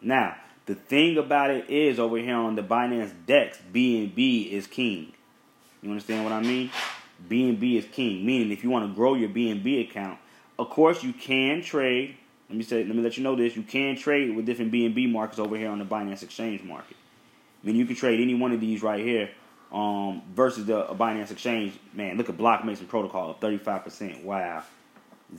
Now, 0.00 0.36
the 0.66 0.74
thing 0.74 1.18
about 1.18 1.50
it 1.50 1.68
is 1.68 1.98
over 1.98 2.16
here 2.18 2.36
on 2.36 2.54
the 2.54 2.62
Binance 2.62 3.12
Dex, 3.26 3.58
BNB 3.72 4.50
is 4.50 4.66
king. 4.66 5.12
You 5.82 5.90
understand 5.90 6.24
what 6.24 6.32
I 6.32 6.40
mean? 6.40 6.70
BNB 7.28 7.78
is 7.78 7.86
king. 7.92 8.24
Meaning 8.24 8.52
if 8.52 8.62
you 8.62 8.70
want 8.70 8.88
to 8.88 8.94
grow 8.94 9.14
your 9.14 9.28
BNB 9.28 9.88
account, 9.88 10.18
of 10.58 10.70
course 10.70 11.02
you 11.02 11.12
can 11.12 11.62
trade. 11.62 12.16
Let 12.48 12.58
me 12.58 12.64
say 12.64 12.84
let 12.84 12.94
me 12.94 13.02
let 13.02 13.16
you 13.16 13.22
know 13.22 13.34
this. 13.34 13.56
You 13.56 13.62
can 13.62 13.96
trade 13.96 14.34
with 14.36 14.46
different 14.46 14.72
BNB 14.72 15.10
markets 15.10 15.38
over 15.38 15.56
here 15.56 15.70
on 15.70 15.78
the 15.78 15.84
Binance 15.84 16.22
Exchange 16.22 16.62
market. 16.62 16.96
I 17.62 17.66
mean 17.66 17.76
you 17.76 17.86
can 17.86 17.96
trade 17.96 18.20
any 18.20 18.34
one 18.34 18.52
of 18.52 18.60
these 18.60 18.82
right 18.82 19.04
here 19.04 19.30
um, 19.72 20.22
versus 20.34 20.66
the 20.66 20.84
Binance 20.84 21.30
Exchange, 21.30 21.72
man, 21.94 22.18
look 22.18 22.28
at 22.28 22.36
Block 22.36 22.64
Mason 22.64 22.86
Protocol 22.86 23.30
up 23.30 23.40
35%. 23.40 24.22
Wow. 24.22 24.62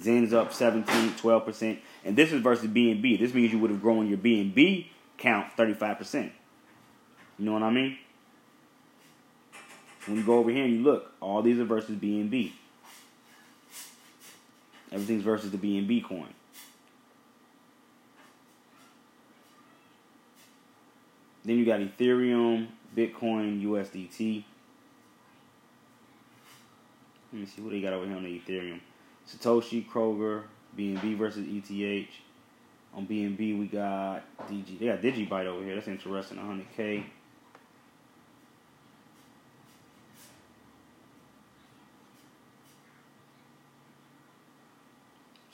Zen's 0.02 0.34
up 0.34 0.52
17, 0.54 1.12
12%. 1.12 1.78
And 2.04 2.16
this 2.16 2.32
is 2.32 2.42
versus 2.42 2.68
BNB. 2.68 3.20
This 3.20 3.34
means 3.34 3.54
you 3.54 3.60
would 3.60 3.70
have 3.70 3.82
grown 3.82 4.10
your 4.10 4.18
BNB 4.18 4.88
count 5.24 5.56
35%. 5.56 6.32
You 7.40 7.46
know 7.46 7.54
what 7.54 7.64
I 7.64 7.72
mean? 7.72 7.98
When 10.06 10.18
you 10.18 10.24
go 10.24 10.38
over 10.38 10.52
here 10.52 10.66
and 10.66 10.74
you 10.74 10.84
look, 10.84 11.14
all 11.22 11.42
these 11.42 11.58
are 11.60 11.64
versus 11.64 11.96
BNB. 11.96 12.52
Everything's 14.92 15.24
versus 15.24 15.50
the 15.50 15.58
BNB 15.58 16.04
coin. 16.04 16.28
Then 21.46 21.58
you 21.58 21.66
got 21.66 21.80
Ethereum, 21.80 22.68
Bitcoin, 22.96 23.64
USDT. 23.64 24.44
Let 27.32 27.40
me 27.40 27.46
see 27.46 27.62
what 27.62 27.72
they 27.72 27.82
got 27.82 27.94
over 27.94 28.06
here 28.06 28.18
on 28.18 28.24
the 28.24 28.42
Ethereum. 28.46 28.82
Satoshi, 29.28 29.88
Kroger, 29.88 30.44
BNB 30.78 31.18
versus 31.18 31.46
ETH. 31.48 32.10
On 32.96 33.08
BNB, 33.08 33.60
we 33.60 33.66
got 33.66 34.22
DG. 34.48 34.78
They 34.78 34.86
got 34.86 35.02
Digibyte 35.02 35.46
over 35.48 35.64
here. 35.64 35.76
That's 35.76 35.88
interesting. 35.88 36.38
100K. 36.38 37.04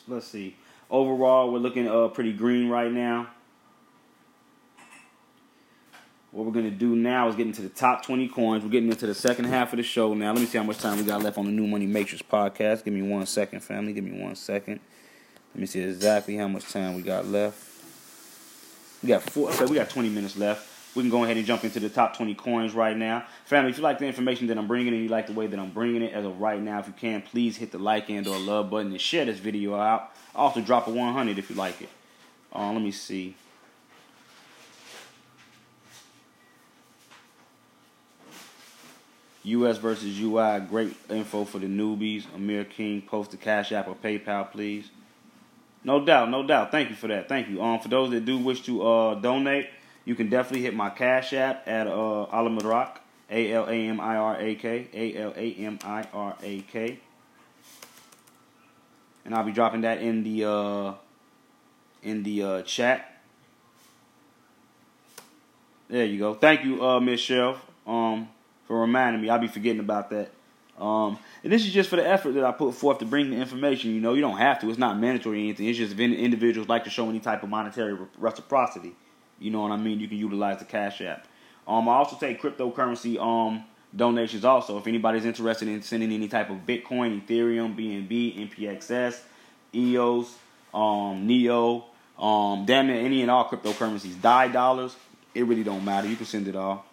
So 0.05 0.13
let's 0.13 0.27
see. 0.27 0.57
Overall, 0.89 1.51
we're 1.51 1.59
looking 1.59 1.87
uh 1.87 2.09
pretty 2.09 2.33
green 2.33 2.67
right 2.67 2.91
now. 2.91 3.29
What 6.31 6.45
we're 6.45 6.51
gonna 6.51 6.71
do 6.71 6.95
now 6.95 7.29
is 7.29 7.35
get 7.35 7.47
into 7.47 7.61
the 7.61 7.69
top 7.69 8.05
20 8.05 8.27
coins. 8.27 8.63
We're 8.63 8.69
getting 8.69 8.91
into 8.91 9.07
the 9.07 9.15
second 9.15 9.45
half 9.45 9.71
of 9.71 9.77
the 9.77 9.83
show 9.83 10.13
now. 10.13 10.33
Let 10.33 10.41
me 10.41 10.45
see 10.45 10.57
how 10.57 10.63
much 10.65 10.79
time 10.79 10.97
we 10.97 11.03
got 11.03 11.23
left 11.23 11.37
on 11.37 11.45
the 11.45 11.51
New 11.51 11.67
Money 11.67 11.85
Matrix 11.85 12.21
podcast. 12.21 12.83
Give 12.83 12.93
me 12.93 13.01
one 13.01 13.25
second, 13.25 13.61
family. 13.61 13.93
Give 13.93 14.03
me 14.03 14.21
one 14.21 14.35
second. 14.35 14.81
Let 15.53 15.61
me 15.61 15.65
see 15.65 15.81
exactly 15.81 16.35
how 16.37 16.47
much 16.47 16.71
time 16.71 16.95
we 16.95 17.01
got 17.01 17.25
left. 17.25 17.65
We 19.01 19.09
got 19.09 19.23
four. 19.23 19.49
Okay, 19.51 19.65
we 19.65 19.75
got 19.75 19.89
20 19.89 20.09
minutes 20.09 20.37
left. 20.37 20.67
We 20.95 21.03
can 21.03 21.09
go 21.09 21.23
ahead 21.23 21.37
and 21.37 21.45
jump 21.45 21.63
into 21.63 21.79
the 21.79 21.89
top 21.89 22.17
20 22.17 22.33
coins 22.35 22.73
right 22.73 22.97
now. 22.97 23.25
Family, 23.45 23.69
if 23.69 23.77
you 23.77 23.83
like 23.83 23.99
the 23.99 24.05
information 24.05 24.47
that 24.47 24.57
I'm 24.57 24.67
bringing 24.67 24.93
and 24.93 25.03
you 25.03 25.09
like 25.09 25.27
the 25.27 25.33
way 25.33 25.47
that 25.47 25.59
I'm 25.59 25.69
bringing 25.69 26.01
it 26.01 26.13
as 26.13 26.25
of 26.25 26.41
right 26.41 26.59
now, 26.59 26.79
if 26.79 26.87
you 26.87 26.93
can, 26.93 27.21
please 27.21 27.57
hit 27.57 27.71
the 27.71 27.77
like 27.77 28.09
and 28.09 28.27
or 28.27 28.37
love 28.37 28.69
button 28.69 28.91
and 28.91 28.99
share 28.99 29.25
this 29.25 29.37
video 29.37 29.75
out. 29.75 30.11
Also, 30.33 30.61
drop 30.61 30.87
a 30.87 30.91
100 30.91 31.37
if 31.37 31.49
you 31.49 31.55
like 31.55 31.81
it. 31.81 31.89
Uh, 32.53 32.71
let 32.71 32.81
me 32.81 32.91
see. 32.91 33.35
US 39.43 39.77
versus 39.77 40.19
UI, 40.19 40.59
great 40.59 40.95
info 41.09 41.45
for 41.45 41.59
the 41.59 41.67
newbies. 41.67 42.25
Amir 42.35 42.65
King, 42.65 43.01
post 43.01 43.31
the 43.31 43.37
Cash 43.37 43.71
App 43.71 43.87
or 43.87 43.95
PayPal, 43.95 44.51
please. 44.51 44.89
No 45.83 46.03
doubt, 46.03 46.29
no 46.29 46.43
doubt. 46.45 46.71
Thank 46.71 46.89
you 46.89 46.95
for 46.95 47.07
that. 47.07 47.29
Thank 47.29 47.47
you. 47.47 47.61
Um, 47.61 47.79
for 47.79 47.87
those 47.87 48.11
that 48.11 48.25
do 48.25 48.37
wish 48.37 48.61
to 48.63 48.85
uh 48.85 49.15
donate, 49.15 49.69
you 50.05 50.15
can 50.15 50.29
definitely 50.29 50.61
hit 50.61 50.75
my 50.75 50.89
Cash 50.89 51.33
App 51.33 51.67
at 51.67 51.87
uh 51.87 52.25
Alamirak, 52.33 52.97
A 53.29 53.53
L 53.53 53.65
A 53.67 53.73
M 53.73 54.01
I 54.01 54.17
R 54.17 54.39
A 54.39 54.55
K, 54.55 54.87
A 54.93 55.15
L 55.17 55.33
A 55.35 55.53
M 55.53 55.79
I 55.83 56.05
R 56.13 56.35
A 56.43 56.61
K, 56.61 56.99
and 59.23 59.33
I'll 59.33 59.45
be 59.45 59.53
dropping 59.53 59.81
that 59.81 60.01
in 60.01 60.23
the 60.23 60.45
uh 60.49 60.93
in 62.03 62.23
the 62.23 62.43
uh 62.43 62.61
chat. 62.63 63.05
There 65.87 66.05
you 66.05 66.19
go. 66.19 66.35
Thank 66.35 66.65
you, 66.65 66.83
uh, 66.83 67.15
Shelf. 67.15 67.65
Um 67.87 68.27
for 68.67 68.81
reminding 68.81 69.21
me. 69.21 69.29
I'll 69.29 69.39
be 69.39 69.47
forgetting 69.47 69.79
about 69.79 70.09
that. 70.11 70.31
Um, 70.79 71.19
and 71.43 71.51
this 71.51 71.65
is 71.65 71.73
just 71.73 71.89
for 71.89 71.97
the 71.97 72.07
effort 72.07 72.31
that 72.33 72.43
I 72.43 72.51
put 72.51 72.73
forth 72.73 72.99
to 72.99 73.05
bring 73.05 73.31
the 73.31 73.35
information. 73.35 73.93
You 73.93 73.99
know, 73.99 74.13
you 74.13 74.21
don't 74.21 74.37
have 74.37 74.59
to. 74.61 74.69
It's 74.69 74.79
not 74.79 74.97
mandatory 74.97 75.39
or 75.39 75.43
anything. 75.43 75.67
It's 75.67 75.77
just 75.77 75.91
if 75.91 75.99
individuals 75.99 76.69
like 76.69 76.85
to 76.85 76.89
show 76.89 77.09
any 77.09 77.19
type 77.19 77.43
of 77.43 77.49
monetary 77.49 77.97
reciprocity. 78.17 78.95
You 79.39 79.51
know 79.51 79.61
what 79.61 79.71
I 79.71 79.77
mean? 79.77 79.99
You 79.99 80.07
can 80.07 80.17
utilize 80.17 80.59
the 80.59 80.65
Cash 80.65 81.01
App. 81.01 81.27
Um, 81.67 81.87
I 81.89 81.93
also 81.93 82.15
take 82.15 82.41
cryptocurrency 82.41 83.19
um 83.19 83.65
donations 83.95 84.45
also. 84.45 84.77
If 84.77 84.87
anybody's 84.87 85.25
interested 85.25 85.67
in 85.67 85.81
sending 85.81 86.11
any 86.11 86.27
type 86.27 86.49
of 86.49 86.57
Bitcoin, 86.57 87.25
Ethereum, 87.25 87.75
BNB, 87.75 88.49
NPXS, 88.49 89.21
EOS, 89.73 90.35
um, 90.73 91.25
Neo, 91.25 91.85
um, 92.17 92.65
damn 92.65 92.89
it, 92.89 93.03
any 93.03 93.21
and 93.21 93.31
all 93.31 93.49
cryptocurrencies, 93.49 94.21
DAI 94.21 94.49
dollars, 94.49 94.95
it 95.33 95.43
really 95.45 95.63
don't 95.63 95.83
matter. 95.83 96.07
You 96.07 96.15
can 96.15 96.25
send 96.25 96.47
it 96.47 96.55
all. 96.55 96.85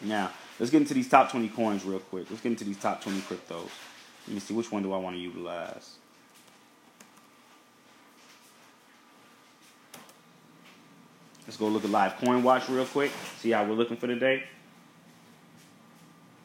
Now, 0.00 0.30
Let's 0.58 0.70
get 0.72 0.80
into 0.80 0.94
these 0.94 1.08
top 1.08 1.30
20 1.30 1.48
coins 1.48 1.84
real 1.84 2.00
quick. 2.00 2.26
Let's 2.30 2.42
get 2.42 2.50
into 2.50 2.64
these 2.64 2.78
top 2.78 3.02
20 3.02 3.20
cryptos. 3.20 3.68
Let 4.26 4.34
me 4.34 4.40
see 4.40 4.54
which 4.54 4.72
one 4.72 4.82
do 4.82 4.92
I 4.92 4.98
want 4.98 5.16
to 5.16 5.20
utilize. 5.20 5.96
Let's 11.46 11.56
go 11.56 11.68
look 11.68 11.84
at 11.84 11.90
live 11.90 12.16
coin 12.18 12.42
watch 12.42 12.68
real 12.68 12.84
quick. 12.84 13.10
See 13.38 13.52
how 13.52 13.64
we're 13.64 13.72
looking 13.72 13.96
for 13.96 14.06
today. 14.06 14.44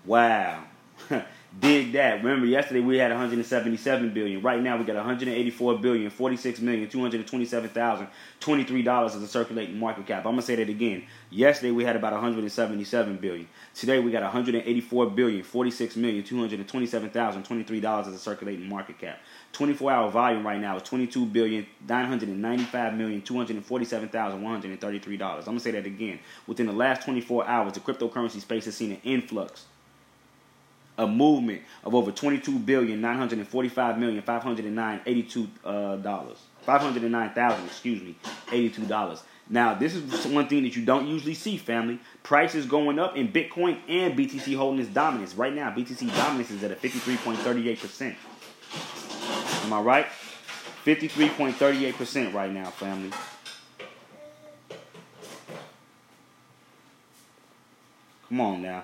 Wow. 0.05 0.63
Dig 1.59 1.91
that. 1.91 2.23
Remember, 2.23 2.47
yesterday 2.47 2.79
we 2.79 2.97
had 2.97 3.11
177 3.11 4.11
billion. 4.11 4.41
Right 4.41 4.59
now 4.59 4.75
we 4.75 4.85
got 4.85 4.95
184 4.95 5.77
billion, 5.77 6.09
46 6.09 6.59
million, 6.61 6.89
227,000, 6.89 8.07
23 8.39 8.81
dollars 8.81 9.15
as 9.15 9.21
a 9.21 9.27
circulating 9.27 9.77
market 9.77 10.07
cap. 10.07 10.25
I'm 10.25 10.31
gonna 10.31 10.41
say 10.41 10.55
that 10.55 10.67
again. 10.67 11.03
Yesterday 11.29 11.69
we 11.69 11.83
had 11.83 11.95
about 11.95 12.13
177 12.13 13.17
billion. 13.17 13.47
Today 13.75 13.99
we 13.99 14.09
got 14.09 14.23
184 14.23 15.11
billion, 15.11 15.43
46 15.43 15.95
million, 15.95 16.23
227,000, 16.23 17.43
23 17.43 17.79
dollars 17.79 18.07
as 18.07 18.15
a 18.15 18.19
circulating 18.19 18.67
market 18.67 18.97
cap. 18.97 19.19
24 19.51 19.91
hour 19.91 20.09
volume 20.09 20.47
right 20.47 20.59
now 20.59 20.75
is 20.77 20.83
22 20.83 21.27
billion, 21.27 21.67
995 21.87 22.95
million, 22.95 23.21
247,133 23.21 25.17
dollars. 25.17 25.45
I'm 25.45 25.51
gonna 25.51 25.59
say 25.59 25.71
that 25.71 25.85
again. 25.85 26.17
Within 26.47 26.65
the 26.65 26.73
last 26.73 27.03
24 27.03 27.45
hours, 27.45 27.73
the 27.73 27.79
cryptocurrency 27.79 28.41
space 28.41 28.65
has 28.65 28.75
seen 28.75 28.93
an 28.93 29.01
influx 29.03 29.65
a 30.97 31.07
movement 31.07 31.61
of 31.83 31.95
over 31.95 32.11
22 32.11 32.59
billion 32.59 33.01
945 33.01 33.97
million 33.97 34.21
509 34.21 35.01
82 35.05 35.47
uh, 35.65 35.95
dollars. 35.97 36.37
509,000 36.61 37.65
excuse 37.65 38.01
me 38.01 38.15
82 38.51 38.85
dollars. 38.85 39.23
Now 39.49 39.73
this 39.73 39.95
is 39.95 40.25
one 40.27 40.47
thing 40.47 40.63
that 40.63 40.75
you 40.75 40.85
don't 40.85 41.07
usually 41.07 41.33
see 41.33 41.57
family. 41.57 41.99
Prices 42.21 42.65
going 42.65 42.99
up 42.99 43.17
in 43.17 43.31
bitcoin 43.31 43.79
and 43.87 44.17
btc 44.17 44.55
holding 44.55 44.79
its 44.79 44.89
dominance. 44.89 45.35
Right 45.35 45.53
now 45.53 45.71
btc 45.71 46.15
dominance 46.15 46.51
is 46.51 46.63
at 46.63 46.71
a 46.71 46.75
53.38% 46.75 48.15
am 49.65 49.73
i 49.73 49.81
right? 49.81 50.05
53.38% 50.85 52.33
right 52.33 52.51
now 52.51 52.65
family. 52.69 53.11
Come 58.27 58.41
on 58.41 58.61
now 58.61 58.83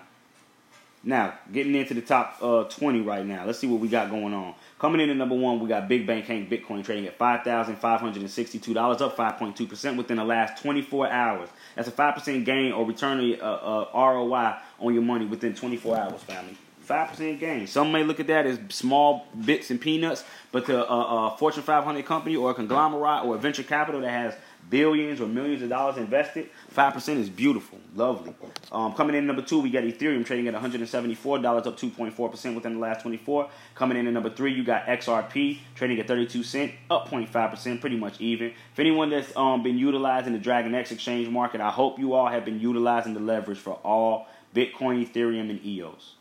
now, 1.01 1.33
getting 1.51 1.75
into 1.75 1.93
the 1.93 2.01
top 2.01 2.37
uh, 2.41 2.65
20 2.65 3.01
right 3.01 3.25
now. 3.25 3.45
Let's 3.45 3.59
see 3.59 3.67
what 3.67 3.79
we 3.79 3.87
got 3.87 4.09
going 4.09 4.33
on. 4.33 4.53
Coming 4.79 4.99
in 4.99 5.09
at 5.09 5.15
number 5.15 5.35
one, 5.35 5.61
we 5.61 5.69
got 5.69 5.87
Big 5.87 6.05
Bank 6.05 6.25
Hank 6.25 6.49
Bitcoin 6.49 6.83
trading 6.83 7.07
at 7.07 7.17
$5,562, 7.17 9.01
up 9.01 9.15
5.2% 9.15 9.97
within 9.97 10.17
the 10.17 10.25
last 10.25 10.61
24 10.61 11.09
hours. 11.09 11.49
That's 11.75 11.87
a 11.87 11.91
5% 11.91 12.43
gain 12.43 12.73
or 12.73 12.85
return 12.85 13.19
uh, 13.41 13.45
uh, 13.45 13.89
ROI 13.93 14.55
on 14.79 14.93
your 14.93 15.03
money 15.03 15.25
within 15.25 15.55
24 15.55 15.97
hours, 15.97 16.21
family. 16.23 16.57
Five 16.81 17.09
percent 17.09 17.39
gain. 17.39 17.67
Some 17.67 17.91
may 17.91 18.03
look 18.03 18.19
at 18.19 18.25
that 18.27 18.47
as 18.47 18.57
small 18.69 19.27
bits 19.45 19.69
and 19.69 19.79
peanuts, 19.79 20.23
but 20.51 20.65
to 20.65 20.89
a, 20.89 21.27
a 21.27 21.37
Fortune 21.37 21.61
500 21.61 22.03
company 22.03 22.35
or 22.35 22.49
a 22.49 22.55
conglomerate 22.55 23.25
or 23.25 23.35
a 23.35 23.37
venture 23.37 23.61
capital 23.61 24.01
that 24.01 24.09
has 24.09 24.33
billions 24.69 25.19
or 25.21 25.27
millions 25.27 25.61
of 25.61 25.69
dollars 25.69 25.97
invested, 25.97 26.49
five 26.69 26.93
percent 26.93 27.19
is 27.19 27.29
beautiful, 27.29 27.79
lovely. 27.95 28.33
Um, 28.71 28.93
coming 28.93 29.15
in 29.15 29.25
number 29.25 29.41
two, 29.41 29.59
we 29.59 29.69
got 29.69 29.83
Ethereum 29.83 30.25
trading 30.25 30.47
at 30.47 30.53
174 30.53 31.39
dollars, 31.39 31.67
up 31.67 31.77
2.4 31.77 32.31
percent 32.31 32.55
within 32.55 32.75
the 32.75 32.79
last 32.79 33.01
24. 33.01 33.49
Coming 33.75 33.97
in 33.97 34.07
at 34.07 34.13
number 34.13 34.29
three, 34.29 34.53
you 34.53 34.63
got 34.63 34.85
XRP 34.85 35.59
trading 35.75 35.99
at 35.99 36.07
32 36.07 36.43
cent, 36.43 36.71
up 36.89 37.09
0.5 37.09 37.49
percent, 37.51 37.81
pretty 37.81 37.97
much 37.97 38.19
even. 38.21 38.47
If 38.73 38.79
anyone 38.79 39.09
that's 39.09 39.35
um, 39.35 39.63
been 39.63 39.77
utilizing 39.77 40.33
the 40.33 40.39
DragonEX 40.39 40.91
exchange 40.91 41.27
market, 41.29 41.61
I 41.61 41.69
hope 41.69 41.99
you 41.99 42.13
all 42.13 42.27
have 42.27 42.45
been 42.45 42.59
utilizing 42.59 43.13
the 43.13 43.19
leverage 43.19 43.59
for 43.59 43.73
all 43.83 44.27
Bitcoin, 44.55 45.07
Ethereum, 45.07 45.49
and 45.49 45.63
EOS. 45.65 46.13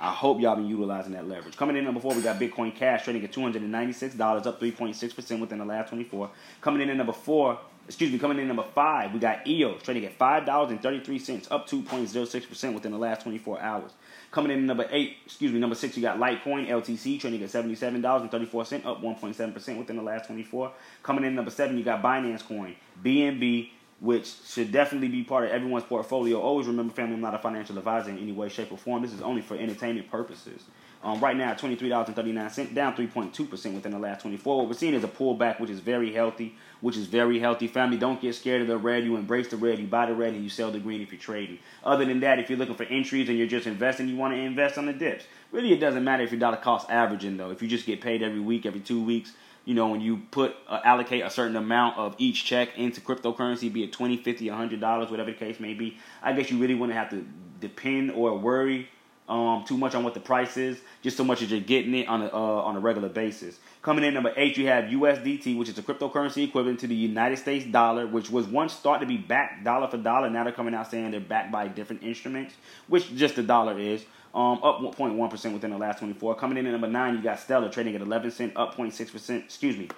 I 0.00 0.12
hope 0.12 0.40
y'all 0.40 0.56
been 0.56 0.66
utilizing 0.66 1.12
that 1.12 1.28
leverage. 1.28 1.56
Coming 1.56 1.76
in 1.76 1.84
number 1.84 2.00
four, 2.00 2.14
we 2.14 2.20
got 2.20 2.38
Bitcoin 2.38 2.74
Cash 2.74 3.04
trading 3.04 3.24
at 3.24 3.32
$296, 3.32 4.46
up 4.46 4.60
3.6% 4.60 5.40
within 5.40 5.58
the 5.58 5.64
last 5.64 5.88
24. 5.88 6.30
Coming 6.60 6.82
in 6.82 6.90
at 6.90 6.96
number 6.96 7.12
four, 7.12 7.58
excuse 7.86 8.10
me, 8.10 8.18
coming 8.18 8.38
in 8.38 8.48
number 8.48 8.64
five, 8.74 9.12
we 9.12 9.18
got 9.18 9.46
EOS 9.46 9.82
trading 9.82 10.04
at 10.04 10.18
$5.33, 10.18 11.50
up 11.50 11.68
2.06% 11.68 12.74
within 12.74 12.92
the 12.92 12.98
last 12.98 13.22
24 13.22 13.60
hours. 13.60 13.92
Coming 14.30 14.52
in 14.52 14.66
number 14.66 14.86
eight, 14.90 15.16
excuse 15.24 15.52
me, 15.52 15.58
number 15.58 15.76
six, 15.76 15.96
you 15.96 16.02
got 16.02 16.18
Litecoin 16.18 16.68
LTC 16.68 17.20
trading 17.20 17.42
at 17.42 17.48
$77.34, 17.48 18.84
up 18.84 19.02
1.7% 19.02 19.78
within 19.78 19.96
the 19.96 20.02
last 20.02 20.26
24. 20.26 20.72
Coming 21.02 21.24
in 21.24 21.34
number 21.34 21.50
seven, 21.50 21.78
you 21.78 21.84
got 21.84 22.02
Binance 22.02 22.46
Coin, 22.46 22.74
BNB, 23.02 23.70
which 24.00 24.34
should 24.46 24.72
definitely 24.72 25.08
be 25.08 25.22
part 25.22 25.44
of 25.44 25.50
everyone's 25.50 25.84
portfolio. 25.84 26.40
Always 26.40 26.66
remember, 26.66 26.92
family, 26.92 27.14
I'm 27.14 27.20
not 27.20 27.34
a 27.34 27.38
financial 27.38 27.78
advisor 27.78 28.10
in 28.10 28.18
any 28.18 28.32
way, 28.32 28.48
shape, 28.48 28.72
or 28.72 28.78
form. 28.78 29.02
This 29.02 29.12
is 29.12 29.22
only 29.22 29.42
for 29.42 29.56
entertainment 29.56 30.10
purposes. 30.10 30.64
Um, 31.02 31.20
right 31.20 31.36
now, 31.36 31.54
$23.39, 31.54 32.74
down 32.74 32.96
3.2% 32.96 33.74
within 33.74 33.92
the 33.92 33.98
last 33.98 34.22
24. 34.22 34.58
What 34.58 34.66
we're 34.66 34.74
seeing 34.74 34.94
is 34.94 35.04
a 35.04 35.08
pullback, 35.08 35.60
which 35.60 35.70
is 35.70 35.80
very 35.80 36.12
healthy, 36.12 36.56
which 36.80 36.96
is 36.96 37.06
very 37.06 37.38
healthy. 37.38 37.66
Family, 37.66 37.96
don't 37.96 38.20
get 38.20 38.34
scared 38.34 38.62
of 38.62 38.68
the 38.68 38.76
red. 38.76 39.04
You 39.04 39.16
embrace 39.16 39.48
the 39.48 39.56
red, 39.56 39.78
you 39.78 39.86
buy 39.86 40.06
the 40.06 40.14
red, 40.14 40.34
and 40.34 40.42
you 40.42 40.50
sell 40.50 40.70
the 40.70 40.78
green 40.78 41.00
if 41.00 41.12
you're 41.12 41.20
trading. 41.20 41.58
Other 41.84 42.04
than 42.04 42.20
that, 42.20 42.38
if 42.38 42.50
you're 42.50 42.58
looking 42.58 42.74
for 42.74 42.84
entries 42.84 43.28
and 43.28 43.38
you're 43.38 43.46
just 43.46 43.66
investing, 43.66 44.08
you 44.08 44.16
want 44.16 44.34
to 44.34 44.40
invest 44.40 44.78
on 44.78 44.86
the 44.86 44.92
dips. 44.92 45.24
Really, 45.52 45.72
it 45.72 45.80
doesn't 45.80 46.04
matter 46.04 46.22
if 46.22 46.30
you're 46.30 46.40
dollar 46.40 46.56
cost 46.56 46.90
averaging, 46.90 47.36
though. 47.36 47.50
If 47.50 47.62
you 47.62 47.68
just 47.68 47.86
get 47.86 48.00
paid 48.00 48.22
every 48.22 48.40
week, 48.40 48.66
every 48.66 48.80
two 48.80 49.02
weeks, 49.02 49.32
you 49.64 49.74
know, 49.74 49.88
when 49.88 50.00
you 50.00 50.22
put 50.30 50.54
uh, 50.68 50.80
allocate 50.84 51.24
a 51.24 51.30
certain 51.30 51.56
amount 51.56 51.98
of 51.98 52.14
each 52.18 52.44
check 52.44 52.76
into 52.78 53.00
cryptocurrency, 53.00 53.72
be 53.72 53.82
it 53.82 53.92
20 53.92 54.16
50 54.18 54.46
$100, 54.46 55.10
whatever 55.10 55.30
the 55.30 55.36
case 55.36 55.58
may 55.58 55.74
be, 55.74 55.98
I 56.22 56.32
guess 56.32 56.50
you 56.50 56.58
really 56.58 56.74
wouldn't 56.74 56.96
have 56.96 57.10
to 57.10 57.26
depend 57.60 58.12
or 58.12 58.38
worry 58.38 58.88
um, 59.28 59.64
too 59.66 59.76
much 59.76 59.94
on 59.94 60.04
what 60.04 60.14
the 60.14 60.20
price 60.20 60.56
is, 60.56 60.78
just 61.02 61.16
so 61.16 61.24
much 61.24 61.42
as 61.42 61.50
you're 61.50 61.60
getting 61.60 61.94
it 61.94 62.08
on 62.08 62.22
a, 62.22 62.26
uh, 62.26 62.30
on 62.30 62.76
a 62.76 62.80
regular 62.80 63.08
basis. 63.08 63.58
Coming 63.82 64.04
in 64.04 64.14
number 64.14 64.32
eight, 64.36 64.56
you 64.56 64.66
have 64.66 64.84
USDT, 64.84 65.56
which 65.56 65.68
is 65.68 65.78
a 65.78 65.82
cryptocurrency 65.82 66.44
equivalent 66.44 66.80
to 66.80 66.86
the 66.86 66.94
United 66.94 67.38
States 67.38 67.64
dollar, 67.64 68.06
which 68.06 68.30
was 68.30 68.46
once 68.46 68.74
thought 68.74 68.98
to 68.98 69.06
be 69.06 69.16
backed 69.16 69.64
dollar 69.64 69.88
for 69.88 69.96
dollar. 69.96 70.30
Now 70.30 70.44
they're 70.44 70.52
coming 70.52 70.74
out 70.74 70.90
saying 70.90 71.10
they're 71.10 71.20
backed 71.20 71.52
by 71.52 71.68
different 71.68 72.02
instruments, 72.02 72.54
which 72.88 73.14
just 73.14 73.36
the 73.36 73.42
dollar 73.42 73.78
is. 73.78 74.04
Um, 74.34 74.60
up 74.62 74.82
0.1% 74.82 75.52
within 75.54 75.70
the 75.70 75.78
last 75.78 76.00
24. 76.00 76.34
Coming 76.34 76.58
in 76.58 76.66
at 76.66 76.72
number 76.72 76.88
nine, 76.88 77.14
you 77.14 77.22
got 77.22 77.40
Stellar 77.40 77.70
trading 77.70 77.94
at 77.94 78.02
11 78.02 78.32
cent, 78.32 78.52
up 78.54 78.76
0.6%. 78.76 79.44
Excuse 79.44 79.78
me, 79.78 79.88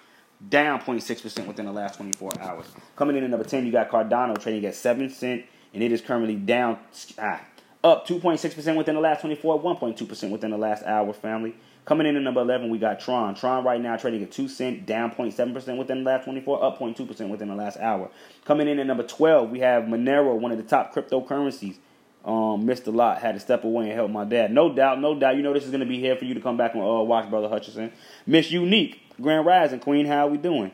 down 0.48 0.80
0.6% 0.80 1.46
within 1.46 1.66
the 1.66 1.72
last 1.72 1.96
24 1.96 2.40
hours. 2.40 2.66
Coming 2.94 3.16
in 3.16 3.24
at 3.24 3.30
number 3.30 3.44
10, 3.44 3.66
you 3.66 3.72
got 3.72 3.90
Cardano 3.90 4.40
trading 4.40 4.64
at 4.66 4.76
7 4.76 5.10
cent, 5.10 5.44
and 5.74 5.82
it 5.82 5.90
is 5.90 6.00
currently 6.00 6.36
down, 6.36 6.78
ah, 7.18 7.40
up 7.84 8.06
2.6% 8.06 8.76
within 8.76 8.94
the 8.94 9.00
last 9.00 9.20
24, 9.20 9.62
1.2% 9.62 10.30
within 10.30 10.50
the 10.50 10.58
last 10.58 10.82
hour, 10.84 11.12
family. 11.12 11.54
Coming 11.84 12.06
in 12.06 12.16
at 12.16 12.22
number 12.22 12.42
11, 12.42 12.68
we 12.68 12.78
got 12.78 13.00
Tron. 13.00 13.34
Tron 13.34 13.64
right 13.64 13.80
now 13.80 13.96
trading 13.96 14.22
at 14.22 14.30
2 14.30 14.48
cent, 14.48 14.84
down 14.84 15.10
0.7% 15.12 15.78
within 15.78 16.04
the 16.04 16.10
last 16.10 16.24
24, 16.24 16.64
up 16.64 16.78
0.2% 16.78 17.28
within 17.28 17.48
the 17.48 17.54
last 17.54 17.78
hour. 17.78 18.10
Coming 18.44 18.68
in 18.68 18.78
at 18.78 18.86
number 18.86 19.04
12, 19.04 19.50
we 19.50 19.60
have 19.60 19.84
Monero, 19.84 20.38
one 20.38 20.52
of 20.52 20.58
the 20.58 20.64
top 20.64 20.94
cryptocurrencies 20.94 21.76
um, 22.24 22.66
missed 22.66 22.86
a 22.86 22.90
lot. 22.90 23.20
Had 23.20 23.34
to 23.34 23.40
step 23.40 23.64
away 23.64 23.84
and 23.84 23.94
help 23.94 24.10
my 24.10 24.24
dad. 24.24 24.52
No 24.52 24.72
doubt, 24.72 25.00
no 25.00 25.18
doubt. 25.18 25.36
You 25.36 25.42
know 25.42 25.54
this 25.54 25.64
is 25.64 25.70
gonna 25.70 25.86
be 25.86 25.98
here 25.98 26.16
for 26.16 26.24
you 26.24 26.34
to 26.34 26.40
come 26.40 26.56
back 26.56 26.74
and 26.74 26.82
uh, 26.82 27.02
watch 27.02 27.30
Brother 27.30 27.48
Hutchinson. 27.48 27.92
Miss 28.26 28.50
Unique, 28.50 29.00
Grand 29.20 29.46
Rising 29.46 29.80
Queen. 29.80 30.04
How 30.04 30.26
we 30.26 30.36
doing? 30.36 30.72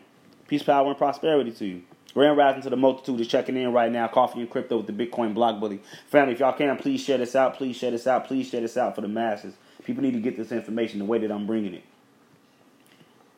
Peace, 0.48 0.62
power, 0.62 0.88
and 0.88 0.98
prosperity 0.98 1.52
to 1.52 1.64
you. 1.64 1.82
Grand 2.14 2.36
Rising 2.36 2.62
to 2.62 2.70
the 2.70 2.76
multitude 2.76 3.20
is 3.20 3.28
checking 3.28 3.56
in 3.56 3.72
right 3.72 3.90
now. 3.90 4.06
Coffee 4.08 4.40
and 4.40 4.48
crypto 4.48 4.78
with 4.78 4.86
the 4.86 4.92
Bitcoin 4.92 5.34
block 5.34 5.60
bully 5.60 5.80
family. 6.06 6.32
If 6.32 6.40
y'all 6.40 6.52
can, 6.52 6.76
please 6.76 7.02
share 7.02 7.18
this 7.18 7.34
out. 7.34 7.56
Please 7.56 7.76
share 7.76 7.90
this 7.90 8.06
out. 8.06 8.26
Please 8.26 8.48
share 8.48 8.60
this 8.60 8.76
out 8.76 8.94
for 8.94 9.00
the 9.00 9.08
masses. 9.08 9.54
People 9.84 10.02
need 10.02 10.14
to 10.14 10.20
get 10.20 10.36
this 10.36 10.52
information 10.52 11.00
the 11.00 11.04
way 11.04 11.18
that 11.18 11.30
I'm 11.30 11.46
bringing 11.46 11.74
it. 11.74 11.84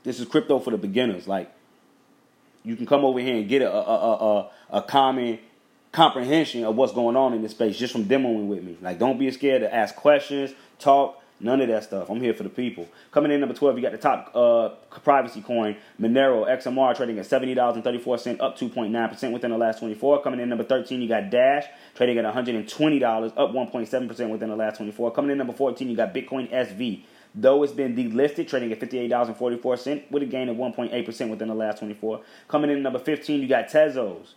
This 0.05 0.21
is 0.21 0.29
crypto 0.29 0.59
for 0.59 0.71
the 0.71 0.79
beginners. 0.79 1.27
Like 1.27 1.51
you 2.63 2.77
can 2.77 2.87
come 2.87 3.05
over 3.05 3.19
here 3.19 3.37
and 3.37 3.49
get 3.49 3.63
a 3.63 3.73
a 3.73 3.81
a, 3.81 4.13
a, 4.13 4.51
a 4.79 4.83
common 4.83 5.39
comprehension 5.97 6.63
of 6.63 6.77
what's 6.77 6.93
going 6.93 7.17
on 7.17 7.33
in 7.33 7.41
this 7.41 7.53
space 7.53 7.79
just 7.79 7.93
from 7.93 8.05
demoing 8.05 8.49
with 8.49 8.63
me. 8.63 8.77
Like, 8.83 8.99
don't 8.99 9.19
be 9.19 9.31
scared 9.31 9.63
to 9.63 9.75
ask 9.75 9.97
questions, 9.97 10.53
talk, 10.79 11.23
none 11.41 11.61
of 11.61 11.69
that 11.69 11.85
stuff. 11.85 12.09
I'm 12.11 12.21
here 12.21 12.35
for 12.35 12.43
the 12.43 12.49
people. 12.49 12.89
Coming 13.11 13.33
in 13.33 13.41
number 13.41 13.55
12, 13.55 13.77
you 13.77 13.83
got 13.83 13.93
the 13.93 13.99
top 13.99 14.31
uh, 14.35 14.71
privacy 15.01 15.43
coin, 15.43 15.77
Monero 16.01 16.47
XMR, 16.49 16.97
trading 16.97 17.19
at 17.19 17.27
$70.34, 17.27 18.41
up 18.41 18.59
2.9% 18.59 19.33
within 19.33 19.51
the 19.51 19.59
last 19.59 19.79
24. 19.81 20.23
Coming 20.23 20.41
in 20.41 20.49
number 20.49 20.65
13, 20.65 21.03
you 21.03 21.09
got 21.09 21.31
Dash, 21.31 21.65
trading 21.95 22.19
at 22.19 22.25
$120, 22.25 23.27
up 23.37 23.53
1.7% 23.53 24.31
within 24.31 24.49
the 24.49 24.57
last 24.57 24.77
24. 24.77 25.13
Coming 25.13 25.31
in 25.33 25.39
number 25.39 25.53
14, 25.53 25.89
you 25.89 25.97
got 25.97 26.15
Bitcoin 26.15 26.51
SV. 26.51 27.03
Though 27.35 27.63
it's 27.63 27.73
been 27.73 27.95
delisted, 27.95 28.49
trading 28.49 28.73
at 28.73 28.81
$58.44 28.81 30.11
with 30.11 30.23
a 30.23 30.27
gain 30.27 30.49
of 30.49 30.57
1.8% 30.57 31.31
within 31.31 31.49
the 31.49 31.55
last 31.55 31.79
24. 31.81 32.23
Coming 32.49 32.71
in 32.71 32.83
number 32.83 32.99
15, 32.99 33.43
you 33.43 33.49
got 33.49 33.69
Tezos 33.69 34.35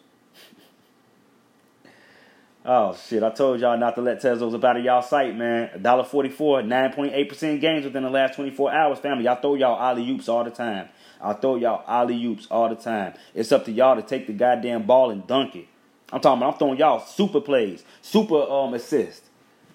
Oh 2.72 2.96
shit! 3.08 3.24
I 3.24 3.32
told 3.32 3.60
y'all 3.62 3.80
not 3.80 3.96
to 3.96 4.02
let 4.02 4.22
Tezos 4.22 4.54
up 4.54 4.64
out 4.64 4.78
of 4.78 4.84
y'all 4.84 5.02
sight, 5.02 5.36
man. 5.36 5.72
$1.44, 5.80 6.38
9.8% 6.68 7.60
gains 7.60 7.84
within 7.84 8.04
the 8.04 8.12
last 8.12 8.36
24 8.36 8.72
hours, 8.72 9.00
family. 9.00 9.24
Y'all 9.24 9.42
throw 9.42 9.56
y'all 9.56 9.82
alley 9.82 10.08
oops 10.08 10.30
all 10.30 10.44
the 10.44 10.52
time. 10.52 10.88
I 11.20 11.34
throw 11.34 11.56
y'all 11.56 11.84
alley 11.88 12.24
oops 12.24 12.46
all 12.52 12.70
the 12.70 12.76
time. 12.76 13.16
It's 13.34 13.52
up 13.52 13.66
to 13.66 13.72
y'all 13.72 13.96
to 13.96 14.04
take 14.04 14.28
the 14.28 14.34
goddamn 14.34 14.84
ball 14.84 15.10
and 15.10 15.26
dunk 15.26 15.56
it. 15.56 15.66
I'm 16.14 16.22
talking 16.22 16.44
about 16.44 16.54
I'm 16.54 16.60
throwing 16.60 16.78
y'all 16.78 17.00
super 17.00 17.42
plays, 17.42 17.84
super 18.04 18.40
um 18.44 18.76
assist, 18.76 19.24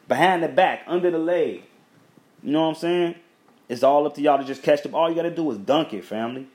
behind 0.07 0.45
the 0.45 0.49
back, 0.49 0.85
under 0.87 1.11
the 1.11 1.19
leg. 1.19 1.65
You 2.45 2.53
know 2.53 2.63
what 2.63 2.69
I'm 2.69 2.75
saying? 2.77 3.15
It's 3.69 3.83
all 3.83 4.07
up 4.07 4.15
to 4.15 4.21
y'all 4.21 4.39
to 4.39 4.45
just 4.45 4.63
catch 4.63 4.85
them. 4.85 4.95
All 4.95 5.09
you 5.09 5.17
gotta 5.17 5.35
do 5.35 5.51
is 5.51 5.59
dunk 5.59 5.93
it, 5.95 6.05
family. 6.05 6.47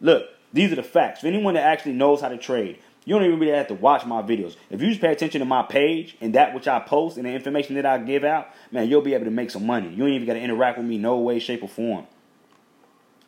Look, 0.00 0.28
these 0.52 0.70
are 0.70 0.76
the 0.76 0.84
facts. 0.84 1.22
For 1.22 1.26
anyone 1.26 1.54
that 1.54 1.64
actually 1.64 1.94
knows 1.94 2.20
how 2.20 2.28
to 2.28 2.38
trade, 2.38 2.78
you 3.10 3.16
don't 3.16 3.24
even 3.24 3.40
really 3.40 3.56
have 3.56 3.66
to 3.66 3.74
watch 3.74 4.06
my 4.06 4.22
videos. 4.22 4.54
If 4.70 4.80
you 4.80 4.88
just 4.88 5.00
pay 5.00 5.10
attention 5.10 5.40
to 5.40 5.44
my 5.44 5.64
page 5.64 6.16
and 6.20 6.32
that 6.36 6.54
which 6.54 6.68
I 6.68 6.78
post 6.78 7.16
and 7.16 7.26
the 7.26 7.30
information 7.30 7.74
that 7.74 7.84
I 7.84 7.98
give 7.98 8.22
out, 8.22 8.46
man, 8.70 8.88
you'll 8.88 9.02
be 9.02 9.14
able 9.14 9.24
to 9.24 9.32
make 9.32 9.50
some 9.50 9.66
money. 9.66 9.92
You 9.92 10.06
ain't 10.06 10.14
even 10.14 10.28
got 10.28 10.34
to 10.34 10.40
interact 10.40 10.78
with 10.78 10.86
me 10.86 10.96
no 10.96 11.18
way, 11.18 11.40
shape, 11.40 11.64
or 11.64 11.68
form. 11.68 12.06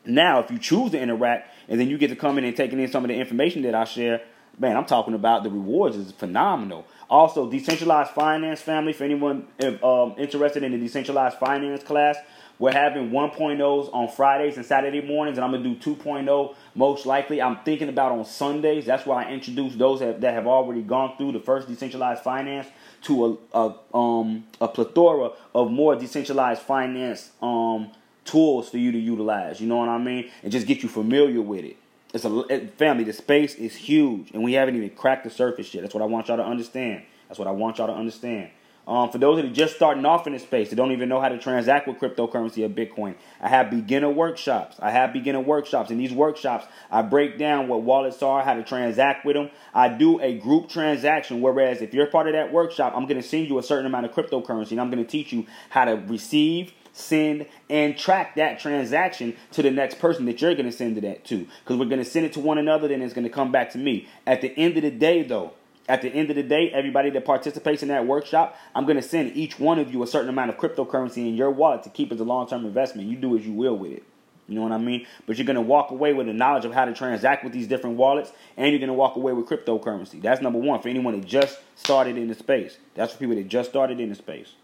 Now, 0.06 0.38
if 0.38 0.52
you 0.52 0.60
choose 0.60 0.92
to 0.92 1.00
interact 1.00 1.52
and 1.66 1.80
then 1.80 1.90
you 1.90 1.98
get 1.98 2.10
to 2.10 2.14
come 2.14 2.38
in 2.38 2.44
and 2.44 2.56
taking 2.56 2.78
in 2.78 2.92
some 2.92 3.02
of 3.02 3.08
the 3.08 3.16
information 3.16 3.62
that 3.62 3.74
I 3.74 3.82
share, 3.82 4.22
man, 4.56 4.76
I'm 4.76 4.84
talking 4.84 5.14
about 5.14 5.42
the 5.42 5.50
rewards 5.50 5.96
is 5.96 6.12
phenomenal. 6.12 6.86
Also, 7.10 7.50
decentralized 7.50 8.12
finance 8.12 8.60
family 8.60 8.92
for 8.92 9.02
anyone 9.02 9.48
um, 9.82 10.14
interested 10.16 10.62
in 10.62 10.70
the 10.70 10.78
decentralized 10.78 11.38
finance 11.38 11.82
class. 11.82 12.18
We're 12.58 12.72
having 12.72 13.10
1.0s 13.10 13.92
on 13.92 14.08
Fridays 14.08 14.56
and 14.56 14.64
Saturday 14.64 15.00
mornings, 15.00 15.38
and 15.38 15.44
I'm 15.44 15.50
gonna 15.50 15.64
do 15.64 15.74
2.0 15.96 16.54
most 16.74 17.06
likely. 17.06 17.42
I'm 17.42 17.58
thinking 17.64 17.88
about 17.88 18.12
on 18.12 18.24
Sundays. 18.24 18.86
That's 18.86 19.04
why 19.04 19.24
I 19.24 19.30
introduced 19.30 19.78
those 19.78 20.00
that, 20.00 20.20
that 20.20 20.34
have 20.34 20.46
already 20.46 20.82
gone 20.82 21.16
through 21.16 21.32
the 21.32 21.40
first 21.40 21.68
decentralized 21.68 22.22
finance 22.22 22.68
to 23.02 23.38
a, 23.54 23.58
a 23.58 23.96
um 23.96 24.44
a 24.60 24.68
plethora 24.68 25.30
of 25.54 25.70
more 25.70 25.96
decentralized 25.96 26.62
finance 26.62 27.30
um 27.42 27.90
tools 28.24 28.68
for 28.68 28.78
you 28.78 28.92
to 28.92 28.98
utilize. 28.98 29.60
You 29.60 29.66
know 29.66 29.78
what 29.78 29.88
I 29.88 29.98
mean? 29.98 30.30
And 30.42 30.52
just 30.52 30.66
get 30.66 30.82
you 30.82 30.88
familiar 30.88 31.42
with 31.42 31.64
it. 31.64 31.76
It's 32.14 32.24
a 32.24 32.66
family. 32.76 33.04
The 33.04 33.12
space 33.12 33.54
is 33.54 33.74
huge, 33.74 34.30
and 34.32 34.44
we 34.44 34.52
haven't 34.52 34.76
even 34.76 34.90
cracked 34.90 35.24
the 35.24 35.30
surface 35.30 35.72
yet. 35.72 35.80
That's 35.80 35.94
what 35.94 36.02
I 36.02 36.06
want 36.06 36.28
y'all 36.28 36.36
to 36.36 36.44
understand. 36.44 37.02
That's 37.28 37.38
what 37.38 37.48
I 37.48 37.52
want 37.52 37.78
y'all 37.78 37.86
to 37.86 37.94
understand. 37.94 38.50
Um, 38.86 39.10
for 39.10 39.18
those 39.18 39.36
that 39.36 39.44
are 39.44 39.54
just 39.54 39.76
starting 39.76 40.04
off 40.04 40.26
in 40.26 40.32
this 40.32 40.42
space, 40.42 40.70
they 40.70 40.76
don't 40.76 40.90
even 40.90 41.08
know 41.08 41.20
how 41.20 41.28
to 41.28 41.38
transact 41.38 41.86
with 41.86 41.98
cryptocurrency 41.98 42.64
or 42.64 42.68
Bitcoin. 42.68 43.14
I 43.40 43.48
have 43.48 43.70
beginner 43.70 44.10
workshops. 44.10 44.76
I 44.80 44.90
have 44.90 45.12
beginner 45.12 45.40
workshops. 45.40 45.90
In 45.92 45.98
these 45.98 46.12
workshops, 46.12 46.66
I 46.90 47.02
break 47.02 47.38
down 47.38 47.68
what 47.68 47.82
wallets 47.82 48.22
are, 48.22 48.42
how 48.42 48.54
to 48.54 48.64
transact 48.64 49.24
with 49.24 49.36
them. 49.36 49.50
I 49.72 49.88
do 49.88 50.20
a 50.20 50.36
group 50.36 50.68
transaction, 50.68 51.40
whereas 51.40 51.80
if 51.80 51.94
you're 51.94 52.06
part 52.06 52.26
of 52.26 52.32
that 52.32 52.52
workshop, 52.52 52.94
I'm 52.96 53.06
going 53.06 53.22
to 53.22 53.26
send 53.26 53.48
you 53.48 53.58
a 53.58 53.62
certain 53.62 53.86
amount 53.86 54.06
of 54.06 54.12
cryptocurrency 54.12 54.72
and 54.72 54.80
I'm 54.80 54.90
going 54.90 55.04
to 55.04 55.10
teach 55.10 55.32
you 55.32 55.46
how 55.70 55.84
to 55.84 55.94
receive, 55.94 56.72
send, 56.92 57.46
and 57.70 57.96
track 57.96 58.34
that 58.34 58.58
transaction 58.58 59.36
to 59.52 59.62
the 59.62 59.70
next 59.70 60.00
person 60.00 60.24
that 60.26 60.42
you're 60.42 60.54
going 60.54 60.66
to 60.66 60.72
send 60.72 60.98
it 60.98 61.24
to. 61.26 61.46
Because 61.62 61.78
we're 61.78 61.86
going 61.86 62.02
to 62.02 62.04
send 62.04 62.26
it 62.26 62.32
to 62.32 62.40
one 62.40 62.58
another, 62.58 62.88
then 62.88 63.00
it's 63.00 63.14
going 63.14 63.24
to 63.24 63.30
come 63.30 63.52
back 63.52 63.70
to 63.72 63.78
me. 63.78 64.08
At 64.26 64.40
the 64.40 64.52
end 64.58 64.76
of 64.76 64.82
the 64.82 64.90
day, 64.90 65.22
though, 65.22 65.52
At 65.92 66.00
the 66.00 66.08
end 66.08 66.30
of 66.30 66.36
the 66.36 66.42
day, 66.42 66.70
everybody 66.70 67.10
that 67.10 67.26
participates 67.26 67.82
in 67.82 67.90
that 67.90 68.06
workshop, 68.06 68.56
I'm 68.74 68.86
going 68.86 68.96
to 68.96 69.02
send 69.02 69.36
each 69.36 69.60
one 69.60 69.78
of 69.78 69.92
you 69.92 70.02
a 70.02 70.06
certain 70.06 70.30
amount 70.30 70.48
of 70.48 70.56
cryptocurrency 70.56 71.18
in 71.18 71.34
your 71.34 71.50
wallet 71.50 71.82
to 71.82 71.90
keep 71.90 72.10
as 72.10 72.18
a 72.18 72.24
long 72.24 72.48
term 72.48 72.64
investment. 72.64 73.10
You 73.10 73.16
do 73.16 73.36
as 73.36 73.44
you 73.44 73.52
will 73.52 73.76
with 73.76 73.92
it. 73.92 74.02
You 74.48 74.54
know 74.54 74.62
what 74.62 74.72
I 74.72 74.78
mean? 74.78 75.06
But 75.26 75.36
you're 75.36 75.44
going 75.44 75.56
to 75.56 75.60
walk 75.60 75.90
away 75.90 76.14
with 76.14 76.28
the 76.28 76.32
knowledge 76.32 76.64
of 76.64 76.72
how 76.72 76.86
to 76.86 76.94
transact 76.94 77.44
with 77.44 77.52
these 77.52 77.66
different 77.66 77.98
wallets, 77.98 78.32
and 78.56 78.70
you're 78.70 78.78
going 78.78 78.88
to 78.88 78.94
walk 78.94 79.16
away 79.16 79.34
with 79.34 79.44
cryptocurrency. 79.44 80.22
That's 80.22 80.40
number 80.40 80.58
one 80.58 80.80
for 80.80 80.88
anyone 80.88 81.20
that 81.20 81.26
just 81.26 81.60
started 81.76 82.16
in 82.16 82.28
the 82.28 82.34
space. 82.34 82.78
That's 82.94 83.12
for 83.12 83.18
people 83.18 83.34
that 83.34 83.48
just 83.48 83.68
started 83.68 84.00
in 84.00 84.08
the 84.08 84.14
space. 84.14 84.54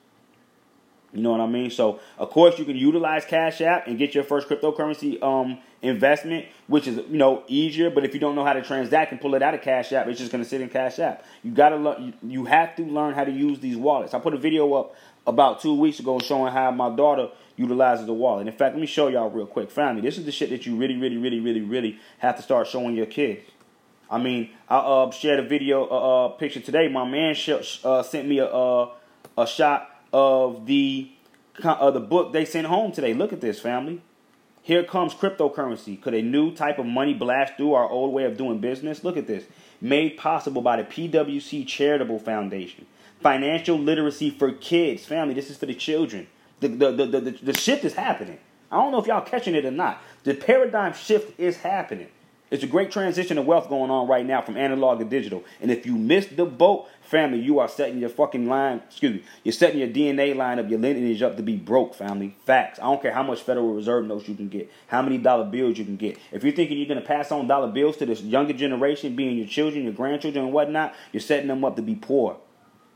You 1.13 1.23
know 1.23 1.31
what 1.31 1.41
I 1.41 1.47
mean? 1.47 1.71
So, 1.71 2.01
of 2.19 2.31
course, 2.31 2.59
you 2.59 2.67
can 2.67 2.77
utilize 2.77 3.25
Cash 3.25 3.63
App 3.63 3.87
and 3.87 3.97
get 3.97 4.15
your 4.15 4.25
first 4.25 4.47
cryptocurrency 4.47 5.23
um, 5.23 5.59
investment, 5.81 6.47
which 6.67 6.87
is 6.87 6.97
you 6.97 7.17
know 7.17 7.45
easier. 7.49 7.89
But 7.89 8.05
if 8.05 8.13
you 8.13 8.21
don't 8.21 8.35
know 8.35 8.45
how 8.45 8.53
to 8.53 8.63
transact 8.63 9.13
and 9.13 9.21
pull 9.21 9.35
it 9.35 9.43
out 9.43 9.55
of 9.55 9.63
Cash 9.63 9.93
App, 9.93 10.07
it's 10.07 10.19
just 10.19 10.31
going 10.31 10.45
to 10.45 10.49
sit 10.49 10.61
in 10.61 10.69
Cash 10.69 10.99
App. 10.99 11.25
You 11.43 11.53
gotta 11.53 11.77
learn. 11.77 12.13
You 12.23 12.45
have 12.45 12.77
to 12.77 12.83
learn 12.83 13.15
how 13.15 13.25
to 13.25 13.31
use 13.31 13.59
these 13.59 13.77
wallets. 13.77 14.13
I 14.13 14.19
put 14.19 14.35
a 14.35 14.39
video 14.39 14.75
up 14.75 14.95
about 15.27 15.63
two 15.63 15.75
weeks 15.75 15.99
ago 15.99 16.19
showing 16.19 16.53
how 16.53 16.71
my 16.73 16.95
daughter 16.95 17.29
utilizes 17.57 18.07
the 18.07 18.13
wallet. 18.13 18.41
And 18.41 18.49
in 18.51 18.55
fact, 18.55 18.75
let 18.75 18.81
me 18.81 18.87
show 18.87 19.09
y'all 19.09 19.31
real 19.31 19.47
quick, 19.47 19.71
family. 19.71 20.03
This 20.03 20.19
is 20.19 20.25
the 20.25 20.33
shit 20.33 20.51
that 20.51 20.67
you 20.67 20.77
really, 20.77 20.97
really, 20.97 21.17
really, 21.17 21.41
really, 21.41 21.63
really 21.63 21.99
have 22.19 22.37
to 22.37 22.43
start 22.43 22.67
showing 22.67 22.95
your 22.95 23.07
kids. 23.07 23.43
I 24.11 24.19
mean, 24.19 24.51
I 24.69 24.77
uh, 24.79 25.11
shared 25.11 25.41
a 25.41 25.43
video, 25.43 25.85
uh, 25.85 26.27
uh, 26.27 26.29
picture 26.31 26.61
today. 26.61 26.89
My 26.89 27.05
man 27.07 27.35
sh- 27.35 27.81
uh, 27.85 28.03
sent 28.03 28.27
me 28.29 28.39
a 28.39 28.47
uh, 28.47 28.91
a 29.37 29.47
shot 29.47 29.97
of 30.13 30.67
the 30.67 31.11
of 31.59 31.65
uh, 31.65 31.91
the 31.91 32.01
book 32.01 32.33
they 32.33 32.45
sent 32.45 32.67
home 32.67 32.93
today. 32.93 33.15
Look 33.15 33.33
at 33.33 33.41
this, 33.41 33.59
family. 33.61 34.01
Here 34.63 34.85
comes 34.85 35.15
cryptocurrency. 35.15 36.01
Could 36.01 36.15
a 36.15 36.23
new 36.23 36.55
type 36.55 36.79
of 36.79 36.87
money 36.87 37.15
blast 37.15 37.57
through 37.57 37.73
our 37.73 37.89
old 37.89 38.13
way 38.13 38.25
of 38.25 38.37
doing 38.37 38.59
business? 38.59 39.03
Look 39.03 39.17
at 39.17 39.27
this. 39.27 39.45
Made 39.81 40.19
possible 40.19 40.63
by 40.63 40.81
the 40.81 40.85
PWC 40.85 41.67
Charitable 41.67 42.19
Foundation. 42.19 42.87
Financial 43.21 43.79
literacy 43.79 44.31
for 44.31 44.53
kids. 44.53 45.05
Family, 45.05 45.35
this 45.35 45.51
is 45.51 45.57
for 45.57 45.67
the 45.67 45.75
children. 45.75 46.27
The, 46.61 46.69
the, 46.69 46.93
the, 46.93 47.07
the, 47.07 47.31
the 47.43 47.55
shift 47.55 47.85
is 47.85 47.95
happening. 47.95 48.39
I 48.71 48.77
don't 48.77 48.93
know 48.93 49.01
if 49.01 49.07
y'all 49.07 49.25
catching 49.25 49.55
it 49.55 49.65
or 49.65 49.71
not. 49.71 50.03
The 50.25 50.35
paradigm 50.35 50.93
shift 50.93 51.39
is 51.41 51.57
happening. 51.59 52.09
It's 52.51 52.64
a 52.64 52.66
great 52.66 52.90
transition 52.90 53.36
of 53.36 53.44
wealth 53.44 53.68
going 53.68 53.90
on 53.90 54.09
right 54.09 54.24
now 54.24 54.40
from 54.40 54.57
analog 54.57 55.01
to 55.01 55.05
digital. 55.05 55.44
And 55.61 55.70
if 55.70 55.84
you 55.84 55.96
miss 55.96 56.26
the 56.28 56.46
boat, 56.46 56.88
family, 57.03 57.40
you 57.40 57.59
are 57.59 57.68
setting 57.68 57.99
your 57.99 58.09
fucking 58.09 58.49
line, 58.49 58.80
excuse 58.86 59.16
me, 59.16 59.24
you're 59.44 59.53
setting 59.53 59.78
your 59.78 59.88
DNA 59.88 60.34
line 60.34 60.59
up, 60.59 60.70
your 60.70 60.78
lineage 60.78 61.20
up 61.20 61.36
to 61.36 61.42
be 61.42 61.57
broke, 61.57 61.94
family. 61.94 62.36
Facts. 62.46 62.78
I 62.78 62.84
don't 62.84 63.03
care 63.03 63.12
how 63.12 63.22
much 63.22 63.42
Federal 63.42 63.74
Reserve 63.74 64.07
notes 64.07 64.28
you 64.28 64.34
can 64.34 64.49
get, 64.49 64.70
how 64.86 65.03
many 65.03 65.18
dollar 65.18 65.44
bills 65.44 65.76
you 65.76 65.84
can 65.84 65.96
get. 65.96 66.18
If 66.32 66.42
you're 66.42 66.55
thinking 66.55 66.78
you're 66.78 66.88
going 66.88 67.01
to 67.01 67.07
pass 67.07 67.30
on 67.30 67.46
dollar 67.46 67.68
bills 67.68 67.99
to 67.99 68.07
this 68.07 68.22
younger 68.22 68.55
generation, 68.55 69.14
being 69.14 69.36
your 69.36 69.46
children, 69.46 69.84
your 69.84 69.92
grandchildren, 69.92 70.46
and 70.46 70.55
whatnot, 70.55 70.94
you're 71.12 71.20
setting 71.20 71.49
them 71.49 71.64
up 71.64 71.76
to 71.76 71.82
be 71.82 71.96
poor. 71.96 72.38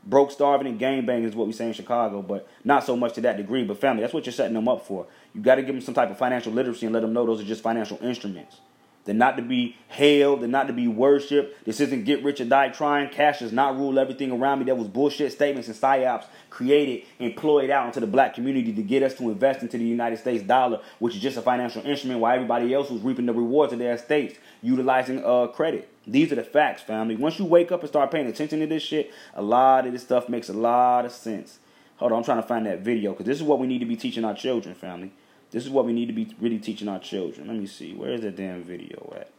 Broke, 0.05 0.31
starving, 0.31 0.67
and 0.67 0.79
gang 0.79 1.05
banging 1.05 1.29
is 1.29 1.35
what 1.35 1.47
we 1.47 1.53
say 1.53 1.67
in 1.67 1.73
Chicago, 1.73 2.21
but 2.21 2.47
not 2.63 2.83
so 2.83 2.97
much 2.97 3.13
to 3.13 3.21
that 3.21 3.37
degree. 3.37 3.63
But 3.63 3.77
family, 3.77 4.01
that's 4.01 4.13
what 4.13 4.25
you're 4.25 4.33
setting 4.33 4.53
them 4.53 4.67
up 4.67 4.85
for. 4.85 5.05
You 5.33 5.41
got 5.41 5.55
to 5.55 5.61
give 5.61 5.75
them 5.75 5.81
some 5.81 5.93
type 5.93 6.09
of 6.09 6.17
financial 6.17 6.51
literacy 6.51 6.87
and 6.87 6.93
let 6.93 7.01
them 7.01 7.13
know 7.13 7.25
those 7.25 7.39
are 7.39 7.45
just 7.45 7.63
financial 7.63 7.97
instruments. 8.01 8.57
They're 9.05 9.13
not 9.13 9.35
to 9.35 9.43
be 9.43 9.75
hailed. 9.89 10.41
They're 10.41 10.47
not 10.47 10.67
to 10.67 10.73
be 10.73 10.87
worshipped. 10.87 11.65
This 11.65 11.79
isn't 11.81 12.05
get 12.05 12.23
rich 12.23 12.39
or 12.39 12.45
die 12.45 12.69
trying. 12.69 13.09
Cash 13.09 13.39
does 13.39 13.51
not 13.51 13.77
rule 13.77 13.99
everything 13.99 14.31
around 14.31 14.59
me. 14.59 14.65
That 14.65 14.77
was 14.77 14.87
bullshit 14.87 15.31
statements 15.33 15.67
and 15.67 15.77
psyops 15.77 16.25
created, 16.49 17.05
employed 17.19 17.69
out 17.69 17.87
into 17.87 17.99
the 17.99 18.07
black 18.07 18.33
community 18.33 18.71
to 18.71 18.81
get 18.81 19.03
us 19.03 19.15
to 19.15 19.29
invest 19.29 19.61
into 19.61 19.77
the 19.77 19.83
United 19.83 20.17
States 20.17 20.43
dollar, 20.43 20.79
which 20.99 21.15
is 21.15 21.21
just 21.21 21.37
a 21.37 21.41
financial 21.41 21.85
instrument 21.85 22.21
while 22.21 22.33
everybody 22.33 22.73
else 22.73 22.89
was 22.89 23.01
reaping 23.01 23.25
the 23.25 23.33
rewards 23.33 23.73
of 23.73 23.79
their 23.79 23.93
estates 23.93 24.37
utilizing 24.61 25.23
uh, 25.25 25.47
credit. 25.47 25.89
These 26.07 26.31
are 26.31 26.35
the 26.35 26.43
facts, 26.43 26.81
family. 26.81 27.15
Once 27.15 27.39
you 27.39 27.45
wake 27.45 27.71
up 27.71 27.81
and 27.81 27.89
start 27.89 28.11
paying 28.11 28.27
attention 28.27 28.59
to 28.59 28.67
this 28.67 28.83
shit, 28.83 29.11
a 29.33 29.41
lot 29.41 29.85
of 29.85 29.93
this 29.93 30.03
stuff 30.03 30.29
makes 30.29 30.49
a 30.49 30.53
lot 30.53 31.05
of 31.05 31.11
sense. 31.11 31.59
Hold 31.97 32.11
on, 32.11 32.19
I'm 32.19 32.23
trying 32.23 32.41
to 32.41 32.47
find 32.47 32.65
that 32.65 32.79
video 32.79 33.11
because 33.11 33.25
this 33.25 33.37
is 33.37 33.43
what 33.43 33.59
we 33.59 33.67
need 33.67 33.79
to 33.79 33.85
be 33.85 33.95
teaching 33.95 34.25
our 34.25 34.33
children, 34.33 34.75
family. 34.75 35.11
This 35.53 35.65
is 35.65 35.69
what 35.69 35.85
we 35.85 35.93
need 35.93 36.07
to 36.07 36.13
be 36.13 36.35
really 36.41 36.57
teaching 36.57 36.87
our 36.87 36.97
children. 36.97 37.47
Let 37.47 37.55
me 37.55 37.67
see. 37.67 37.93
Where 37.93 38.11
is 38.13 38.21
that 38.21 38.35
damn 38.35 38.63
video 38.63 39.13
at? 39.15 39.29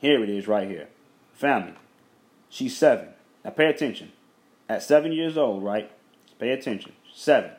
Here 0.00 0.20
it 0.24 0.28
is, 0.28 0.48
right 0.48 0.68
here. 0.68 0.88
Family. 1.32 1.74
She's 2.48 2.76
seven. 2.76 3.10
Now 3.44 3.50
pay 3.50 3.66
attention. 3.66 4.10
At 4.68 4.82
seven 4.82 5.12
years 5.12 5.38
old, 5.38 5.62
right? 5.62 5.92
Pay 6.40 6.50
attention. 6.50 6.92
Seven. 7.14 7.52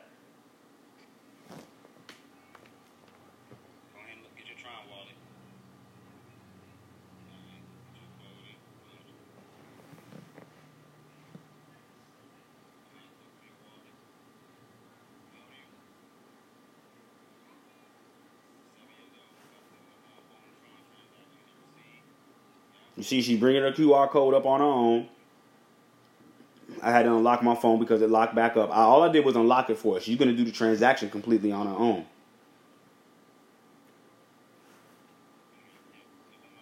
You 22.97 22.97
see, 23.08 23.22
she's 23.22 23.40
bringing 23.40 23.62
her 23.62 23.72
QR 23.72 24.08
code 24.08 24.34
up 24.34 24.46
on 24.46 24.60
her 24.60 24.66
own. 24.66 25.08
I 26.82 26.90
had 26.90 27.04
to 27.04 27.14
unlock 27.14 27.42
my 27.42 27.54
phone 27.54 27.78
because 27.78 28.02
it 28.02 28.10
locked 28.10 28.34
back 28.34 28.56
up. 28.56 28.70
I, 28.70 28.82
all 28.82 29.02
I 29.02 29.10
did 29.10 29.24
was 29.24 29.36
unlock 29.36 29.70
it 29.70 29.78
for 29.78 29.94
her. 29.94 30.00
She's 30.00 30.18
going 30.18 30.28
to 30.28 30.36
do 30.36 30.44
the 30.44 30.52
transaction 30.52 31.10
completely 31.10 31.50
on 31.50 31.66
her 31.66 31.74
own. 31.74 32.04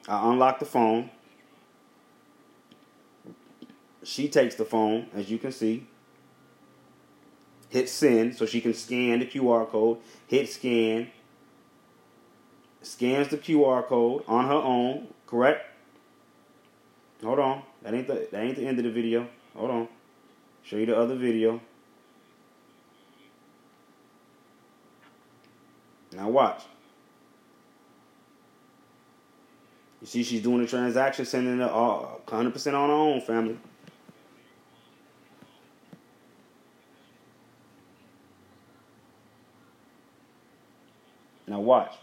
I 0.09 0.31
unlock 0.31 0.61
the 0.61 0.65
phone. 0.65 1.11
She 4.05 4.29
takes 4.29 4.55
the 4.55 4.65
phone, 4.65 5.09
as 5.15 5.29
you 5.29 5.39
can 5.39 5.51
see. 5.51 5.89
Hit 7.69 7.89
send 7.89 8.37
so 8.37 8.47
she 8.47 8.61
can 8.61 8.73
scan 8.73 9.19
the 9.19 9.27
QR 9.27 9.69
code. 9.69 9.99
Hit 10.29 10.49
scan. 10.49 11.11
Scans 12.83 13.29
the 13.29 13.37
QR 13.37 13.85
code 13.85 14.23
on 14.29 14.47
her 14.47 14.55
own, 14.55 15.09
correct? 15.27 15.76
Hold 17.27 17.41
on. 17.41 17.63
That 17.83 17.93
ain't 17.93 18.07
the 18.07 18.29
that 18.31 18.41
ain't 18.41 18.55
the 18.55 18.65
end 18.65 18.79
of 18.79 18.85
the 18.85 18.91
video. 18.91 19.27
Hold 19.57 19.71
on. 19.73 19.89
Show 20.63 20.77
you 20.77 20.87
the 20.87 20.97
other 20.97 21.17
video. 21.17 21.61
Now 26.13 26.29
watch. 26.29 26.63
You 30.01 30.07
see 30.07 30.23
she's 30.23 30.41
doing 30.41 30.63
a 30.63 30.69
transaction, 30.69 31.25
sending 31.25 31.61
it 31.61 31.65
uh, 31.65 31.69
all 31.69 32.21
100% 32.29 32.67
on 32.75 32.89
her 32.91 32.95
own, 32.95 33.21
family. 33.21 33.59
Now 41.49 41.59
watch. 41.59 41.95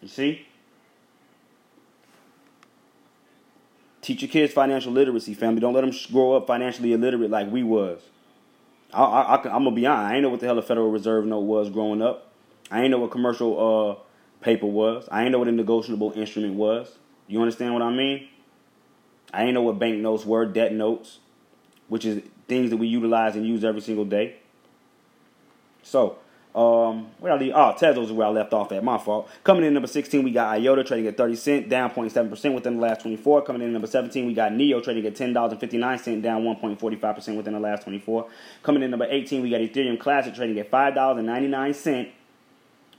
You 0.00 0.08
see? 0.08 0.46
Teach 4.02 4.22
your 4.22 4.30
kids 4.30 4.52
financial 4.52 4.92
literacy, 4.92 5.34
family. 5.34 5.60
Don't 5.60 5.74
let 5.74 5.82
them 5.82 5.92
grow 6.10 6.36
up 6.36 6.46
financially 6.46 6.92
illiterate 6.92 7.30
like 7.30 7.50
we 7.50 7.62
was. 7.62 8.00
I, 8.92 9.02
I, 9.02 9.36
I, 9.36 9.56
am 9.56 9.64
gonna 9.64 9.72
be 9.72 9.86
honest. 9.86 10.10
I 10.10 10.14
ain't 10.14 10.22
know 10.22 10.30
what 10.30 10.40
the 10.40 10.46
hell 10.46 10.58
a 10.58 10.62
Federal 10.62 10.90
Reserve 10.90 11.26
note 11.26 11.40
was 11.40 11.70
growing 11.70 12.02
up. 12.02 12.32
I 12.70 12.82
ain't 12.82 12.90
know 12.90 12.98
what 12.98 13.10
commercial 13.10 14.00
uh, 14.00 14.42
paper 14.42 14.66
was. 14.66 15.08
I 15.10 15.22
ain't 15.22 15.32
know 15.32 15.38
what 15.38 15.48
a 15.48 15.52
negotiable 15.52 16.12
instrument 16.12 16.54
was. 16.54 16.96
You 17.28 17.40
understand 17.40 17.74
what 17.74 17.82
I 17.82 17.90
mean? 17.90 18.28
I 19.32 19.44
ain't 19.44 19.54
know 19.54 19.62
what 19.62 19.78
bank 19.78 19.98
notes 19.98 20.24
were, 20.24 20.44
debt 20.46 20.72
notes, 20.72 21.18
which 21.88 22.04
is 22.04 22.22
things 22.48 22.70
that 22.70 22.78
we 22.78 22.88
utilize 22.88 23.36
and 23.36 23.46
use 23.46 23.64
every 23.64 23.80
single 23.80 24.04
day. 24.04 24.36
So 25.82 26.18
um, 26.54 27.08
where 27.20 27.32
I 27.32 27.36
leave? 27.36 27.52
Oh, 27.54 27.74
Tezos 27.78 28.04
is 28.04 28.12
where 28.12 28.26
I 28.26 28.30
left 28.30 28.52
off 28.52 28.72
at. 28.72 28.82
My 28.82 28.98
fault. 28.98 29.28
Coming 29.44 29.64
in 29.64 29.72
number 29.72 29.86
16, 29.86 30.22
we 30.24 30.32
got 30.32 30.48
IOTA 30.58 30.84
trading 30.84 31.06
at 31.06 31.16
30 31.16 31.36
cent, 31.36 31.68
down 31.68 31.90
0.7% 31.90 32.54
within 32.54 32.76
the 32.76 32.80
last 32.80 33.02
24. 33.02 33.42
Coming 33.42 33.62
in 33.62 33.72
number 33.72 33.86
17, 33.86 34.26
we 34.26 34.34
got 34.34 34.52
NEO 34.52 34.80
trading 34.80 35.06
at 35.06 35.14
$10.59, 35.14 36.22
down 36.22 36.42
1.45% 36.42 37.36
within 37.36 37.54
the 37.54 37.60
last 37.60 37.84
24. 37.84 38.26
Coming 38.62 38.82
in 38.82 38.90
number 38.90 39.06
18, 39.08 39.42
we 39.42 39.50
got 39.50 39.60
Ethereum 39.60 39.98
Classic 39.98 40.34
trading 40.34 40.58
at 40.58 40.70
$5.99 40.70 42.10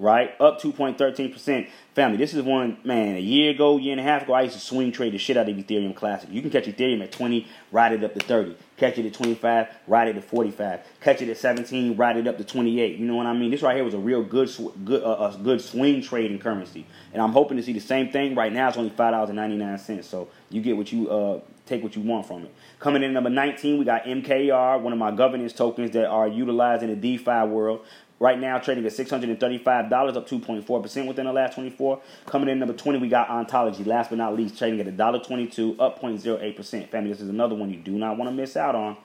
right? 0.02 0.34
Up 0.41 0.60
2.13%. 0.60 1.70
Family, 1.93 2.18
this 2.18 2.34
is 2.34 2.41
one, 2.41 2.78
man, 2.84 3.16
a 3.16 3.20
year 3.20 3.52
ago, 3.52 3.78
year 3.78 3.91
and 3.91 3.99
a 3.99 4.04
half 4.04 4.24
ago, 4.24 4.34
I 4.34 4.43
used 4.43 4.56
to 4.56 4.62
swing 4.62 4.91
trade 4.91 5.14
the 5.14 5.18
shit 5.18 5.38
out 5.38 5.47
of 5.47 5.56
Ethereum 5.56 5.95
Classic. 5.95 6.30
You 6.32 6.41
can 6.41 6.49
catch 6.49 6.66
Ethereum 6.66 7.04
at 7.04 7.12
20, 7.12 7.47
ride 7.72 7.93
it 7.93 8.04
up 8.04 8.14
to 8.16 8.20
30. 8.20 8.56
Catch 8.78 8.97
it 8.97 9.06
at 9.06 9.14
25, 9.14 9.68
ride 9.88 10.08
it 10.08 10.14
to 10.14 10.22
45. 10.22 10.80
Catch 11.02 11.22
it 11.22 11.30
at 11.30 11.38
17, 11.38 11.95
ride 11.95 12.18
it 12.18 12.28
up 12.28 12.38
to 12.38 12.43
28. 12.43 12.97
You 12.97 13.06
know 13.06 13.16
what 13.16 13.28
I 13.28 13.34
mean? 13.34 13.52
This 13.52 13.62
right 13.62 13.76
here 13.76 13.84
was 13.84 13.93
a 13.93 13.99
real 13.99 14.24
good, 14.24 14.49
good, 14.84 15.04
uh, 15.04 15.34
a 15.36 15.38
good 15.43 15.62
swing 15.62 16.02
trading 16.02 16.39
currency. 16.39 16.88
And 17.14 17.22
I'm 17.22 17.34
hoping 17.34 17.58
to 17.58 17.64
see 17.64 17.74
the 17.74 17.80
same 17.80 18.10
thing. 18.10 18.34
Right 18.34 18.52
now, 18.52 18.70
it's 18.70 18.78
only 18.78 18.89
$5.99. 18.89 20.04
So 20.04 20.30
you 20.49 20.62
get 20.62 20.78
what 20.78 20.91
you, 20.91 21.10
uh, 21.10 21.41
take 21.66 21.84
what 21.84 21.95
you 21.95 22.02
want 22.02 22.26
from 22.26 22.45
it. 22.45 22.56
Coming 22.80 23.04
in 23.04 23.14
number 23.14 23.30
19, 23.30 23.78
we 23.78 23.86
got 23.86 24.06
MKR, 24.06 24.82
one 24.82 24.93
of 24.93 24.99
my 24.99 25.12
governance 25.12 25.54
tokens 25.54 25.91
that 25.91 26.08
are 26.08 26.28
utilized 26.28 26.82
in 26.82 26.89
the 26.89 26.95
DeFi 26.95 27.45
world 27.45 27.86
right 28.22 28.40
now 28.40 28.60
trading 28.60 28.86
at 28.86 28.92
$635, 28.92 30.16
up 30.16 30.30
2.4% 30.30 31.08
within 31.08 31.26
the 31.26 31.34
last 31.34 31.56
24. 31.56 32.00
Coming 32.28 32.50
in 32.50 32.60
number 32.60 32.76
20, 32.76 33.00
we 33.00 33.10
got 33.10 33.30
Ontology. 33.30 33.84
Last 33.84 34.12
but 34.12 34.20
not 34.20 34.36
least, 34.36 34.60
trading 34.60 34.80
at 34.80 34.86
$1.22, 34.86 35.80
up 35.80 36.00
0.08%. 36.00 36.90
Family, 36.90 37.10
this 37.10 37.20
is 37.20 37.30
another 37.30 37.56
one 37.56 37.72
you 37.72 37.78
do 37.78 37.94
not 37.94 38.18
want 38.18 38.30
to 38.30 38.36
miss 38.36 38.56
out 38.56 38.76
on. 38.76 38.96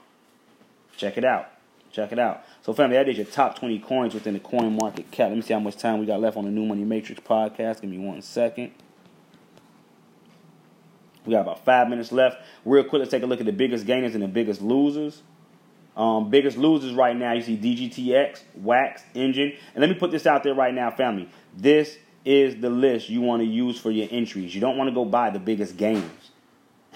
Check 0.98 1.16
it 1.16 1.24
out. 1.24 1.48
Check 1.90 2.12
it 2.12 2.18
out. 2.18 2.44
So, 2.60 2.74
family, 2.74 2.96
that 2.96 3.08
is 3.08 3.16
your 3.16 3.24
top 3.24 3.58
20 3.58 3.78
coins 3.78 4.12
within 4.12 4.34
the 4.34 4.40
coin 4.40 4.76
market 4.76 5.10
cap. 5.10 5.30
Let 5.30 5.36
me 5.36 5.42
see 5.42 5.54
how 5.54 5.60
much 5.60 5.78
time 5.78 5.98
we 5.98 6.04
got 6.04 6.20
left 6.20 6.36
on 6.36 6.44
the 6.44 6.50
New 6.50 6.66
Money 6.66 6.84
Matrix 6.84 7.22
podcast. 7.22 7.80
Give 7.80 7.90
me 7.90 7.96
one 7.96 8.20
second. 8.20 8.72
We 11.24 11.32
got 11.32 11.40
about 11.40 11.64
five 11.64 11.88
minutes 11.88 12.12
left. 12.12 12.36
Real 12.66 12.84
quick, 12.84 13.00
let's 13.00 13.10
take 13.10 13.22
a 13.22 13.26
look 13.26 13.40
at 13.40 13.46
the 13.46 13.52
biggest 13.52 13.86
gainers 13.86 14.12
and 14.12 14.22
the 14.22 14.28
biggest 14.28 14.60
losers. 14.60 15.22
Um, 15.96 16.28
biggest 16.28 16.58
losers 16.58 16.92
right 16.92 17.16
now, 17.16 17.32
you 17.32 17.42
see 17.42 17.56
DGTX, 17.56 18.42
Wax, 18.56 19.02
Enjin. 19.14 19.56
And 19.74 19.80
let 19.80 19.88
me 19.88 19.94
put 19.94 20.10
this 20.10 20.26
out 20.26 20.42
there 20.42 20.54
right 20.54 20.74
now, 20.74 20.90
family. 20.90 21.28
This 21.56 21.96
is 22.24 22.60
the 22.60 22.68
list 22.68 23.08
you 23.08 23.22
want 23.22 23.40
to 23.40 23.46
use 23.46 23.78
for 23.78 23.90
your 23.90 24.08
entries. 24.10 24.54
You 24.54 24.60
don't 24.60 24.76
want 24.76 24.88
to 24.88 24.94
go 24.94 25.04
buy 25.04 25.30
the 25.30 25.38
biggest 25.38 25.76
gainers. 25.76 26.30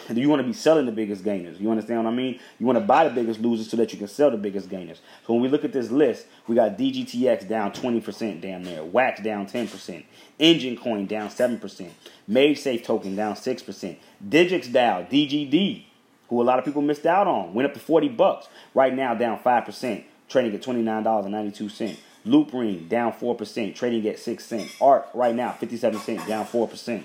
you 0.14 0.28
want 0.28 0.40
to 0.40 0.46
be 0.46 0.53
selling 0.53 0.86
the 0.86 0.92
biggest 0.92 1.24
gainers. 1.24 1.61
You 1.61 1.70
understand 1.70 2.05
what 2.05 2.11
I 2.11 2.14
mean? 2.14 2.38
You 2.59 2.66
want 2.66 2.78
to 2.78 2.84
buy 2.84 3.05
the 3.05 3.14
biggest 3.14 3.40
losers 3.40 3.70
so 3.70 3.76
that 3.76 3.92
you 3.92 3.98
can 3.98 4.09
sell 4.09 4.30
the 4.30 4.36
biggest 4.36 4.68
gainers. 4.68 5.01
So 5.26 5.32
when 5.32 5.42
we 5.42 5.48
look 5.48 5.64
at 5.64 5.72
this 5.72 5.90
list, 5.90 6.26
we 6.46 6.55
got 6.55 6.78
DGTX 6.78 7.48
down 7.48 7.72
20% 7.72 8.40
down 8.40 8.62
there, 8.62 8.84
Wax 8.84 9.22
down 9.22 9.46
10%, 9.46 10.05
Enjin 10.38 10.80
Coin 10.80 11.07
down 11.07 11.28
7%, 11.28 11.90
MaidSafe 12.28 12.84
token 12.84 13.16
down 13.16 13.34
6%, 13.34 13.96
Digix 14.28 14.68
DAO, 14.68 15.09
DGD, 15.11 15.84
who 16.31 16.41
a 16.41 16.45
lot 16.45 16.59
of 16.59 16.64
people 16.64 16.81
missed 16.81 17.05
out 17.05 17.26
on. 17.26 17.53
Went 17.53 17.66
up 17.66 17.74
to 17.74 17.81
40 17.81 18.09
bucks. 18.09 18.49
Right 18.72 18.95
now 18.95 19.14
down 19.14 19.39
5%, 19.41 20.05
trading 20.28 20.55
at 20.55 20.62
$29.92. 20.62 21.97
Loopring 22.24 22.89
down 22.89 23.12
4%, 23.12 23.74
trading 23.74 24.07
at 24.09 24.18
6 24.18 24.45
cents. 24.45 24.72
ARK 24.81 25.09
right 25.12 25.35
now 25.35 25.53
57 25.53 26.01
cents, 26.01 26.26
down 26.26 26.47
4%. 26.47 27.05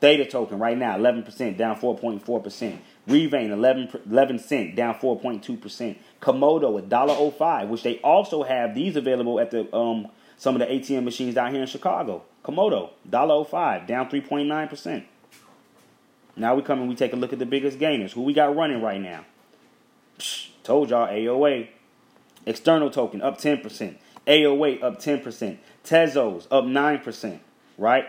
Theta 0.00 0.24
token 0.24 0.58
right 0.58 0.76
now 0.76 0.96
11%, 0.96 1.56
down 1.56 1.78
4.4%. 1.78 2.78
Revain 3.08 3.50
11, 3.50 4.00
11 4.10 4.38
cent, 4.40 4.74
down 4.74 4.94
4.2%. 4.94 5.96
Komodo 6.20 6.88
$1.05, 6.88 7.68
which 7.68 7.82
they 7.82 7.98
also 7.98 8.42
have 8.42 8.74
these 8.74 8.96
available 8.96 9.38
at 9.38 9.52
the 9.52 9.72
um, 9.76 10.08
some 10.36 10.56
of 10.56 10.60
the 10.60 10.66
ATM 10.66 11.04
machines 11.04 11.36
down 11.36 11.52
here 11.52 11.60
in 11.60 11.68
Chicago. 11.68 12.24
Komodo 12.44 12.90
$1.05, 13.08 13.86
down 13.86 14.10
3.9%. 14.10 15.04
Now 16.36 16.54
we 16.54 16.62
come 16.62 16.80
and 16.80 16.88
we 16.88 16.94
take 16.94 17.12
a 17.12 17.16
look 17.16 17.32
at 17.32 17.38
the 17.38 17.46
biggest 17.46 17.78
gainers. 17.78 18.12
Who 18.12 18.22
we 18.22 18.32
got 18.32 18.56
running 18.56 18.82
right 18.82 19.00
now? 19.00 19.24
Psh, 20.18 20.48
told 20.62 20.90
y'all 20.90 21.08
AOA. 21.08 21.68
External 22.46 22.90
token 22.90 23.20
up 23.22 23.38
10%. 23.38 23.96
AOA 24.26 24.82
up 24.82 25.00
10%. 25.00 25.58
Tezos 25.84 26.46
up 26.50 26.64
9%. 26.64 27.38
Right? 27.78 28.06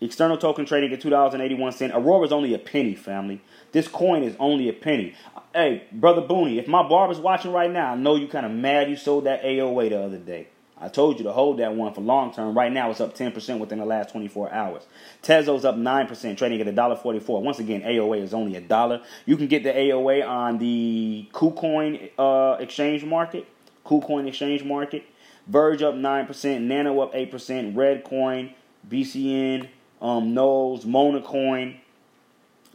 External 0.00 0.38
token 0.38 0.64
trading 0.64 0.92
at 0.92 1.00
$2.81. 1.00 1.94
Aurora 1.94 2.24
is 2.24 2.32
only 2.32 2.54
a 2.54 2.58
penny, 2.58 2.94
family. 2.94 3.42
This 3.72 3.86
coin 3.86 4.22
is 4.22 4.34
only 4.38 4.68
a 4.68 4.72
penny. 4.72 5.14
Hey, 5.54 5.84
brother 5.92 6.22
Booney, 6.22 6.58
if 6.58 6.66
my 6.66 6.86
barber's 6.88 7.18
watching 7.18 7.52
right 7.52 7.70
now, 7.70 7.92
I 7.92 7.96
know 7.96 8.14
you 8.14 8.26
kind 8.26 8.46
of 8.46 8.52
mad 8.52 8.88
you 8.88 8.96
sold 8.96 9.24
that 9.24 9.42
AOA 9.42 9.90
the 9.90 10.02
other 10.02 10.18
day. 10.18 10.48
I 10.80 10.88
told 10.88 11.18
you 11.18 11.24
to 11.24 11.32
hold 11.32 11.58
that 11.58 11.74
one 11.74 11.92
for 11.92 12.00
long 12.00 12.32
term. 12.32 12.56
Right 12.56 12.72
now, 12.72 12.90
it's 12.90 13.00
up 13.00 13.14
10% 13.14 13.58
within 13.58 13.78
the 13.78 13.84
last 13.84 14.10
24 14.10 14.50
hours. 14.50 14.86
Tezos 15.22 15.64
up 15.64 15.76
9%, 15.76 16.36
trading 16.38 16.60
at 16.60 16.74
$1.44. 16.74 17.42
Once 17.42 17.58
again, 17.58 17.82
AOA 17.82 18.22
is 18.22 18.32
only 18.32 18.56
a 18.56 18.60
dollar. 18.62 19.02
You 19.26 19.36
can 19.36 19.46
get 19.46 19.62
the 19.62 19.72
AOA 19.72 20.26
on 20.26 20.58
the 20.58 21.28
KuCoin 21.32 22.10
uh, 22.18 22.56
exchange 22.60 23.04
market. 23.04 23.46
KuCoin 23.84 24.26
exchange 24.26 24.64
market. 24.64 25.04
Verge 25.46 25.82
up 25.82 25.94
9%, 25.94 26.60
Nano 26.62 27.00
up 27.00 27.12
8%, 27.12 27.74
Redcoin, 27.74 28.54
BCN, 28.88 29.68
um, 30.00 30.32
NULS, 30.32 30.84
Mona 30.84 31.20
Coin. 31.20 31.80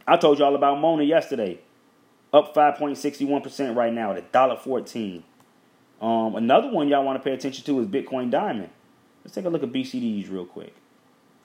I 0.06 0.16
told 0.16 0.38
you 0.38 0.44
all 0.44 0.54
about 0.54 0.78
Mona 0.80 1.02
yesterday. 1.02 1.58
Up 2.32 2.54
5.61% 2.54 3.74
right 3.74 3.92
now 3.92 4.12
at 4.12 4.30
$1.14. 4.30 5.22
Um, 6.00 6.36
another 6.36 6.68
one 6.68 6.88
y'all 6.88 7.04
want 7.04 7.18
to 7.18 7.24
pay 7.24 7.34
attention 7.34 7.64
to 7.64 7.80
is 7.80 7.86
Bitcoin 7.86 8.30
Diamond. 8.30 8.70
Let's 9.24 9.34
take 9.34 9.44
a 9.44 9.48
look 9.48 9.62
at 9.62 9.72
BCDs 9.72 10.30
real 10.30 10.46
quick. 10.46 10.74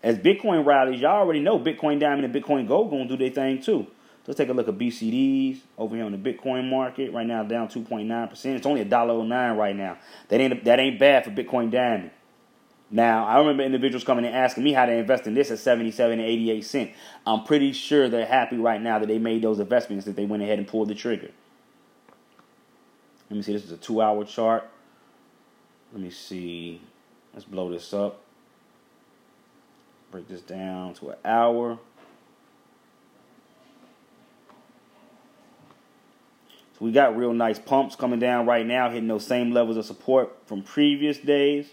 As 0.04 0.18
Bitcoin 0.18 0.66
rallies, 0.66 1.02
y'all 1.02 1.20
already 1.20 1.40
know 1.40 1.60
Bitcoin 1.60 2.00
Diamond 2.00 2.26
and 2.26 2.34
Bitcoin 2.34 2.68
Gold 2.68 2.90
going 2.90 3.08
to 3.08 3.18
do 3.18 3.24
their 3.24 3.34
thing 3.34 3.62
too. 3.62 3.88
Let's 4.28 4.38
take 4.38 4.50
a 4.50 4.54
look 4.54 4.68
at 4.68 4.78
BCDs 4.78 5.62
over 5.78 5.96
here 5.96 6.06
on 6.06 6.12
the 6.12 6.18
Bitcoin 6.18 6.70
market. 6.70 7.12
Right 7.12 7.26
now, 7.26 7.44
down 7.44 7.70
2.9%. 7.70 8.46
It's 8.46 8.66
only 8.66 8.86
$1.09 8.86 9.58
right 9.58 9.76
now. 9.76 9.98
That 10.28 10.40
ain't 10.40 10.64
that 10.64 10.80
ain't 10.80 11.00
bad 11.00 11.26
for 11.26 11.32
Bitcoin 11.32 11.72
Diamond. 11.72 12.12
Now, 12.92 13.26
I 13.26 13.40
remember 13.40 13.64
individuals 13.64 14.04
coming 14.04 14.26
and 14.26 14.36
asking 14.36 14.64
me 14.64 14.74
how 14.74 14.86
to 14.86 14.92
invest 14.92 15.26
in 15.26 15.34
this 15.34 15.50
at 15.50 15.60
77 15.60 16.20
and 16.20 16.22
88 16.22 16.66
cents. 16.66 16.98
I'm 17.26 17.46
pretty 17.46 17.72
sure 17.72 18.10
they're 18.10 18.26
happy 18.26 18.58
right 18.58 18.82
now 18.82 19.00
that 19.00 19.08
they 19.08 19.18
made 19.18 19.42
those 19.42 19.60
investments 19.60 20.06
that 20.06 20.18
they 20.18 20.26
went 20.26 20.44
ahead 20.44 20.60
and 20.60 20.68
pulled 20.68 20.90
the 20.90 20.96
trigger. 20.96 21.32
Let 23.32 23.38
me 23.38 23.44
see, 23.44 23.54
this 23.54 23.64
is 23.64 23.72
a 23.72 23.78
two 23.78 24.02
hour 24.02 24.26
chart. 24.26 24.70
Let 25.94 26.02
me 26.02 26.10
see. 26.10 26.82
Let's 27.34 27.46
blow 27.46 27.72
this 27.72 27.94
up. 27.94 28.20
Break 30.12 30.28
this 30.28 30.42
down 30.42 30.96
to 30.96 31.12
an 31.12 31.18
hour. 31.24 31.80
So 36.74 36.80
we 36.82 36.92
got 36.92 37.16
real 37.16 37.32
nice 37.32 37.58
pumps 37.58 37.96
coming 37.96 38.20
down 38.20 38.48
right 38.48 38.66
now, 38.66 38.90
hitting 38.90 39.08
those 39.08 39.26
same 39.26 39.54
levels 39.54 39.78
of 39.78 39.86
support 39.86 40.36
from 40.46 40.62
previous 40.62 41.18
days. 41.18 41.70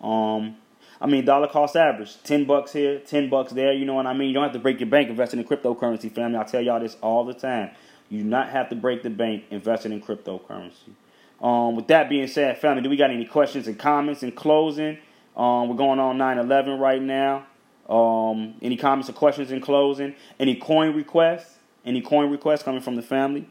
Um, 0.00 0.56
I 1.00 1.06
mean, 1.06 1.24
dollar 1.24 1.46
cost 1.46 1.76
average, 1.76 2.20
ten 2.24 2.46
bucks 2.46 2.72
here, 2.72 2.98
ten 2.98 3.30
bucks 3.30 3.52
there. 3.52 3.72
You 3.72 3.84
know 3.84 3.94
what 3.94 4.08
I 4.08 4.12
mean? 4.12 4.26
You 4.26 4.34
don't 4.34 4.42
have 4.42 4.54
to 4.54 4.58
break 4.58 4.80
your 4.80 4.88
bank 4.88 5.08
investing 5.08 5.38
in 5.38 5.46
cryptocurrency, 5.46 6.12
family. 6.12 6.36
I 6.36 6.42
tell 6.42 6.60
y'all 6.60 6.80
this 6.80 6.96
all 7.00 7.24
the 7.24 7.34
time. 7.34 7.70
You 8.10 8.22
do 8.22 8.28
not 8.28 8.50
have 8.50 8.68
to 8.70 8.76
break 8.76 9.02
the 9.02 9.10
bank 9.10 9.44
investing 9.50 9.92
in 9.92 10.02
cryptocurrency. 10.02 10.90
Um, 11.40 11.76
with 11.76 11.86
that 11.86 12.10
being 12.10 12.26
said, 12.26 12.58
family, 12.58 12.82
do 12.82 12.90
we 12.90 12.96
got 12.96 13.10
any 13.10 13.24
questions 13.24 13.66
and 13.66 13.78
comments 13.78 14.22
in 14.22 14.32
closing? 14.32 14.98
Um, 15.36 15.68
we're 15.68 15.76
going 15.76 15.98
on 15.98 16.18
9-11 16.18 16.78
right 16.78 17.00
now. 17.00 17.46
Um, 17.88 18.54
any 18.60 18.76
comments 18.76 19.08
or 19.08 19.14
questions 19.14 19.50
in 19.50 19.60
closing? 19.60 20.14
Any 20.38 20.56
coin 20.56 20.94
requests? 20.94 21.56
Any 21.84 22.02
coin 22.02 22.30
requests 22.30 22.62
coming 22.62 22.82
from 22.82 22.96
the 22.96 23.02
family? 23.02 23.48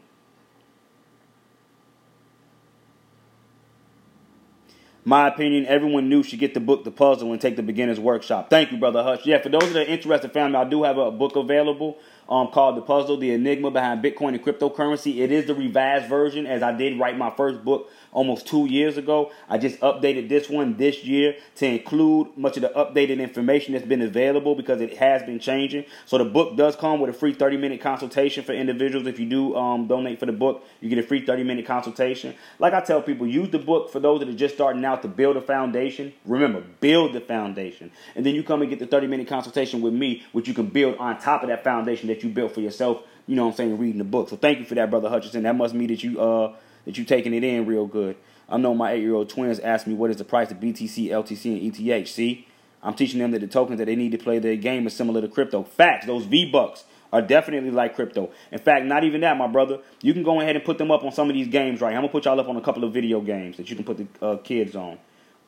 My 5.04 5.28
opinion, 5.28 5.66
everyone 5.66 6.08
new 6.08 6.22
should 6.22 6.38
get 6.38 6.52
the 6.52 6.60
book, 6.60 6.84
The 6.84 6.90
Puzzle, 6.90 7.32
and 7.32 7.40
take 7.40 7.56
the 7.56 7.62
beginner's 7.62 7.98
workshop. 7.98 8.50
Thank 8.50 8.70
you, 8.70 8.78
Brother 8.78 9.02
Hush. 9.02 9.24
Yeah, 9.24 9.40
for 9.40 9.48
those 9.48 9.72
that 9.72 9.88
are 9.88 9.90
interested, 9.90 10.30
family, 10.32 10.56
I 10.56 10.64
do 10.64 10.82
have 10.82 10.98
a 10.98 11.10
book 11.10 11.36
available 11.36 11.98
um, 12.30 12.48
called 12.48 12.76
The 12.76 12.82
Puzzle, 12.82 13.16
The 13.16 13.32
Enigma 13.32 13.70
Behind 13.70 14.02
Bitcoin 14.02 14.28
and 14.34 14.42
Cryptocurrency. 14.42 15.18
It 15.18 15.32
is 15.32 15.46
the 15.46 15.54
revised 15.54 16.08
version 16.08 16.46
as 16.46 16.62
I 16.62 16.72
did 16.72 16.98
write 16.98 17.18
my 17.18 17.30
first 17.30 17.64
book 17.64 17.90
almost 18.12 18.46
two 18.46 18.66
years 18.66 18.96
ago. 18.96 19.32
I 19.48 19.58
just 19.58 19.80
updated 19.80 20.28
this 20.28 20.48
one 20.48 20.76
this 20.76 21.04
year 21.04 21.36
to 21.56 21.66
include 21.66 22.36
much 22.36 22.56
of 22.56 22.62
the 22.62 22.68
updated 22.68 23.20
information 23.20 23.72
that's 23.74 23.86
been 23.86 24.02
available 24.02 24.54
because 24.54 24.80
it 24.80 24.96
has 24.98 25.22
been 25.22 25.38
changing. 25.40 25.84
So 26.06 26.18
the 26.18 26.24
book 26.24 26.56
does 26.56 26.76
come 26.76 27.00
with 27.00 27.10
a 27.10 27.12
free 27.12 27.34
30 27.34 27.56
minute 27.56 27.80
consultation 27.80 28.44
for 28.44 28.52
individuals. 28.52 29.06
If 29.06 29.18
you 29.18 29.26
do 29.26 29.56
um, 29.56 29.86
donate 29.86 30.20
for 30.20 30.26
the 30.26 30.32
book, 30.32 30.64
you 30.80 30.88
get 30.88 30.98
a 30.98 31.02
free 31.02 31.24
30 31.24 31.42
minute 31.44 31.66
consultation. 31.66 32.34
Like 32.58 32.74
I 32.74 32.80
tell 32.80 33.02
people, 33.02 33.26
use 33.26 33.50
the 33.50 33.58
book 33.58 33.90
for 33.90 33.98
those 33.98 34.20
that 34.20 34.28
are 34.28 34.34
just 34.34 34.54
starting 34.54 34.84
out 34.84 35.02
to 35.02 35.08
build 35.08 35.36
a 35.36 35.40
foundation. 35.40 36.12
Remember, 36.24 36.62
build 36.80 37.12
the 37.12 37.20
foundation. 37.20 37.90
And 38.14 38.24
then 38.24 38.34
you 38.34 38.42
come 38.42 38.60
and 38.62 38.70
get 38.70 38.78
the 38.78 38.86
30 38.86 39.08
minute 39.08 39.26
consultation 39.26 39.80
with 39.80 39.94
me, 39.94 40.22
which 40.32 40.46
you 40.46 40.54
can 40.54 40.66
build 40.66 40.96
on 40.98 41.20
top 41.20 41.42
of 41.42 41.48
that 41.48 41.64
foundation 41.64 42.08
that 42.08 42.19
you 42.22 42.30
built 42.30 42.52
for 42.52 42.60
yourself, 42.60 43.02
you 43.26 43.36
know 43.36 43.44
what 43.44 43.52
I'm 43.52 43.56
saying, 43.56 43.78
reading 43.78 43.98
the 43.98 44.04
book. 44.04 44.28
So 44.28 44.36
thank 44.36 44.58
you 44.58 44.64
for 44.64 44.74
that, 44.74 44.90
Brother 44.90 45.08
Hutchinson. 45.08 45.42
That 45.44 45.56
must 45.56 45.74
mean 45.74 45.88
that 45.88 46.02
you 46.02 46.20
uh 46.20 46.54
that 46.84 46.96
you 46.98 47.04
taking 47.04 47.34
it 47.34 47.44
in 47.44 47.66
real 47.66 47.86
good. 47.86 48.16
I 48.48 48.56
know 48.56 48.74
my 48.74 48.92
eight 48.92 49.02
year 49.02 49.14
old 49.14 49.28
twins 49.28 49.60
asked 49.60 49.86
me 49.86 49.94
what 49.94 50.10
is 50.10 50.16
the 50.16 50.24
price 50.24 50.50
of 50.50 50.58
BTC, 50.58 51.08
LTC, 51.08 51.66
and 51.66 51.88
ETH. 51.88 52.08
See, 52.08 52.48
I'm 52.82 52.94
teaching 52.94 53.18
them 53.18 53.30
that 53.32 53.40
the 53.40 53.46
tokens 53.46 53.78
that 53.78 53.84
they 53.84 53.96
need 53.96 54.12
to 54.12 54.18
play 54.18 54.38
their 54.38 54.56
game 54.56 54.86
is 54.86 54.94
similar 54.94 55.20
to 55.20 55.28
crypto. 55.28 55.62
Facts, 55.62 56.06
those 56.06 56.24
V 56.24 56.50
Bucks 56.50 56.84
are 57.12 57.22
definitely 57.22 57.70
like 57.70 57.94
crypto. 57.94 58.30
In 58.52 58.58
fact, 58.58 58.86
not 58.86 59.04
even 59.04 59.20
that, 59.22 59.36
my 59.36 59.46
brother. 59.46 59.78
You 60.02 60.12
can 60.12 60.22
go 60.22 60.40
ahead 60.40 60.56
and 60.56 60.64
put 60.64 60.78
them 60.78 60.90
up 60.90 61.04
on 61.04 61.12
some 61.12 61.28
of 61.28 61.34
these 61.34 61.48
games, 61.48 61.80
right? 61.80 61.94
I'm 61.94 62.02
gonna 62.02 62.08
put 62.08 62.24
y'all 62.24 62.38
up 62.40 62.48
on 62.48 62.56
a 62.56 62.60
couple 62.60 62.84
of 62.84 62.92
video 62.92 63.20
games 63.20 63.56
that 63.56 63.68
you 63.70 63.76
can 63.76 63.84
put 63.84 63.98
the 63.98 64.26
uh, 64.26 64.36
kids 64.38 64.76
on. 64.76 64.98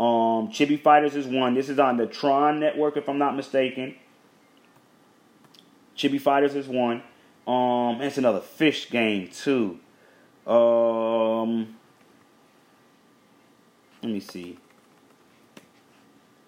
Um, 0.00 0.48
Chibi 0.48 0.80
Fighters 0.80 1.14
is 1.14 1.26
one. 1.26 1.54
This 1.54 1.68
is 1.68 1.78
on 1.78 1.96
the 1.96 2.06
Tron 2.06 2.60
network, 2.60 2.96
if 2.96 3.08
I'm 3.08 3.18
not 3.18 3.36
mistaken. 3.36 3.94
Chibi 5.96 6.20
Fighters 6.20 6.54
is 6.54 6.66
one. 6.66 7.02
Um, 7.46 8.00
it's 8.00 8.18
another 8.18 8.40
fish 8.40 8.90
game 8.90 9.28
too. 9.28 9.78
Um, 10.46 11.76
let 14.02 14.12
me 14.12 14.20
see. 14.20 14.58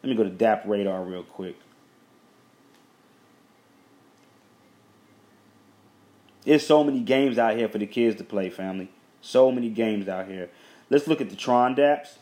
Let 0.03 0.11
me 0.11 0.17
go 0.17 0.25
to 0.25 0.31
DappRadar 0.31 1.09
real 1.09 1.23
quick. 1.23 1.57
There's 6.45 6.67
so 6.67 6.85
many 6.85 7.01
games 7.01 7.39
out 7.39 7.57
here 7.57 7.69
for 7.69 7.79
the 7.79 7.87
kids 7.87 8.17
to 8.17 8.25
play, 8.25 8.51
family. 8.51 8.91
So 9.23 9.51
many 9.51 9.71
games 9.71 10.09
out 10.09 10.29
here. 10.29 10.51
Let's 10.91 11.09
look 11.09 11.23
at 11.23 11.31
the 11.31 11.37
Tron 11.37 11.75
DAPs. 11.75 12.19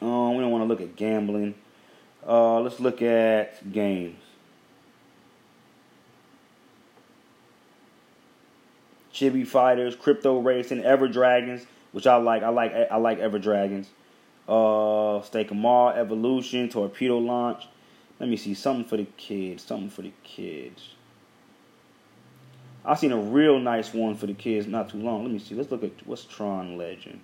Um, 0.00 0.34
we 0.34 0.42
don't 0.42 0.50
want 0.50 0.62
to 0.62 0.66
look 0.66 0.80
at 0.80 0.96
gambling. 0.96 1.54
Uh, 2.26 2.60
let's 2.60 2.80
look 2.80 3.02
at 3.02 3.72
games. 3.72 4.18
Chibi 9.12 9.46
Fighters, 9.46 9.96
Crypto 9.96 10.40
Racing, 10.40 10.82
EverDragons, 10.82 11.64
which 11.92 12.06
I 12.06 12.16
like. 12.16 12.42
I 12.42 12.50
like. 12.50 12.72
I 12.74 12.96
like 12.96 13.18
EverDragons. 13.18 13.86
Uh, 14.46 15.22
Stake 15.22 15.50
'em 15.50 15.64
All, 15.64 15.90
Evolution, 15.90 16.68
Torpedo 16.68 17.18
Launch. 17.18 17.66
Let 18.20 18.28
me 18.28 18.36
see 18.36 18.54
something 18.54 18.84
for 18.84 18.96
the 18.96 19.06
kids. 19.16 19.62
Something 19.62 19.90
for 19.90 20.02
the 20.02 20.12
kids. 20.22 20.90
I 22.84 22.94
seen 22.94 23.10
a 23.10 23.16
real 23.16 23.58
nice 23.58 23.92
one 23.94 24.14
for 24.14 24.26
the 24.26 24.34
kids 24.34 24.66
not 24.66 24.90
too 24.90 24.98
long. 24.98 25.22
Let 25.22 25.32
me 25.32 25.38
see. 25.38 25.54
Let's 25.54 25.70
look 25.70 25.82
at 25.82 26.06
what's 26.06 26.24
Tron 26.24 26.76
Legend. 26.76 27.20